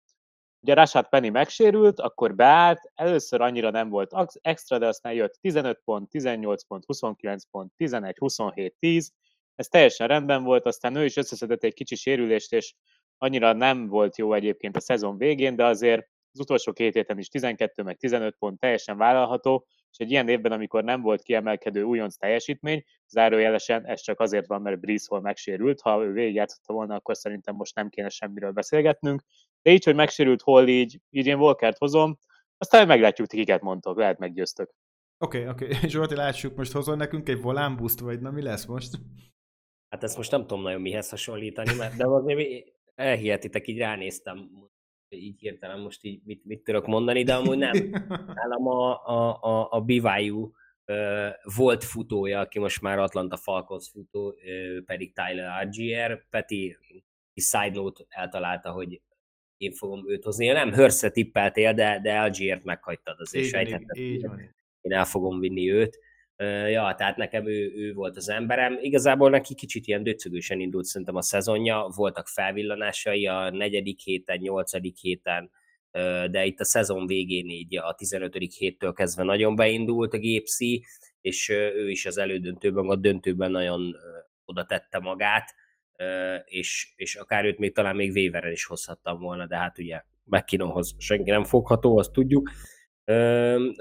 Ugye 0.60 0.74
Rashad 0.74 1.10
Penny 1.10 1.32
megsérült, 1.32 2.00
akkor 2.00 2.36
beállt, 2.36 2.92
először 2.96 3.42
annyira 3.42 3.70
nem 3.70 3.90
volt 3.90 4.40
extra, 4.42 4.78
de 4.78 4.88
aztán 4.88 5.14
jött 5.14 5.38
15 5.42 5.82
pont, 5.86 6.10
18 6.10 6.64
pont, 6.64 6.86
29 6.86 7.44
pont, 7.52 7.74
11, 7.76 8.18
27, 8.18 8.76
10, 8.80 9.12
ez 9.56 9.68
teljesen 9.68 10.08
rendben 10.08 10.44
volt, 10.44 10.66
aztán 10.66 10.96
ő 10.96 11.06
is 11.06 11.18
összeszedett 11.18 11.64
egy 11.64 11.74
kicsi 11.74 11.96
sérülést, 11.96 12.54
és 12.54 12.74
annyira 13.22 13.54
nem 13.54 13.88
volt 13.88 14.18
jó 14.18 14.34
egyébként 14.34 14.76
a 14.76 14.80
szezon 14.80 15.18
végén, 15.18 15.56
de 15.56 15.66
azért 15.66 16.08
az 16.34 16.40
utolsó 16.40 16.74
két 16.74 16.94
héten 16.94 17.18
is 17.18 17.28
12 17.28 17.84
meg 17.84 17.98
15 17.98 18.36
pont 18.40 18.60
teljesen 18.60 18.98
vállalható, 18.98 19.66
és 19.92 19.98
egy 19.98 20.12
ilyen 20.12 20.28
évben, 20.28 20.52
amikor 20.52 20.84
nem 20.84 21.02
volt 21.02 21.22
kiemelkedő 21.22 21.84
újonc 21.84 22.16
teljesítmény, 22.16 22.84
zárójelesen 23.08 23.86
ez 23.86 24.02
csak 24.02 24.20
azért 24.20 24.48
van, 24.48 24.62
mert 24.62 24.80
Breeze 24.80 25.06
Hall 25.10 25.22
megsérült, 25.22 25.82
ha 25.82 26.04
ő 26.04 26.12
végigjátszotta 26.12 26.74
volna, 26.74 26.96
akkor 26.96 27.18
szerintem 27.18 27.56
most 27.56 27.76
nem 27.76 27.90
kéne 27.90 28.10
semmiről 28.10 28.52
beszélgetnünk, 28.52 29.24
de 29.62 29.72
így, 29.72 29.84
hogy 29.84 29.96
megsérült 29.96 30.42
Hall 30.42 30.68
így, 30.68 31.00
így 31.10 31.26
én 31.26 31.38
Volkert 31.38 31.78
hozom, 31.78 32.18
aztán 32.58 32.88
meglátjuk, 32.88 33.28
ti 33.28 33.38
kiket 33.38 33.62
mondtok, 33.62 33.98
lehet 33.98 34.20
meggyőztök. 34.20 34.72
Oké, 35.18 35.48
okay, 35.48 35.50
oké. 35.50 35.66
Okay. 35.76 35.90
Zsolti, 35.90 36.16
lássuk, 36.16 36.56
most 36.56 36.72
hozol 36.72 36.96
nekünk 36.96 37.30
egy 37.30 37.42
volán 37.42 37.76
boost, 37.76 38.00
vagy 38.00 38.20
na 38.20 38.32
mi 38.32 38.42
lesz 38.42 38.66
most? 38.66 38.92
Hát 39.90 40.04
ezt 40.04 40.18
most 40.18 40.32
nem 40.32 40.42
tudom 40.42 40.62
nagyon 40.64 40.82
mihez 40.82 41.10
hasonlítani, 41.10 41.76
mert 41.76 41.96
de 41.96 42.06
azért 42.06 42.80
elhihetitek, 43.02 43.68
így 43.68 43.78
ránéztem, 43.78 44.50
így 45.10 45.40
hirtelen 45.40 45.80
most 45.80 46.04
így 46.04 46.22
mit, 46.24 46.46
mit 46.46 46.64
tudok 46.64 46.86
mondani, 46.86 47.24
de 47.24 47.34
amúgy 47.34 47.58
nem. 47.58 47.90
Nálam 48.36 48.68
a, 48.68 49.08
a, 49.08 49.42
a, 49.42 49.68
a 49.72 49.82
BYU 49.82 50.52
volt 51.56 51.84
futója, 51.84 52.40
aki 52.40 52.60
most 52.60 52.82
már 52.82 53.00
Atlanta 53.00 53.38
Falcons 53.38 53.90
futó, 53.90 54.36
pedig 54.86 55.14
Tyler 55.14 55.48
Algier. 55.48 56.26
Peti 56.30 56.78
side 57.34 57.72
note 57.74 58.04
eltalálta, 58.10 58.72
hogy 58.72 59.02
én 59.58 59.72
fogom 59.72 60.10
őt 60.10 60.24
hozni. 60.24 60.48
Nem 60.48 60.74
Hörsze 60.74 61.10
tippeltél, 61.10 61.74
de, 61.74 62.00
de 62.04 62.20
Algiert 62.20 62.64
meghagytad 62.64 63.20
azért 63.20 63.48
sejtettem. 63.48 63.98
Én 64.82 64.94
el 64.94 65.06
fogom 65.06 65.40
vinni 65.40 65.72
őt. 65.72 66.00
Ja, 66.70 66.96
tehát 66.98 67.18
nekem 67.18 67.48
ő, 67.48 67.72
ő 67.76 67.94
volt 67.94 68.18
az 68.18 68.30
emberem. 68.30 68.78
Igazából 68.82 69.30
neki 69.30 69.56
kicsit 69.56 69.88
ilyen 69.88 70.04
döcögősen 70.04 70.60
indult 70.60 70.86
szerintem 70.86 71.16
a 71.16 71.22
szezonja, 71.22 71.92
voltak 71.96 72.28
felvillanásai 72.28 73.28
a 73.28 73.50
negyedik 73.50 74.00
héten, 74.00 74.38
nyolcadik 74.38 74.98
héten, 74.98 75.52
de 76.32 76.46
itt 76.46 76.60
a 76.60 76.66
szezon 76.66 77.08
végén 77.08 77.50
így 77.50 77.78
a 77.78 77.94
15. 77.98 78.38
héttől 78.58 78.94
kezdve 78.94 79.24
nagyon 79.24 79.56
beindult 79.56 80.14
a 80.14 80.18
gépszi, 80.18 80.86
és 81.22 81.50
ő 81.50 81.90
is 81.90 82.06
az 82.06 82.18
elődöntőben, 82.18 82.90
a 82.90 82.96
döntőben 82.96 83.52
nagyon 83.52 83.96
oda 84.46 84.66
tette 84.66 85.00
magát, 85.00 85.54
és, 86.46 86.94
és 86.96 87.16
akár 87.16 87.46
őt 87.46 87.58
még 87.58 87.74
talán 87.74 87.96
még 87.96 88.14
Véveren 88.14 88.52
is 88.52 88.66
hozhattam 88.66 89.20
volna, 89.20 89.48
de 89.48 89.56
hát 89.56 89.78
ugye 89.78 90.02
McKinnonhoz 90.24 90.96
senki 90.98 91.30
nem 91.30 91.44
fogható, 91.44 91.98
azt 91.98 92.12
tudjuk. 92.12 92.50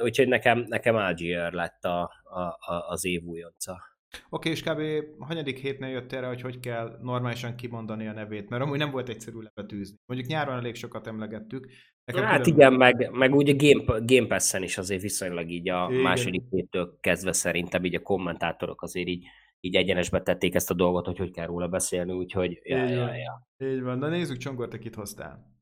Úgyhogy 0.03 0.29
nekem, 0.29 0.65
nekem 0.69 0.95
Algier 0.95 1.53
lett 1.53 1.85
a, 1.85 2.13
a, 2.25 2.41
a, 2.41 2.89
az 2.89 3.05
év 3.05 3.23
újonca. 3.23 3.91
Oké, 4.29 4.51
okay, 4.51 4.53
és 4.53 4.63
kb. 4.63 5.07
hanyadik 5.25 5.59
hétnél 5.59 5.89
jött 5.89 6.13
erre, 6.13 6.27
hogy 6.27 6.41
hogy 6.41 6.61
kell 6.61 6.99
normálisan 7.03 7.55
kimondani 7.55 8.07
a 8.07 8.13
nevét, 8.13 8.49
mert 8.49 8.63
amúgy 8.63 8.79
nem 8.79 8.91
volt 8.91 9.09
egyszerű 9.09 9.39
lebetűzni. 9.41 9.97
Mondjuk 10.07 10.31
nyáron 10.31 10.57
elég 10.57 10.75
sokat 10.75 11.07
emlegettük. 11.07 11.67
Nekem 12.05 12.25
hát 12.25 12.43
külön... 12.43 12.59
igen, 12.59 12.73
meg, 12.73 13.11
meg 13.13 13.35
úgy 13.35 13.51
a 13.51 13.55
Game, 13.57 14.01
Game 14.05 14.27
Pass-en 14.27 14.63
is 14.63 14.79
azért 14.79 15.03
viszonylag 15.03 15.51
így 15.51 15.69
a 15.69 15.89
igen. 15.91 16.03
második 16.03 16.43
héttől 16.51 16.99
kezdve 17.01 17.33
szerintem 17.33 17.85
így 17.85 17.95
a 17.95 18.01
kommentátorok 18.01 18.83
azért 18.83 19.09
így, 19.09 19.27
így 19.61 19.75
egyenesbe 19.75 20.23
tették 20.23 20.55
ezt 20.55 20.71
a 20.71 20.75
dolgot, 20.75 21.07
hogy 21.07 21.19
hogy 21.19 21.31
kell 21.31 21.47
róla 21.47 21.69
beszélni, 21.69 22.13
úgyhogy 22.13 22.61
ja, 22.63 22.85
így 22.85 22.91
ja, 22.91 23.15
ja. 23.15 23.47
Így 23.69 23.83
van, 23.83 23.99
na 23.99 24.09
nézzük 24.09 24.37
Csongor, 24.37 24.69
te 24.69 24.79
kit 24.79 24.95
hoztál. 24.95 25.60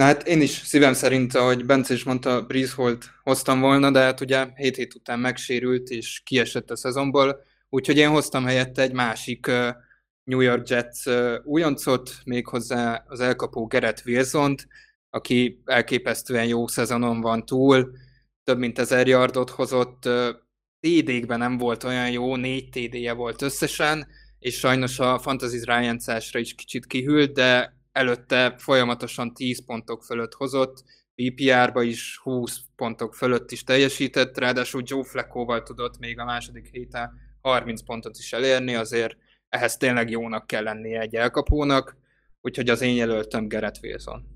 Na 0.00 0.06
hát 0.06 0.26
én 0.26 0.40
is 0.40 0.50
szívem 0.50 0.92
szerint, 0.92 1.34
ahogy 1.34 1.66
Bence 1.66 1.94
is 1.94 2.04
mondta, 2.04 2.42
Breeze 2.42 2.74
Holt 2.74 3.10
hoztam 3.22 3.60
volna, 3.60 3.90
de 3.90 4.00
hát 4.00 4.20
ugye 4.20 4.46
7 4.54 4.76
hét 4.76 4.94
után 4.94 5.18
megsérült 5.18 5.88
és 5.88 6.20
kiesett 6.24 6.70
a 6.70 6.76
szezonból, 6.76 7.42
úgyhogy 7.68 7.96
én 7.96 8.08
hoztam 8.08 8.44
helyette 8.44 8.82
egy 8.82 8.92
másik 8.92 9.50
New 10.24 10.40
York 10.40 10.68
Jets 10.68 11.06
újoncot, 11.44 12.14
méghozzá 12.24 13.04
az 13.06 13.20
elkapó 13.20 13.66
Gerett 13.66 14.02
wilson 14.06 14.54
aki 15.10 15.62
elképesztően 15.64 16.46
jó 16.46 16.66
szezonon 16.66 17.20
van 17.20 17.46
túl, 17.46 17.92
több 18.44 18.58
mint 18.58 18.78
ezer 18.78 19.06
yardot 19.06 19.50
hozott, 19.50 20.08
TD-kben 20.80 21.38
nem 21.38 21.58
volt 21.58 21.84
olyan 21.84 22.10
jó, 22.10 22.36
négy 22.36 22.68
TD-je 22.68 23.12
volt 23.12 23.42
összesen, 23.42 24.06
és 24.38 24.58
sajnos 24.58 24.98
a 24.98 25.18
Fantasy 25.18 25.64
rájátszásra 25.64 26.38
is 26.38 26.54
kicsit 26.54 26.86
kihűlt, 26.86 27.32
de 27.32 27.79
előtte 28.00 28.54
folyamatosan 28.58 29.34
10 29.34 29.64
pontok 29.64 30.04
fölött 30.04 30.34
hozott, 30.34 30.84
PPR-ba 31.14 31.82
is 31.82 32.18
20 32.22 32.60
pontok 32.76 33.14
fölött 33.14 33.50
is 33.50 33.64
teljesített, 33.64 34.38
ráadásul 34.38 34.82
Joe 34.84 35.04
Fleckóval 35.04 35.62
tudott 35.62 35.98
még 35.98 36.18
a 36.18 36.24
második 36.24 36.68
héten 36.72 37.10
30 37.40 37.82
pontot 37.82 38.18
is 38.18 38.32
elérni, 38.32 38.74
azért 38.74 39.16
ehhez 39.48 39.76
tényleg 39.76 40.10
jónak 40.10 40.46
kell 40.46 40.62
lennie 40.62 41.00
egy 41.00 41.14
elkapónak, 41.14 41.96
úgyhogy 42.40 42.68
az 42.68 42.80
én 42.80 42.94
jelöltem 42.94 43.48
Gerett 43.48 43.78
Wilson. 43.82 44.26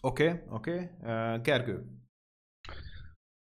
Oké, 0.00 0.28
okay, 0.28 0.40
oké. 0.48 0.70
Okay. 0.70 1.34
Uh, 1.34 1.42
Gergő? 1.42 2.03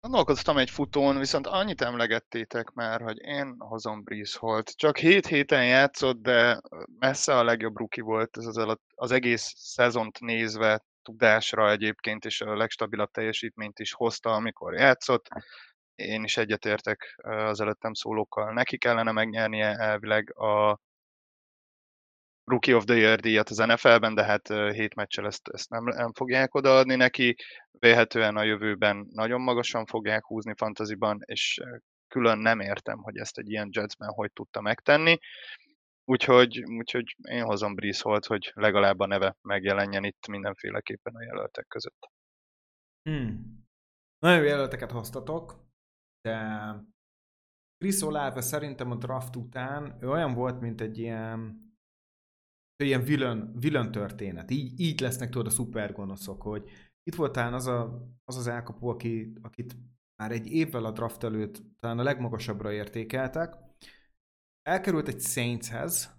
Gondolkoztam 0.08 0.58
egy 0.58 0.70
futón, 0.70 1.18
viszont 1.18 1.46
annyit 1.46 1.80
emlegettétek 1.80 2.70
már, 2.70 3.00
hogy 3.00 3.18
én 3.18 3.54
hozom 3.58 4.02
Breeze 4.02 4.38
Holt. 4.38 4.76
Csak 4.76 4.98
7 4.98 5.26
héten 5.26 5.66
játszott, 5.66 6.22
de 6.22 6.60
messze 6.98 7.36
a 7.36 7.44
legjobb 7.44 7.76
ruki 7.76 8.00
volt 8.00 8.36
ez 8.36 8.44
az, 8.46 8.76
az 8.94 9.10
egész 9.10 9.52
szezont 9.56 10.20
nézve, 10.20 10.84
tudásra 11.02 11.70
egyébként, 11.70 12.24
és 12.24 12.40
a 12.40 12.56
legstabilabb 12.56 13.10
teljesítményt 13.10 13.78
is 13.78 13.92
hozta, 13.92 14.30
amikor 14.30 14.74
játszott. 14.74 15.28
Én 15.94 16.24
is 16.24 16.36
egyetértek 16.36 17.20
az 17.22 17.60
előttem 17.60 17.94
szólókkal. 17.94 18.52
Neki 18.52 18.78
kellene 18.78 19.12
megnyernie 19.12 19.76
elvileg 19.76 20.38
a 20.38 20.78
Rookie 22.48 22.76
of 22.76 22.84
the 22.84 22.94
Year 22.94 23.20
díjat 23.20 23.48
az 23.48 23.56
NFL-ben, 23.56 24.14
de 24.14 24.24
hát 24.24 24.48
hét 24.48 24.94
meccsel 24.94 25.26
ezt, 25.26 25.48
ezt 25.48 25.70
nem, 25.70 25.84
nem 25.84 26.12
fogják 26.12 26.54
odaadni 26.54 26.94
neki. 26.94 27.36
Véhetően 27.70 28.36
a 28.36 28.42
jövőben 28.42 29.06
nagyon 29.10 29.40
magasan 29.40 29.86
fogják 29.86 30.24
húzni 30.24 30.54
fantaziban, 30.56 31.18
és 31.24 31.60
külön 32.08 32.38
nem 32.38 32.60
értem, 32.60 32.98
hogy 32.98 33.16
ezt 33.16 33.38
egy 33.38 33.50
ilyen 33.50 33.68
Jetsben 33.72 34.08
hogy 34.08 34.32
tudta 34.32 34.60
megtenni. 34.60 35.18
Úgyhogy, 36.04 36.62
úgyhogy 36.64 37.16
én 37.28 37.42
hozom 37.42 37.74
Breeze 37.74 38.00
Holt, 38.02 38.26
hogy 38.26 38.52
legalább 38.54 39.00
a 39.00 39.06
neve 39.06 39.36
megjelenjen 39.42 40.04
itt 40.04 40.26
mindenféleképpen 40.28 41.14
a 41.14 41.22
jelöltek 41.22 41.66
között. 41.66 42.10
Hmm. 43.02 43.66
Nagyon 44.18 44.44
jelölteket 44.44 44.90
hoztatok, 44.90 45.66
de 46.20 46.38
Chris 47.78 48.02
Olave 48.02 48.40
szerintem 48.40 48.90
a 48.90 48.96
draft 48.96 49.36
után 49.36 49.98
ő 50.00 50.08
olyan 50.10 50.34
volt, 50.34 50.60
mint 50.60 50.80
egy 50.80 50.98
ilyen 50.98 51.67
ilyen 52.84 53.04
villain, 53.04 53.52
villain 53.58 53.90
történet. 53.90 54.50
Így, 54.50 54.80
így 54.80 55.00
lesznek 55.00 55.30
tudod 55.30 55.46
a 55.46 55.50
szupergonoszok, 55.50 56.42
hogy 56.42 56.70
itt 57.02 57.14
volt 57.14 57.32
talán 57.32 57.54
az 57.54 57.66
a, 57.66 58.08
az, 58.24 58.36
az 58.36 58.46
elkapó, 58.46 58.88
aki, 58.88 59.32
akit 59.42 59.76
már 60.22 60.32
egy 60.32 60.46
évvel 60.46 60.84
a 60.84 60.90
draft 60.90 61.24
előtt 61.24 61.62
talán 61.80 61.98
a 61.98 62.02
legmagasabbra 62.02 62.72
értékeltek. 62.72 63.54
Elkerült 64.62 65.08
egy 65.08 65.20
Saintshez, 65.20 66.16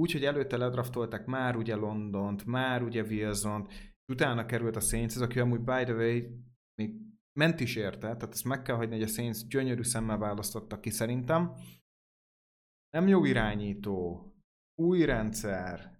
úgyhogy 0.00 0.24
előtte 0.24 0.56
ledraftolták 0.56 1.26
már 1.26 1.56
ugye 1.56 1.74
Londont, 1.74 2.44
már 2.44 2.82
ugye 2.82 3.02
Wilson-t, 3.02 3.70
és 3.70 4.12
utána 4.12 4.46
került 4.46 4.76
a 4.76 4.80
Saintshez, 4.80 5.22
aki 5.22 5.38
amúgy 5.38 5.60
by 5.60 5.84
the 5.84 5.94
way 5.94 6.20
még 6.74 6.96
ment 7.38 7.60
is 7.60 7.76
érte, 7.76 7.98
tehát 7.98 8.32
ezt 8.32 8.44
meg 8.44 8.62
kell 8.62 8.76
hagyni, 8.76 8.94
hogy 8.94 9.08
a 9.08 9.12
Saints 9.12 9.46
gyönyörű 9.46 9.82
szemmel 9.82 10.18
választotta 10.18 10.80
ki 10.80 10.90
szerintem. 10.90 11.54
Nem 12.90 13.08
jó 13.08 13.24
irányító, 13.24 14.24
új 14.74 15.04
rendszer, 15.04 15.99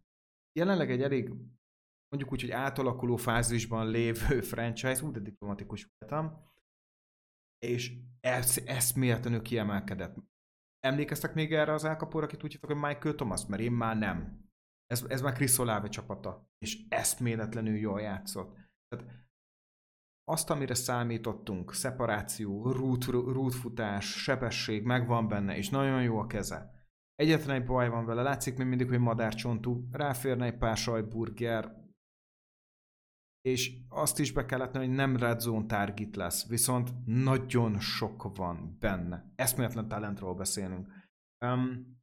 jelenleg 0.52 0.90
egy 0.90 1.02
elég 1.02 1.28
mondjuk 2.10 2.32
úgy, 2.32 2.40
hogy 2.40 2.50
átalakuló 2.50 3.16
fázisban 3.16 3.90
lévő 3.90 4.40
franchise, 4.52 5.04
úgy 5.04 5.12
de 5.12 5.20
diplomatikus 5.20 5.88
voltam, 5.98 6.48
és 7.58 7.98
ez, 8.20 8.62
eszméletlenül 8.66 9.42
kiemelkedett. 9.42 10.16
Emlékeztek 10.78 11.34
még 11.34 11.52
erre 11.52 11.72
az 11.72 11.84
elkapóra, 11.84 12.24
akit 12.24 12.44
úgy 12.44 12.50
hívtak, 12.50 12.70
hogy 12.70 12.80
Michael 12.80 13.14
Thomas? 13.14 13.46
Mert 13.46 13.62
én 13.62 13.72
már 13.72 13.96
nem. 13.96 14.48
Ez, 14.86 15.04
ez 15.08 15.20
már 15.20 15.32
Chris 15.32 15.58
Olave 15.58 15.88
csapata, 15.88 16.48
és 16.58 16.86
eszméletlenül 16.88 17.76
jól 17.76 18.00
játszott. 18.00 18.58
Tehát 18.88 19.06
azt, 20.24 20.50
amire 20.50 20.74
számítottunk, 20.74 21.74
szeparáció, 21.74 22.72
rút, 22.72 23.04
rútfutás, 23.04 24.22
sebesség, 24.22 24.84
megvan 24.84 25.28
benne, 25.28 25.56
és 25.56 25.68
nagyon 25.68 26.02
jó 26.02 26.18
a 26.18 26.26
keze 26.26 26.79
Egyetlen 27.20 27.56
egy 27.56 27.66
baj 27.66 27.88
van 27.88 28.04
vele, 28.04 28.22
látszik 28.22 28.56
még 28.56 28.66
mindig, 28.66 28.88
hogy 28.88 28.98
madárcsontú, 28.98 29.88
ráférne 29.92 30.44
egy 30.44 30.56
pár 30.56 30.76
sajtburger, 30.76 31.74
és 33.40 33.72
azt 33.88 34.18
is 34.18 34.32
be 34.32 34.44
kellett 34.44 34.76
hogy 34.76 34.90
nem 34.90 35.16
red 35.16 35.40
zone 35.40 35.66
target 35.66 36.16
lesz, 36.16 36.48
viszont 36.48 36.90
nagyon 37.04 37.78
sok 37.78 38.36
van 38.36 38.76
benne. 38.78 39.32
Eszméletlen 39.36 39.88
talentról 39.88 40.34
beszélünk. 40.34 40.92
Um, 41.44 41.98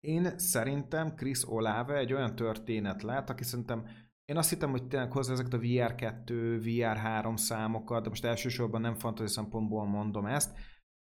én 0.00 0.38
szerintem 0.38 1.14
Chris 1.14 1.48
Olave 1.48 1.96
egy 1.96 2.12
olyan 2.12 2.34
történet 2.34 3.02
lett, 3.02 3.30
aki 3.30 3.44
szerintem 3.44 3.88
én 4.24 4.36
azt 4.36 4.50
hittem, 4.50 4.70
hogy 4.70 4.86
tényleg 4.86 5.12
hozza 5.12 5.32
ezeket 5.32 5.52
a 5.52 5.58
VR2, 5.58 6.60
VR3 6.64 7.36
számokat, 7.36 8.02
de 8.02 8.08
most 8.08 8.24
elsősorban 8.24 8.80
nem 8.80 8.94
fantasy 8.94 9.32
szempontból 9.32 9.86
mondom 9.86 10.26
ezt. 10.26 10.58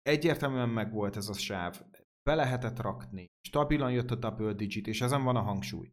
Egyértelműen 0.02 0.68
megvolt 0.68 1.16
ez 1.16 1.28
a 1.28 1.32
sáv. 1.32 1.82
Be 2.24 2.34
lehetett 2.34 2.80
rakni. 2.80 3.26
Stabilan 3.40 3.92
jött 3.92 4.10
a 4.10 4.14
double 4.14 4.52
digit, 4.52 4.86
és 4.86 5.00
ezen 5.00 5.22
van 5.24 5.36
a 5.36 5.40
hangsúly. 5.40 5.92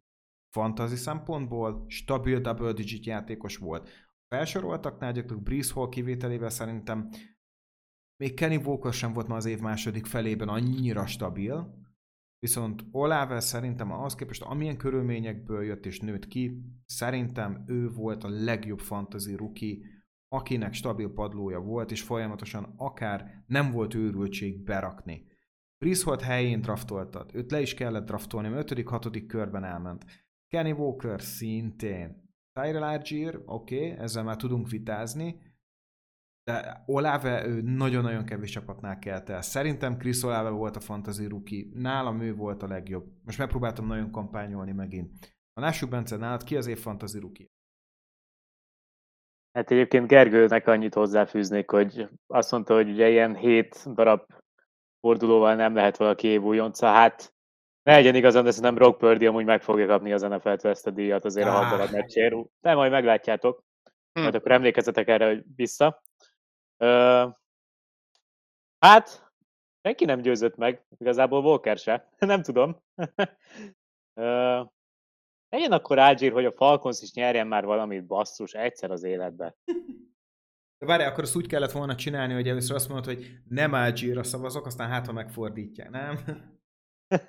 Fantasy 0.54 0.96
szempontból 0.96 1.84
stabil 1.88 2.40
double 2.40 2.72
digit 2.72 3.04
játékos 3.04 3.56
volt. 3.56 3.88
A 4.06 4.34
felsoroltaknál 4.34 5.12
gyakorlatilag 5.12 5.42
Breeze 5.42 5.72
Hall 5.72 5.88
kivételével 5.88 6.50
szerintem 6.50 7.08
még 8.16 8.34
Kenny 8.34 8.64
Walker 8.64 8.92
sem 8.92 9.12
volt 9.12 9.28
ma 9.28 9.36
az 9.36 9.44
év 9.44 9.60
második 9.60 10.06
felében 10.06 10.48
annyira 10.48 11.06
stabil, 11.06 11.80
viszont 12.38 12.84
Olave 12.90 13.40
szerintem 13.40 13.92
ahhoz 13.92 14.14
képest, 14.14 14.42
amilyen 14.42 14.76
körülményekből 14.76 15.64
jött 15.64 15.86
és 15.86 16.00
nőtt 16.00 16.26
ki, 16.26 16.62
szerintem 16.86 17.64
ő 17.66 17.90
volt 17.90 18.24
a 18.24 18.28
legjobb 18.28 18.78
fantasy 18.78 19.34
rookie, 19.34 19.78
akinek 20.28 20.72
stabil 20.72 21.12
padlója 21.12 21.60
volt, 21.60 21.90
és 21.90 22.02
folyamatosan 22.02 22.74
akár 22.76 23.44
nem 23.46 23.70
volt 23.70 23.94
őrültség 23.94 24.64
berakni. 24.64 25.31
Brisholt 25.82 26.20
helyén 26.20 26.60
draftoltad, 26.60 27.34
őt 27.34 27.50
le 27.50 27.60
is 27.60 27.74
kellett 27.74 28.06
draftolni, 28.06 28.48
a 28.48 28.64
5.-6. 28.64 29.24
körben 29.26 29.64
elment. 29.64 30.04
Kenny 30.48 30.72
Walker 30.72 31.22
szintén. 31.22 32.30
Tyrell 32.52 32.82
Argier, 32.82 33.40
oké, 33.44 33.86
okay, 33.86 33.98
ezzel 33.98 34.22
már 34.22 34.36
tudunk 34.36 34.68
vitázni, 34.68 35.40
de 36.44 36.82
Olave 36.86 37.46
ő 37.46 37.60
nagyon-nagyon 37.62 38.24
kevés 38.24 38.50
csapatnál 38.50 38.98
kelt 38.98 39.28
el. 39.28 39.42
Szerintem 39.42 39.96
Chris 39.96 40.22
Olave 40.22 40.48
volt 40.48 40.76
a 40.76 40.80
fantasy 40.80 41.26
rookie, 41.26 41.66
nálam 41.72 42.20
ő 42.20 42.34
volt 42.34 42.62
a 42.62 42.68
legjobb. 42.68 43.06
Most 43.24 43.38
megpróbáltam 43.38 43.86
nagyon 43.86 44.10
kampányolni 44.10 44.72
megint. 44.72 45.10
A 45.52 45.60
lássuk 45.60 45.90
Bence, 45.90 46.16
nálad 46.16 46.42
ki 46.42 46.56
az 46.56 46.66
év 46.66 46.78
fantasy 46.78 47.18
rookie? 47.18 47.46
Hát 49.52 49.70
egyébként 49.70 50.06
Gergőnek 50.06 50.66
annyit 50.66 50.94
hozzáfűznék, 50.94 51.70
hogy 51.70 52.08
azt 52.26 52.50
mondta, 52.50 52.74
hogy 52.74 52.90
ugye 52.90 53.08
ilyen 53.08 53.36
hét 53.36 53.94
darab 53.94 54.40
fordulóval 55.02 55.54
nem 55.54 55.74
lehet 55.74 55.96
valaki 55.96 56.28
év 56.28 56.42
újonca. 56.42 56.86
Hát 56.86 57.34
ne 57.82 57.92
legyen 57.92 58.14
igazán, 58.14 58.44
de 58.44 58.50
szerintem 58.50 58.74
Brock 58.74 58.98
Purdy 58.98 59.26
amúgy 59.26 59.44
meg 59.44 59.62
fogja 59.62 59.86
kapni 59.86 60.12
az 60.12 60.22
nfl 60.22 60.48
ezt 60.48 60.86
a 60.86 60.90
díjat 60.90 61.24
azért 61.24 61.48
ah. 61.48 61.54
a 61.54 61.64
hat 61.64 61.78
darab. 61.78 62.44
De 62.60 62.74
majd 62.74 62.90
meglátjátok. 62.90 63.64
Hm. 64.12 64.20
Majd 64.20 64.34
akkor 64.34 64.50
emlékezzetek 64.50 65.08
erre 65.08 65.42
vissza. 65.56 66.02
Uh, 66.78 67.32
hát, 68.78 69.32
senki 69.82 70.04
nem 70.04 70.20
győzött 70.20 70.56
meg, 70.56 70.84
igazából 70.98 71.44
Walker 71.44 71.78
se, 71.78 72.08
nem 72.18 72.42
tudom. 72.42 72.82
uh, 74.14 74.66
legyen 75.48 75.72
akkor 75.72 75.98
Ágyír, 75.98 76.32
hogy 76.32 76.44
a 76.44 76.52
Falcons 76.52 77.00
is 77.02 77.12
nyerjen 77.12 77.46
már 77.46 77.64
valamit 77.64 78.06
basszus 78.06 78.52
egyszer 78.52 78.90
az 78.90 79.02
életbe. 79.02 79.54
De 80.82 80.88
várj, 80.88 81.04
akkor 81.04 81.24
azt 81.24 81.36
úgy 81.36 81.46
kellett 81.46 81.72
volna 81.72 81.94
csinálni, 81.94 82.34
hogy 82.34 82.48
először 82.48 82.76
azt 82.76 82.88
mondod, 82.88 83.04
hogy 83.04 83.38
nem 83.48 83.74
Ágyírra 83.74 84.22
szavazok, 84.22 84.66
aztán 84.66 84.88
hát, 84.88 85.06
ha 85.06 85.12
megfordítják, 85.12 85.90
nem? 85.90 86.18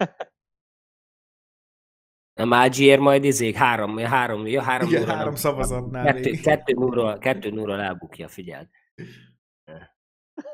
A 2.41 2.45
Mágier 2.45 2.99
majd 2.99 3.24
izék 3.24 3.56
három, 3.56 3.97
három, 3.97 4.47
ja, 4.47 4.62
három, 4.62 4.88
Igen, 4.88 5.06
három 5.06 5.36
szavazatnál 5.36 6.14
kettő, 6.14 6.32
kettő, 6.32 6.74
nullról, 6.74 7.18
kettő 7.18 7.49
nullról 7.49 7.82
elbukja, 7.82 8.28
figyeld. 8.28 8.68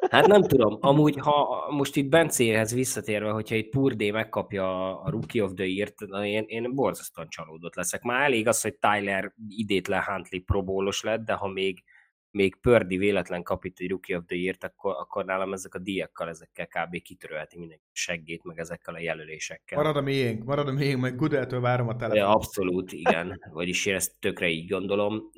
Hát 0.09 0.27
nem 0.27 0.41
tudom, 0.41 0.77
amúgy 0.79 1.17
ha 1.17 1.67
most 1.71 1.95
itt 1.95 2.09
Bencéhez 2.09 2.73
visszatérve, 2.73 3.29
hogyha 3.29 3.55
itt 3.55 3.69
Purdé 3.69 4.11
megkapja 4.11 4.99
a 5.01 5.09
Rookie 5.09 5.43
of 5.43 5.53
the 5.53 5.65
Year-t, 5.65 6.01
én, 6.23 6.43
én 6.47 6.75
borzasztóan 6.75 7.29
csalódott 7.29 7.75
leszek. 7.75 8.01
Már 8.01 8.21
elég 8.21 8.47
az, 8.47 8.61
hogy 8.61 8.75
Tyler 8.75 9.33
idétlen 9.47 10.03
Huntley 10.03 10.41
probólos 10.41 11.01
lett, 11.01 11.25
de 11.25 11.33
ha 11.33 11.47
még, 11.47 11.83
még 12.31 12.55
Pördi 12.55 12.97
véletlen 12.97 13.43
kap 13.43 13.65
itt 13.65 13.79
egy 13.79 13.89
Rookie 13.89 14.17
of 14.17 14.23
the 14.25 14.35
Year-t, 14.35 14.63
akkor, 14.63 14.95
akkor 14.95 15.25
nálam 15.25 15.53
ezek 15.53 15.75
a 15.75 15.79
díjakkal, 15.79 16.29
ezekkel 16.29 16.67
kb. 16.67 17.01
kitörölheti 17.01 17.57
mindenki 17.57 17.83
seggét, 17.91 18.43
meg 18.43 18.59
ezekkel 18.59 18.93
a 18.93 18.99
jelölésekkel. 18.99 19.77
Marad 19.77 19.95
a 19.95 20.01
miénk, 20.01 20.43
marad 20.43 20.67
a 20.67 20.71
miénk, 20.71 21.01
meg 21.01 21.15
Gudeltől 21.15 21.61
várom 21.61 21.87
a 21.87 21.95
telefon. 21.95 22.31
Abszolút, 22.31 22.91
igen. 22.91 23.39
Vagyis 23.51 23.85
én 23.85 23.95
ezt 23.95 24.19
tökre 24.19 24.47
így 24.47 24.69
gondolom. 24.69 25.31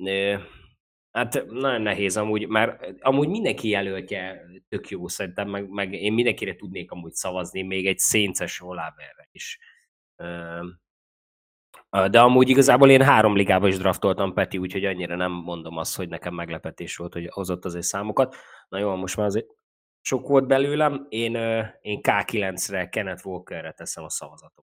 Hát 1.12 1.46
nagyon 1.50 1.82
nehéz 1.82 2.18
amúgy, 2.18 2.48
mert 2.48 3.02
amúgy 3.02 3.28
mindenki 3.28 3.70
jelöltje 3.70 4.46
tök 4.70 4.90
jó 4.90 5.08
szerintem, 5.08 5.50
meg, 5.50 5.70
meg 5.70 5.94
én 5.94 6.14
mindenkire 6.14 6.56
tudnék 6.56 6.92
amúgy 6.92 7.14
szavazni, 7.14 7.62
még 7.62 7.88
egy 7.88 8.00
szénces 8.00 8.62
Olaverre 8.62 9.28
is. 9.32 9.60
De 11.92 12.22
amúgy 12.22 12.50
igazából 12.50 12.90
én 12.90 13.02
három 13.02 13.36
ligába 13.36 13.68
is 13.68 13.78
draftoltam 13.78 14.34
Peti, 14.34 14.58
úgyhogy 14.58 14.86
annyira 14.86 15.16
nem 15.16 15.32
mondom 15.32 15.78
azt, 15.78 15.96
hogy 15.96 16.10
nekem 16.10 16.34
meglepetés 16.34 16.96
volt, 16.96 17.14
hogy 17.14 17.28
hozott 17.32 17.66
azért 17.66 17.86
számokat. 17.86 18.36
Na 18.70 18.80
jó, 18.80 18.96
most 18.96 19.18
már 19.18 19.26
azért 19.26 19.48
sok 20.02 20.28
volt 20.28 20.48
belőlem. 20.48 21.06
Én, 21.10 21.36
én 21.82 22.00
K9-re, 22.02 22.90
Kenneth 22.90 23.26
Walkerre 23.26 23.72
teszem 23.72 24.04
a 24.04 24.10
szavazatot. 24.10 24.66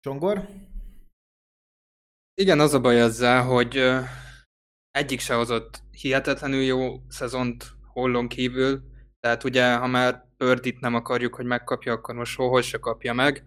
Csongor? 0.00 0.48
Igen, 2.34 2.60
az 2.60 2.74
a 2.74 2.80
baj 2.80 3.00
ezzel, 3.00 3.42
hogy 3.44 4.00
egyik 4.90 5.20
se 5.20 5.34
hozott 5.34 5.82
hihetetlenül 5.90 6.62
jó 6.62 7.08
szezont 7.08 7.64
hollon 7.92 8.28
kívül, 8.28 8.93
tehát 9.24 9.44
ugye, 9.44 9.76
ha 9.76 9.86
már 9.86 10.24
Pördit 10.36 10.80
nem 10.80 10.94
akarjuk, 10.94 11.34
hogy 11.34 11.44
megkapja, 11.44 11.92
akkor 11.92 12.14
most 12.14 12.36
hol 12.36 12.62
se 12.62 12.78
kapja 12.78 13.12
meg. 13.12 13.44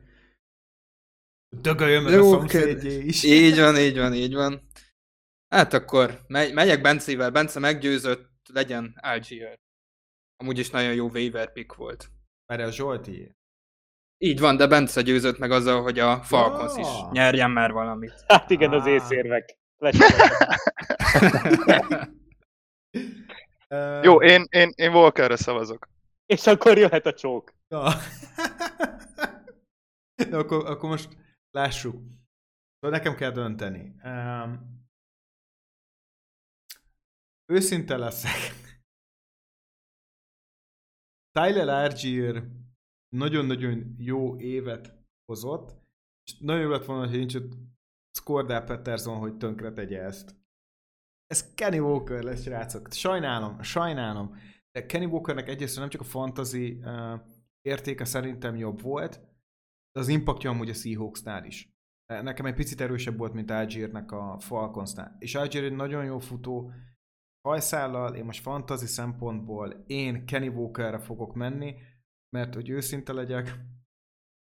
Dögöljön 1.56 2.04
meg 2.04 2.20
a 2.20 2.24
szomszédjé 2.24 3.00
is. 3.00 3.24
Így 3.46 3.60
van, 3.60 3.78
így 3.78 3.98
van, 3.98 4.14
így 4.14 4.34
van. 4.34 4.68
Hát 5.48 5.74
akkor 5.74 6.22
megy, 6.28 6.54
megyek 6.54 6.82
Bencével, 6.82 7.32
Bence 7.32 7.60
meggyőzött, 7.60 8.30
legyen 8.54 8.98
Algier. 9.02 9.60
Amúgy 10.38 10.60
is 10.60 10.70
nagyon 10.70 10.94
jó 10.94 11.10
waiver 11.10 11.52
pick 11.52 11.74
volt. 11.74 12.10
Mert 12.46 12.62
a 12.62 12.72
Zsolti. 12.72 13.36
Így 14.18 14.40
van, 14.40 14.58
de 14.58 14.68
Bence 14.68 15.02
győzött 15.02 15.38
meg 15.38 15.52
azzal, 15.52 15.82
hogy 15.82 16.00
a 16.00 16.22
Falcons 16.22 16.74
oh. 16.74 16.80
is 16.80 16.88
nyerjen 17.12 17.52
már 17.52 17.72
valamit. 17.72 18.24
Hát 18.28 18.50
igen, 18.50 18.72
ah. 18.72 18.82
az 18.82 18.88
észérvek. 18.88 19.58
Jó, 24.04 24.22
én, 24.22 24.46
én, 24.50 24.72
én 24.76 24.94
Walkerre 24.94 25.36
szavazok. 25.36 25.88
És 26.26 26.48
akkor 26.48 26.78
jöhet 26.78 27.06
a 27.06 27.14
csók. 27.14 27.54
Ja. 27.68 27.90
De 30.30 30.38
akkor, 30.42 30.66
akkor 30.66 30.90
most 30.90 31.18
lássuk. 31.52 31.96
Szóval 32.80 32.98
nekem 32.98 33.16
kell 33.16 33.32
dönteni. 33.32 33.96
Um, 34.04 34.86
őszinte 37.46 37.98
leszek. 37.98 38.56
Tyler 41.38 41.70
Argier 41.70 42.44
nagyon-nagyon 43.16 43.96
jó 43.98 44.40
évet 44.40 44.94
hozott, 45.26 45.76
és 46.24 46.38
nagyon 46.40 46.62
jó 46.62 46.70
lett 46.70 46.86
volna, 46.86 47.08
hogy 47.08 47.18
nincs 47.18 47.36
ott 47.36 47.52
Skordell 48.20 48.64
Peterson, 48.64 49.18
hogy 49.18 49.38
tönkre 49.38 49.72
tegye 49.72 50.02
ezt. 50.02 50.36
Ez 51.28 51.54
Kenny 51.54 51.80
Walker 51.80 52.24
lesz, 52.24 52.42
srácok. 52.42 52.92
Sajnálom, 52.92 53.62
sajnálom. 53.62 54.36
De 54.72 54.86
Kenny 54.86 55.06
Walkernek 55.06 55.48
egyrészt 55.48 55.80
nem 55.80 55.90
csak 55.90 56.02
a 56.02 56.04
fantasy 56.04 56.80
uh, 56.84 57.20
értéke 57.62 58.06
szerintem 58.06 58.56
jobb 58.56 58.82
volt, 58.82 59.20
de 59.92 60.00
az 60.00 60.08
impactja 60.08 60.50
amúgy 60.50 60.70
a 60.70 60.74
Seahawksnál 60.74 61.46
is. 61.46 61.76
Nekem 62.06 62.46
egy 62.46 62.54
picit 62.54 62.82
erősebb 62.82 63.18
volt, 63.18 63.34
mint 63.34 63.52
Algiernek 63.52 64.12
a 64.12 64.40
Falconsnál. 64.40 65.16
És 65.20 65.36
Algier 65.36 65.64
egy 65.64 65.76
nagyon 65.76 66.06
jó 66.06 66.20
futó, 66.20 66.72
hajszállal, 67.48 68.16
én 68.16 68.26
most 68.26 68.42
fantasy 68.42 68.86
szempontból 68.86 69.84
én 69.88 70.26
Kenny 70.26 70.48
Walkerre 70.48 71.00
fogok 71.00 71.34
menni, 71.34 71.76
mert 72.30 72.54
hogy 72.54 72.70
őszinte 72.70 73.14
legyek, 73.14 73.60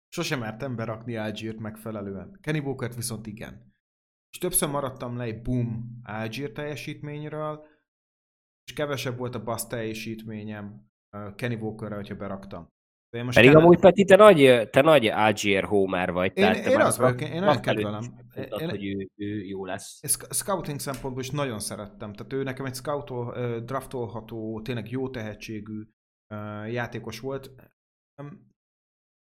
sosem 0.07 0.39
mertem 0.39 0.75
berakni 0.75 1.15
Algiert 1.15 1.59
megfelelően. 1.59 2.37
Kenny 2.41 2.59
walker 2.59 2.95
viszont 2.95 3.27
igen. 3.27 3.73
És 4.35 4.41
többször 4.41 4.69
maradtam 4.69 5.17
le 5.17 5.23
egy 5.23 5.41
boom 5.41 5.99
Algier 6.03 6.51
teljesítményről, 6.51 7.65
és 8.65 8.73
kevesebb 8.73 9.17
volt 9.17 9.35
a 9.35 9.43
basz 9.43 9.67
teljesítményem 9.67 10.89
Kenny 11.35 11.59
Walkerre, 11.59 11.95
hogyha 11.95 12.15
beraktam. 12.15 12.67
De 13.09 13.17
én 13.17 13.23
most 13.23 13.35
Pedig 13.35 13.49
kellene... 13.49 13.67
amúgy 13.67 13.79
Peti, 13.79 14.03
te 14.03 14.15
nagy, 14.15 14.69
te 14.69 14.81
nagy 14.81 15.05
Algier 15.07 15.63
homer 15.63 16.11
vagy. 16.11 16.31
Én, 16.37 16.43
tehát 16.43 16.65
én 16.65 16.79
az 16.79 16.97
vagyok, 16.97 17.21
én 17.21 17.39
nagyon 17.39 17.61
kedvelem. 17.61 18.03
Én, 18.35 18.69
hogy 18.69 18.85
ő, 18.85 19.09
ő, 19.15 19.43
jó 19.43 19.65
lesz. 19.65 19.99
Scouting 20.29 20.79
szempontból 20.79 21.23
is 21.23 21.29
nagyon 21.29 21.59
szerettem. 21.59 22.13
Tehát 22.13 22.33
ő 22.33 22.43
nekem 22.43 22.65
egy 22.65 22.75
scoutol, 22.75 23.59
draftolható, 23.59 24.61
tényleg 24.61 24.89
jó 24.89 25.09
tehetségű 25.09 25.83
játékos 26.67 27.19
volt. 27.19 27.51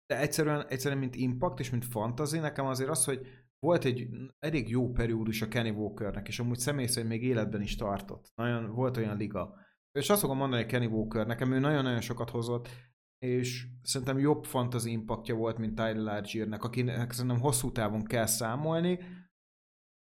De 0.05 0.19
egyszerűen, 0.19 0.67
egyszerűen 0.67 0.99
mint 0.99 1.15
impact 1.15 1.59
és 1.59 1.69
mint 1.69 1.85
fantasy, 1.85 2.39
nekem 2.39 2.65
azért 2.65 2.89
az, 2.89 3.05
hogy 3.05 3.27
volt 3.59 3.85
egy 3.85 4.07
elég 4.39 4.69
jó 4.69 4.91
periódus 4.91 5.41
a 5.41 5.47
Kenny 5.47 5.69
Walkernek, 5.69 6.27
és 6.27 6.39
amúgy 6.39 6.59
személy 6.59 6.85
szerint 6.85 7.11
még 7.11 7.23
életben 7.23 7.61
is 7.61 7.75
tartott. 7.75 8.31
Nagyon, 8.35 8.73
volt 8.73 8.97
olyan 8.97 9.17
liga. 9.17 9.55
És 9.91 10.09
azt 10.09 10.21
fogom 10.21 10.37
mondani, 10.37 10.61
hogy 10.61 10.71
Kenny 10.71 10.91
Walker, 10.91 11.25
nekem 11.25 11.51
ő 11.51 11.59
nagyon-nagyon 11.59 12.01
sokat 12.01 12.29
hozott, 12.29 12.69
és 13.17 13.67
szerintem 13.81 14.19
jobb 14.19 14.43
fantasy 14.43 14.91
impactja 14.91 15.35
volt, 15.35 15.57
mint 15.57 15.75
Tyler 15.75 16.15
Algiernek, 16.15 16.63
akinek 16.63 17.11
szerintem 17.11 17.39
hosszú 17.39 17.71
távon 17.71 18.03
kell 18.03 18.25
számolni. 18.25 18.99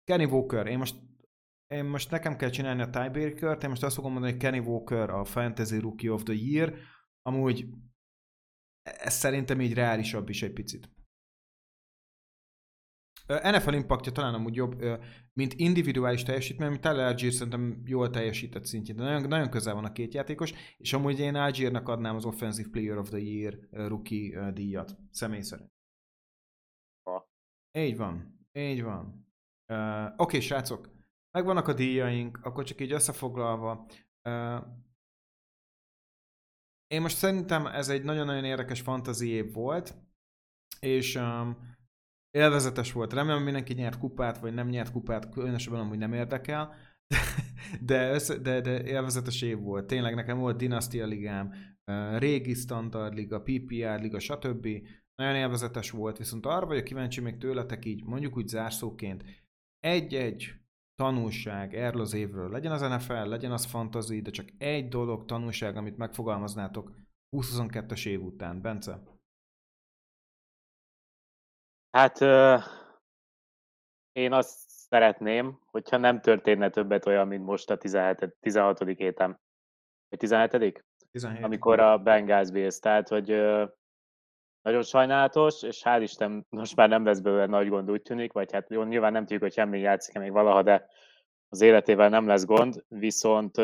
Kenny 0.04 0.26
Walker, 0.26 0.68
én 0.68 0.78
most, 0.78 0.96
én 1.68 1.86
most 1.86 2.12
nekem 2.12 2.36
kell 2.36 2.50
csinálni 2.50 2.82
a 2.82 2.90
tiebreaker 2.90 3.58
én 3.64 3.70
most 3.70 3.84
azt 3.84 3.96
fogom 3.96 4.12
mondani, 4.12 4.32
hogy 4.32 4.42
Kenny 4.42 4.66
Walker 4.66 5.10
a 5.10 5.24
Fantasy 5.24 5.80
Rookie 5.80 6.12
of 6.12 6.24
the 6.24 6.34
Year, 6.34 6.78
amúgy 7.22 7.68
ez 8.84 9.14
szerintem 9.14 9.62
így 9.62 9.74
reálisabb 9.74 10.30
is 10.30 10.44
egy 10.44 10.54
picit. 10.54 10.90
NFL 13.28 13.74
impactja 13.74 14.12
talán 14.12 14.34
amúgy 14.34 14.56
jobb, 14.56 14.84
mint 15.34 15.54
individuális 15.54 16.24
teljesítmény, 16.24 16.70
mint 16.70 16.82
Tyler 16.82 17.06
Algier 17.06 17.32
szerintem 17.34 17.82
jól 17.86 18.10
teljesített 18.10 18.66
szintjén, 18.66 18.96
de 18.96 19.04
nagyon, 19.04 19.28
nagyon 19.28 19.50
közel 19.50 19.74
van 19.74 19.86
a 19.86 19.92
két 19.92 20.14
játékos, 20.14 20.54
és 20.78 20.94
amúgy 20.94 21.20
én 21.20 21.36
Algiernek 21.36 21.88
adnám 21.88 22.16
az 22.16 22.26
Offensive 22.26 22.70
Player 22.70 22.98
of 22.98 23.10
the 23.10 23.18
Year 23.18 23.60
rookie 23.72 24.52
díjat, 24.52 24.98
személy 25.12 25.42
szerint. 25.42 25.72
Ha. 27.04 27.30
Így 27.78 27.98
van, 27.98 28.46
így 28.52 28.84
van. 28.84 29.28
Uh, 29.74 30.06
Oké, 30.06 30.14
okay, 30.18 30.40
srácok, 30.40 30.90
megvannak 31.32 31.68
a 31.68 31.74
díjaink, 31.74 32.40
akkor 32.44 32.64
csak 32.64 32.82
így 32.82 32.92
összefoglalva. 32.92 33.88
Uh, 34.30 34.66
én 36.88 37.02
most 37.02 37.18
szerintem 37.18 37.66
ez 37.66 37.90
egy 37.90 38.04
nagyon-nagyon 38.04 38.44
érdekes 38.44 38.82
fantasy 38.82 39.28
év 39.28 39.54
volt, 39.54 39.96
és 40.80 41.16
um, 41.16 41.73
élvezetes 42.34 42.92
volt. 42.92 43.14
Remélem, 43.14 43.44
mindenki 43.44 43.74
nyert 43.74 43.98
kupát, 43.98 44.40
vagy 44.40 44.54
nem 44.54 44.68
nyert 44.68 44.92
kupát, 44.92 45.30
különösebben 45.30 45.80
amúgy 45.80 45.98
nem 45.98 46.14
érdekel, 46.14 46.76
de, 47.82 48.12
össze, 48.12 48.38
de, 48.38 48.62
de 48.62 48.84
élvezetes 48.84 49.42
év 49.42 49.60
volt. 49.60 49.86
Tényleg 49.86 50.16
nekem 50.16 50.38
volt 50.38 50.58
Dynastia 50.58 51.06
ligám, 51.06 51.54
régi 52.18 52.54
Standard 52.54 53.14
liga, 53.14 53.42
PPR 53.42 54.02
liga, 54.02 54.20
stb. 54.20 54.68
Nagyon 55.16 55.36
élvezetes 55.36 55.92
volt, 55.92 56.18
viszont 56.18 56.46
arra 56.46 56.66
vagyok 56.66 56.84
kíváncsi 56.84 57.22
még 57.22 57.38
tőletek 57.38 57.86
így, 57.86 58.04
mondjuk 58.04 58.38
úgy 58.38 58.48
zárszóként, 58.48 59.24
egy-egy 59.80 60.54
tanulság 60.96 61.76
erről 61.76 62.02
az 62.02 62.14
évről, 62.14 62.50
legyen 62.50 62.72
az 62.72 62.82
NFL, 62.82 63.28
legyen 63.28 63.52
az 63.52 63.66
fantasy, 63.66 64.22
de 64.22 64.30
csak 64.30 64.50
egy 64.58 64.88
dolog, 64.88 65.26
tanulság, 65.26 65.78
amit 65.78 65.98
megfogalmaznátok 65.98 66.92
2022-es 67.38 68.06
év 68.06 68.24
után. 68.24 68.62
Bence? 68.62 69.13
Hát 71.98 72.22
én 74.12 74.34
azt 74.34 74.70
szeretném, 74.70 75.60
hogyha 75.66 75.98
nem 75.98 76.22
történne 76.22 76.70
többet 76.70 77.06
olyan, 77.06 77.28
mint 77.28 77.46
most 77.46 77.70
a 77.70 77.78
17, 77.78 78.36
16. 78.40 78.80
héten. 78.98 79.40
Vagy 80.10 80.20
17. 80.20 80.86
17. 81.12 81.44
Amikor 81.44 81.80
a 81.80 81.98
Bengals 81.98 82.52
Bills, 82.52 82.80
tehát 82.80 83.08
hogy 83.08 83.28
nagyon 84.62 84.84
sajnálatos, 84.84 85.64
és 85.64 85.82
hál' 85.86 86.00
Isten 86.02 86.46
most 86.50 86.76
már 86.76 86.90
nem 86.90 87.06
lesz 87.06 87.20
belőle 87.20 87.46
nagy 87.46 87.70
gond, 87.70 87.92
úgy 87.92 88.02
tűnik, 88.02 88.34
vagy 88.34 88.52
hát 88.52 88.70
jó, 88.70 88.84
nyilván 88.84 89.12
nem 89.12 89.22
tudjuk, 89.22 89.42
hogy 89.42 89.54
semmi 89.54 89.80
játszik 89.80 90.20
még 90.20 90.32
valaha, 90.32 90.62
de 90.62 90.90
az 91.50 91.62
életével 91.62 92.10
nem 92.10 92.28
lesz 92.28 92.46
gond, 92.46 92.84
viszont 92.88 93.56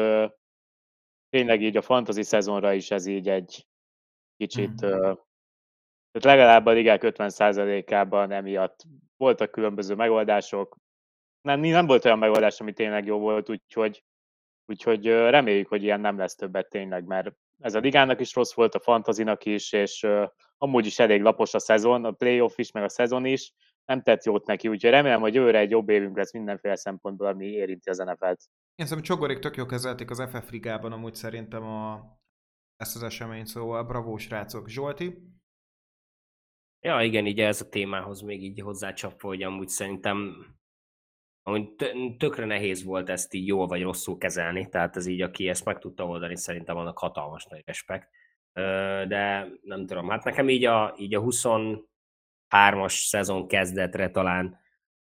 tényleg 1.29 1.61
így 1.61 1.77
a 1.77 1.81
fantasy 1.81 2.23
szezonra 2.23 2.73
is 2.73 2.91
ez 2.91 3.05
így 3.05 3.29
egy 3.29 3.67
kicsit 4.37 4.85
mm. 4.85 5.11
Tehát 6.11 6.37
legalább 6.37 6.65
a 6.65 6.71
ligák 6.71 7.01
50%-ában 7.03 8.31
emiatt 8.31 8.83
voltak 9.17 9.51
különböző 9.51 9.95
megoldások. 9.95 10.75
Nem, 11.41 11.59
nem 11.59 11.85
volt 11.85 12.05
olyan 12.05 12.19
megoldás, 12.19 12.59
ami 12.59 12.73
tényleg 12.73 13.05
jó 13.05 13.19
volt, 13.19 13.49
úgyhogy, 13.49 14.03
úgyhogy 14.65 15.05
reméljük, 15.05 15.67
hogy 15.67 15.83
ilyen 15.83 15.99
nem 15.99 16.17
lesz 16.17 16.35
többet 16.35 16.69
tényleg, 16.69 17.05
mert 17.05 17.31
ez 17.59 17.75
a 17.75 17.79
ligának 17.79 18.19
is 18.19 18.35
rossz 18.35 18.53
volt, 18.53 18.75
a 18.75 18.79
fantazinak 18.79 19.45
is, 19.45 19.71
és 19.71 20.07
amúgy 20.57 20.85
is 20.85 20.99
elég 20.99 21.21
lapos 21.21 21.53
a 21.53 21.59
szezon, 21.59 22.05
a 22.05 22.11
playoff 22.11 22.57
is, 22.57 22.71
meg 22.71 22.83
a 22.83 22.89
szezon 22.89 23.25
is, 23.25 23.53
nem 23.85 24.01
tett 24.01 24.23
jót 24.23 24.45
neki, 24.45 24.67
úgyhogy 24.67 24.89
remélem, 24.89 25.21
hogy 25.21 25.33
jövőre 25.33 25.59
egy 25.59 25.69
jobb 25.69 25.89
évünk 25.89 26.17
lesz 26.17 26.33
mindenféle 26.33 26.75
szempontból, 26.75 27.27
ami 27.27 27.45
érinti 27.45 27.89
az 27.89 27.97
NFL-t. 27.97 28.49
Én 28.75 28.85
szerintem 28.85 29.01
Csogorék 29.01 29.39
tök 29.39 29.55
jó 29.55 29.65
kezelték 29.65 30.09
az 30.09 30.27
FF 30.31 30.49
ligában 30.49 30.91
amúgy 30.91 31.15
szerintem 31.15 31.63
a, 31.63 32.01
ezt 32.75 32.95
az 32.95 33.03
eseményt, 33.03 33.47
szóval 33.47 33.83
bravo 33.83 34.17
srácok. 34.17 34.67
Zsolti? 34.67 35.38
Ja, 36.81 37.01
igen, 37.01 37.25
így 37.25 37.39
ez 37.39 37.61
a 37.61 37.69
témához 37.69 38.21
még 38.21 38.43
így 38.43 38.61
hozzácsapva, 38.61 39.27
hogy 39.27 39.43
amúgy 39.43 39.67
szerintem 39.67 40.45
amúgy 41.43 41.75
tökre 42.17 42.45
nehéz 42.45 42.83
volt 42.83 43.09
ezt 43.09 43.33
így 43.33 43.47
jól 43.47 43.67
vagy 43.67 43.81
rosszul 43.81 44.17
kezelni, 44.17 44.69
tehát 44.69 44.95
ez 44.95 45.05
így, 45.05 45.21
aki 45.21 45.49
ezt 45.49 45.65
meg 45.65 45.79
tudta 45.79 46.05
oldani, 46.05 46.37
szerintem 46.37 46.77
annak 46.77 46.97
hatalmas 46.97 47.45
nagy 47.45 47.63
respekt. 47.65 48.09
De 49.07 49.47
nem 49.61 49.85
tudom, 49.85 50.09
hát 50.09 50.23
nekem 50.23 50.49
így 50.49 50.65
a, 50.65 50.95
így 50.97 51.15
a 51.15 51.21
23-as 51.21 53.07
szezon 53.07 53.47
kezdetre 53.47 54.09
talán, 54.09 54.59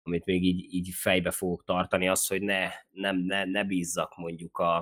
amit 0.03 0.25
még 0.25 0.45
így, 0.45 0.75
így 0.75 0.91
fejbe 0.95 1.31
fogok 1.31 1.65
tartani, 1.65 2.09
az, 2.09 2.27
hogy 2.27 2.43
ne, 2.43 2.71
nem, 2.91 3.17
ne, 3.17 3.45
ne 3.45 3.65
bízzak 3.65 4.17
mondjuk 4.17 4.59
a, 4.59 4.77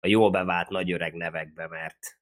a 0.00 0.06
jól 0.06 0.30
bevált 0.30 0.68
nagy 0.68 0.92
öreg 0.92 1.14
nevekbe, 1.14 1.68
mert, 1.68 2.18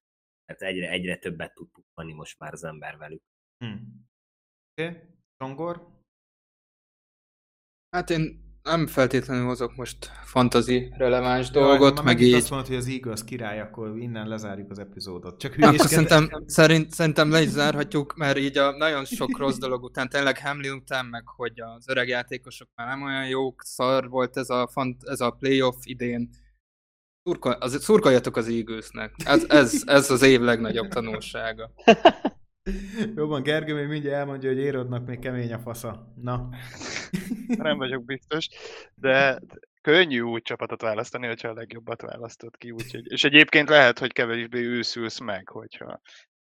mert 0.47 0.63
egyre, 0.63 0.91
egyre 0.91 1.17
többet 1.17 1.55
tud 1.55 1.69
tudni 1.95 2.13
most 2.13 2.39
már 2.39 2.53
az 2.53 2.65
ember 2.65 2.97
velük. 2.97 3.23
Hmm. 3.59 4.02
Oké, 4.73 4.89
okay. 4.89 5.01
Zsongor? 5.39 5.91
Hát 7.97 8.11
én 8.11 8.41
nem 8.63 8.87
feltétlenül 8.87 9.47
hozok 9.47 9.77
most 9.77 10.05
fantazi 10.25 10.93
releváns 10.97 11.51
Jó, 11.53 11.61
dolgot, 11.63 11.95
meg, 11.95 12.05
meg 12.05 12.21
így... 12.21 12.35
azt 12.35 12.51
mondod, 12.51 12.69
hogy 12.69 12.77
az 12.77 12.89
Eagles 12.89 13.25
király, 13.25 13.61
akkor 13.61 13.99
innen 13.99 14.29
lezárjuk 14.29 14.71
az 14.71 14.79
epizódot. 14.79 15.39
Csak 15.39 15.55
akkor 15.61 15.79
szerintem, 15.79 16.45
szerint, 16.47 16.91
szerintem 16.91 17.31
le 17.31 17.43
is 17.43 17.49
zárhatjuk, 17.49 18.17
mert 18.17 18.39
így 18.39 18.59
a 18.59 18.77
nagyon 18.77 19.05
sok 19.05 19.39
rossz 19.39 19.57
dolog 19.59 19.83
után, 19.83 20.09
tényleg 20.09 20.39
Hamlin 20.39 20.73
után, 20.73 21.07
meg 21.07 21.27
hogy 21.27 21.61
az 21.61 21.89
öreg 21.89 22.09
játékosok 22.09 22.69
már 22.75 22.87
nem 22.87 23.03
olyan 23.03 23.29
jók, 23.29 23.63
szar 23.65 24.09
volt 24.09 24.37
ez 24.37 24.51
a, 24.51 24.69
fant, 24.73 25.03
ez 25.05 25.21
a 25.21 25.31
playoff 25.31 25.77
idén. 25.83 26.31
Szurkol, 27.23 27.53
az, 27.53 27.83
szurkoljatok 27.83 28.37
az 28.37 28.49
Eaglesnek. 28.49 29.15
Ez, 29.25 29.45
ez, 29.49 29.83
ez 29.87 30.11
az 30.11 30.23
év 30.23 30.41
legnagyobb 30.41 30.89
tanulsága. 30.89 31.71
Jó 33.17 33.27
van, 33.27 33.43
Gergő 33.43 33.75
még 33.75 33.87
mindjárt 33.87 34.17
elmondja, 34.17 34.49
hogy 34.49 34.59
Érodnak 34.59 35.07
még 35.07 35.19
kemény 35.19 35.53
a 35.53 35.59
fasza. 35.59 36.13
Na. 36.15 36.49
Nem 37.57 37.77
vagyok 37.79 38.05
biztos, 38.05 38.49
de 38.95 39.41
könnyű 39.81 40.21
úgy 40.21 40.43
csapatot 40.43 40.83
választani, 40.83 41.27
hogyha 41.27 41.49
a 41.49 41.55
legjobbat 41.55 42.03
választod 42.03 42.57
ki. 42.57 42.71
Úgyhogy, 42.71 43.11
és 43.13 43.25
egyébként 43.25 43.69
lehet, 43.69 43.99
hogy 43.99 44.13
kevésbé 44.13 44.61
őszülsz 44.61 45.19
meg, 45.19 45.49
hogyha 45.49 46.01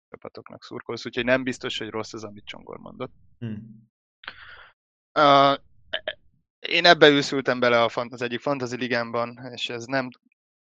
csapatoknak 0.09 0.65
szurkolsz, 0.65 1.07
úgyhogy 1.07 1.25
nem 1.25 1.43
biztos, 1.43 1.79
hogy 1.79 1.89
rossz 1.89 2.13
az, 2.13 2.25
amit 2.25 2.45
Csongor 2.45 2.79
mondott. 2.79 3.13
Hmm. 3.39 3.91
Uh, 5.19 5.57
én 6.59 6.85
ebbe 6.85 7.09
őszültem 7.09 7.61
bele 7.61 7.83
a, 7.83 7.91
az 7.95 8.23
egyik 8.23 8.41
fantasy 8.41 8.77
ligámban, 8.77 9.39
és 9.53 9.69
ez 9.69 9.85
nem 9.85 10.09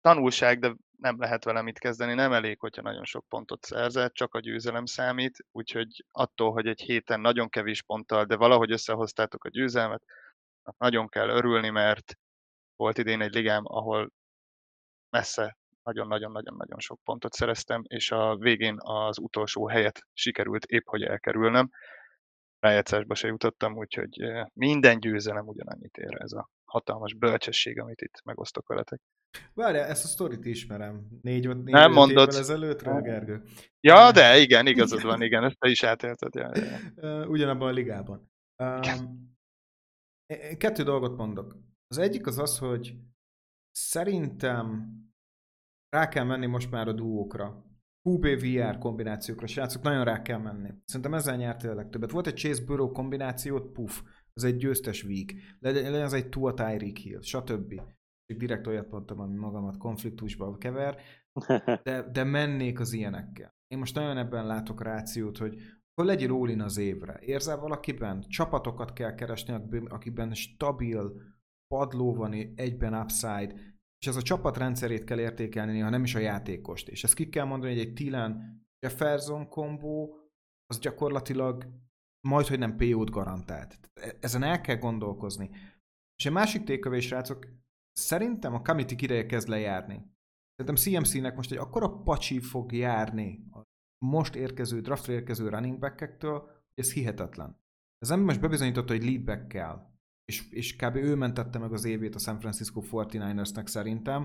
tanulság, 0.00 0.58
de 0.58 0.74
nem 1.00 1.20
lehet 1.20 1.44
vele 1.44 1.62
mit 1.62 1.78
kezdeni, 1.78 2.14
nem 2.14 2.32
elég, 2.32 2.58
hogyha 2.58 2.82
nagyon 2.82 3.04
sok 3.04 3.24
pontot 3.28 3.64
szerzett, 3.64 4.12
csak 4.14 4.34
a 4.34 4.40
győzelem 4.40 4.84
számít, 4.84 5.38
úgyhogy 5.52 6.04
attól, 6.10 6.52
hogy 6.52 6.66
egy 6.66 6.80
héten 6.80 7.20
nagyon 7.20 7.48
kevés 7.48 7.82
ponttal, 7.82 8.24
de 8.24 8.36
valahogy 8.36 8.72
összehoztátok 8.72 9.44
a 9.44 9.48
győzelmet, 9.48 10.02
nagyon 10.78 11.08
kell 11.08 11.28
örülni, 11.28 11.68
mert 11.68 12.18
volt 12.76 12.98
idén 12.98 13.20
egy 13.20 13.34
ligám, 13.34 13.62
ahol 13.64 14.10
messze 15.10 15.58
nagyon-nagyon-nagyon-nagyon 15.82 16.78
sok 16.78 17.00
pontot 17.04 17.32
szereztem, 17.32 17.82
és 17.86 18.10
a 18.10 18.36
végén 18.36 18.76
az 18.78 19.18
utolsó 19.18 19.68
helyet 19.68 20.06
sikerült 20.12 20.64
épp, 20.64 20.86
hogy 20.86 21.02
elkerülnem. 21.02 21.70
Rájegyszersbe 22.58 23.14
se 23.14 23.28
jutottam, 23.28 23.76
úgyhogy 23.76 24.20
eh, 24.20 24.46
minden 24.52 25.00
győzelem 25.00 25.46
ugyanannyit 25.46 25.96
ér 25.96 26.16
ez 26.20 26.32
a 26.32 26.50
hatalmas 26.64 27.14
bölcsesség, 27.14 27.80
amit 27.80 28.00
itt 28.00 28.22
megosztok 28.24 28.68
veletek. 28.68 29.00
Várjál, 29.54 29.88
ezt 29.88 30.04
a 30.04 30.08
sztorit 30.08 30.44
ismerem. 30.44 31.06
Négy, 31.22 31.48
négy 31.48 31.64
nem 31.64 31.92
mondod. 31.92 32.28
évvel 32.28 32.40
ezelőttről, 32.40 33.00
Gergő. 33.00 33.42
Ja, 33.80 34.12
de 34.12 34.38
igen, 34.38 34.66
igazad 34.66 35.02
van, 35.02 35.22
igen, 35.22 35.44
ezt 35.44 35.58
te 35.58 35.68
is 35.68 35.82
átélted. 35.82 36.34
Ja, 36.34 36.50
ja. 36.54 37.26
Ugyanabban 37.34 37.68
a 37.68 37.72
ligában. 37.72 38.30
Um, 38.62 39.36
kettő 40.56 40.82
dolgot 40.82 41.16
mondok. 41.16 41.56
Az 41.86 41.98
egyik 41.98 42.26
az 42.26 42.38
az, 42.38 42.58
hogy 42.58 42.96
szerintem 43.70 44.94
rá 45.88 46.08
kell 46.08 46.24
menni 46.24 46.46
most 46.46 46.70
már 46.70 46.88
a 46.88 46.92
duókra. 46.92 47.64
QB-VR 48.08 48.78
kombinációkra, 48.78 49.46
srácok, 49.46 49.82
nagyon 49.82 50.04
rá 50.04 50.22
kell 50.22 50.38
menni. 50.38 50.70
Szerintem 50.84 51.14
ezzel 51.14 51.36
nyertél 51.36 51.70
a 51.70 51.74
legtöbbet. 51.74 52.10
Volt 52.10 52.26
egy 52.26 52.36
Chase 52.36 52.64
Burrow 52.64 52.92
kombinációt, 52.92 53.72
puf, 53.72 54.02
az 54.32 54.44
egy 54.44 54.56
győztes 54.56 55.04
week. 55.04 55.34
Legyen 55.58 55.94
ez 55.94 56.12
egy 56.12 56.28
Tua 56.28 56.54
Tyreek 56.54 56.96
Hill, 56.96 57.20
stb 57.20 57.80
direkt 58.36 58.66
olyat 58.66 58.90
mondtam, 58.90 59.20
ami 59.20 59.36
magamat 59.36 59.76
konfliktusba 59.76 60.56
kever, 60.58 61.00
de, 61.84 62.02
de 62.02 62.24
mennék 62.24 62.80
az 62.80 62.92
ilyenekkel. 62.92 63.54
Én 63.66 63.78
most 63.78 63.94
nagyon 63.94 64.16
ebben 64.16 64.46
látok 64.46 64.82
rációt, 64.82 65.38
hogy 65.38 65.60
akkor 66.00 66.04
legyél 66.04 66.32
all 66.32 66.60
az 66.60 66.76
évre. 66.76 67.18
Érzel 67.20 67.58
valakiben? 67.58 68.20
Csapatokat 68.28 68.92
kell 68.92 69.14
keresni, 69.14 69.54
akiben 69.88 70.34
stabil 70.34 71.22
padló 71.66 72.14
van, 72.14 72.32
egyben 72.54 72.94
upside, 72.94 73.54
és 73.98 74.06
ez 74.06 74.16
a 74.16 74.22
csapat 74.22 74.56
rendszerét 74.56 75.04
kell 75.04 75.18
értékelni, 75.18 75.78
ha 75.78 75.88
nem 75.88 76.04
is 76.04 76.14
a 76.14 76.18
játékost. 76.18 76.88
És 76.88 77.04
ezt 77.04 77.14
ki 77.14 77.28
kell 77.28 77.44
mondani, 77.44 77.72
hogy 77.72 77.86
egy 77.86 77.92
Tilan 77.92 78.60
Jefferson 78.86 79.48
kombó, 79.48 80.14
az 80.66 80.78
gyakorlatilag 80.78 81.66
majd, 82.28 82.46
hogy 82.46 82.58
nem 82.58 82.76
PO-t 82.76 83.10
garantált. 83.10 83.90
E- 84.00 84.16
ezen 84.20 84.42
el 84.42 84.60
kell 84.60 84.76
gondolkozni. 84.76 85.50
És 86.16 86.26
egy 86.26 86.32
másik 86.32 86.64
tékövés, 86.64 87.06
srácok, 87.06 87.46
szerintem 87.92 88.54
a 88.54 88.62
committee 88.62 88.98
ideje 89.00 89.26
kezd 89.26 89.48
lejárni. 89.48 90.10
Szerintem 90.56 90.84
CMC-nek 90.84 91.36
most 91.36 91.52
egy 91.52 91.58
akkora 91.58 91.88
pacsi 91.88 92.40
fog 92.40 92.72
járni 92.72 93.48
a 93.52 93.62
most 94.04 94.34
érkező, 94.34 94.80
draftra 94.80 95.12
érkező 95.12 95.48
running 95.48 95.78
back-ektől, 95.78 96.38
hogy 96.38 96.84
ez 96.84 96.92
hihetetlen. 96.92 97.58
Ez 97.98 98.10
ember 98.10 98.26
most 98.26 98.40
bebizonyította, 98.40 98.92
hogy 98.92 99.04
lead 99.04 99.24
back 99.24 99.48
kell. 99.48 99.88
És, 100.24 100.50
és 100.50 100.76
kb. 100.76 100.96
ő 100.96 101.14
mentette 101.14 101.58
meg 101.58 101.72
az 101.72 101.84
évét 101.84 102.14
a 102.14 102.18
San 102.18 102.40
Francisco 102.40 102.82
49ersnek 102.90 103.66
szerintem, 103.66 104.22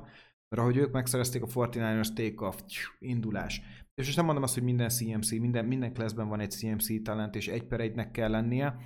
mert 0.47 0.61
ahogy 0.61 0.77
ők 0.77 0.91
megszerezték 0.91 1.41
a 1.41 1.47
49ers 1.47 2.13
take-off, 2.13 2.61
indulás. 2.99 3.61
És 3.93 4.05
most 4.05 4.15
nem 4.15 4.25
mondom 4.25 4.43
azt, 4.43 4.53
hogy 4.53 4.63
minden 4.63 4.89
CMC, 4.89 5.31
minden, 5.31 5.65
minden 5.65 5.93
classben 5.93 6.27
van 6.27 6.39
egy 6.39 6.51
CMC 6.51 7.03
talent, 7.03 7.35
és 7.35 7.47
egy 7.47 7.63
per 7.63 7.79
egynek 7.79 8.11
kell 8.11 8.29
lennie 8.29 8.77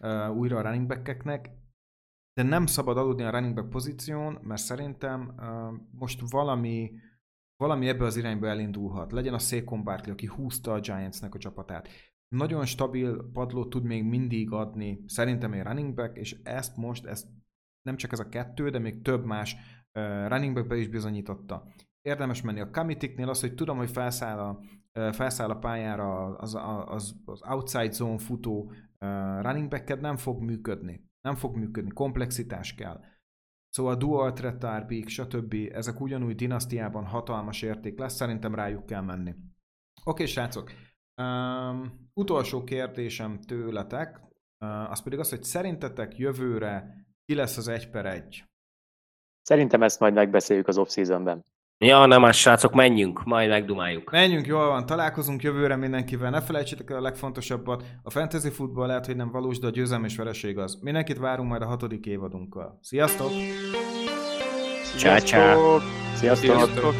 uh, 0.00 0.36
újra 0.36 0.58
a 0.58 0.62
running 0.62 0.86
back-eknek, 0.86 1.50
de 2.38 2.44
nem 2.44 2.66
szabad 2.66 2.96
aludni 2.96 3.22
a 3.22 3.30
running 3.30 3.54
back 3.54 3.68
pozíción, 3.68 4.38
mert 4.42 4.60
szerintem 4.60 5.34
uh, 5.36 5.44
most 5.90 6.30
valami, 6.30 6.92
valami 7.56 7.88
ebbe 7.88 8.04
az 8.04 8.16
irányba 8.16 8.46
elindulhat. 8.46 9.12
Legyen 9.12 9.34
a 9.34 9.38
Saquon 9.38 9.84
Barkley, 9.84 10.12
aki 10.12 10.26
húzta 10.26 10.72
a 10.72 10.80
Giantsnek 10.80 11.34
a 11.34 11.38
csapatát. 11.38 11.88
Nagyon 12.28 12.64
stabil 12.64 13.30
padlót 13.32 13.70
tud 13.70 13.84
még 13.84 14.04
mindig 14.04 14.52
adni, 14.52 15.04
szerintem 15.06 15.52
egy 15.52 15.62
running 15.62 15.94
back, 15.94 16.16
és 16.16 16.36
ezt 16.42 16.76
most, 16.76 17.06
ezt 17.06 17.26
nem 17.82 17.96
csak 17.96 18.12
ez 18.12 18.18
a 18.18 18.28
kettő, 18.28 18.70
de 18.70 18.78
még 18.78 19.02
több 19.02 19.24
más 19.24 19.56
uh, 19.94 20.28
running 20.28 20.54
backbe 20.54 20.76
is 20.76 20.88
bizonyította. 20.88 21.66
Érdemes 22.00 22.42
menni 22.42 22.60
a 22.60 22.70
committee 22.70 23.28
az, 23.28 23.40
hogy 23.40 23.54
tudom, 23.54 23.76
hogy 23.76 23.90
felszáll 23.90 24.38
a, 24.38 24.60
uh, 24.94 25.12
felszáll 25.12 25.50
a 25.50 25.58
pályára 25.58 26.36
az, 26.36 26.58
az, 26.86 27.16
az 27.24 27.40
outside 27.48 27.90
zone 27.90 28.18
futó 28.18 28.70
uh, 29.00 29.42
running 29.42 29.68
back 29.68 30.00
nem 30.00 30.16
fog 30.16 30.42
működni 30.42 31.07
nem 31.28 31.36
fog 31.36 31.56
működni, 31.56 31.90
komplexitás 31.90 32.74
kell. 32.74 33.00
Szóval 33.68 33.96
dual 33.96 34.32
threat 34.32 34.64
RB, 34.78 35.08
stb. 35.08 35.54
Ezek 35.72 36.00
ugyanúgy 36.00 36.34
dinasztiában 36.34 37.04
hatalmas 37.04 37.62
érték 37.62 37.98
lesz, 37.98 38.14
szerintem 38.14 38.54
rájuk 38.54 38.86
kell 38.86 39.00
menni. 39.00 39.30
Oké, 39.30 39.42
okay, 40.04 40.26
srácok. 40.26 40.70
Um, 41.22 42.10
utolsó 42.14 42.64
kérdésem 42.64 43.40
tőletek, 43.40 44.20
uh, 44.58 44.90
az 44.90 45.02
pedig 45.02 45.18
az, 45.18 45.28
hogy 45.30 45.42
szerintetek 45.42 46.16
jövőre 46.16 47.06
ki 47.24 47.34
lesz 47.34 47.56
az 47.56 47.68
egy 47.68 47.90
per 47.90 48.06
egy? 48.06 48.44
Szerintem 49.42 49.82
ezt 49.82 50.00
majd 50.00 50.14
megbeszéljük 50.14 50.68
az 50.68 50.78
off-seasonben. 50.78 51.44
Ja, 51.80 52.06
nem 52.06 52.20
más 52.20 52.38
srácok, 52.38 52.72
menjünk, 52.72 53.24
majd 53.24 53.48
megdumáljuk. 53.48 54.10
Menjünk, 54.10 54.46
jól 54.46 54.68
van, 54.68 54.86
találkozunk 54.86 55.42
jövőre 55.42 55.76
mindenkivel. 55.76 56.30
Ne 56.30 56.40
felejtsétek 56.40 56.90
el 56.90 56.96
a 56.96 57.00
legfontosabbat, 57.00 57.84
a 58.02 58.10
fantasy 58.10 58.50
futball 58.50 58.86
lehet, 58.86 59.06
hogy 59.06 59.16
nem 59.16 59.30
valós, 59.30 59.58
de 59.58 59.66
a 59.66 59.70
győzelem 59.70 60.04
és 60.04 60.16
vereség 60.16 60.58
az. 60.58 60.78
Mindenkit 60.82 61.18
várunk 61.18 61.48
majd 61.48 61.62
a 61.62 61.66
hatodik 61.66 62.06
évadunkkal. 62.06 62.78
Sziasztok! 62.82 63.30
Ciao, 64.96 65.18
ciao. 65.18 65.78
Sziasztok! 66.14 66.56
Sziasztok. 66.56 66.94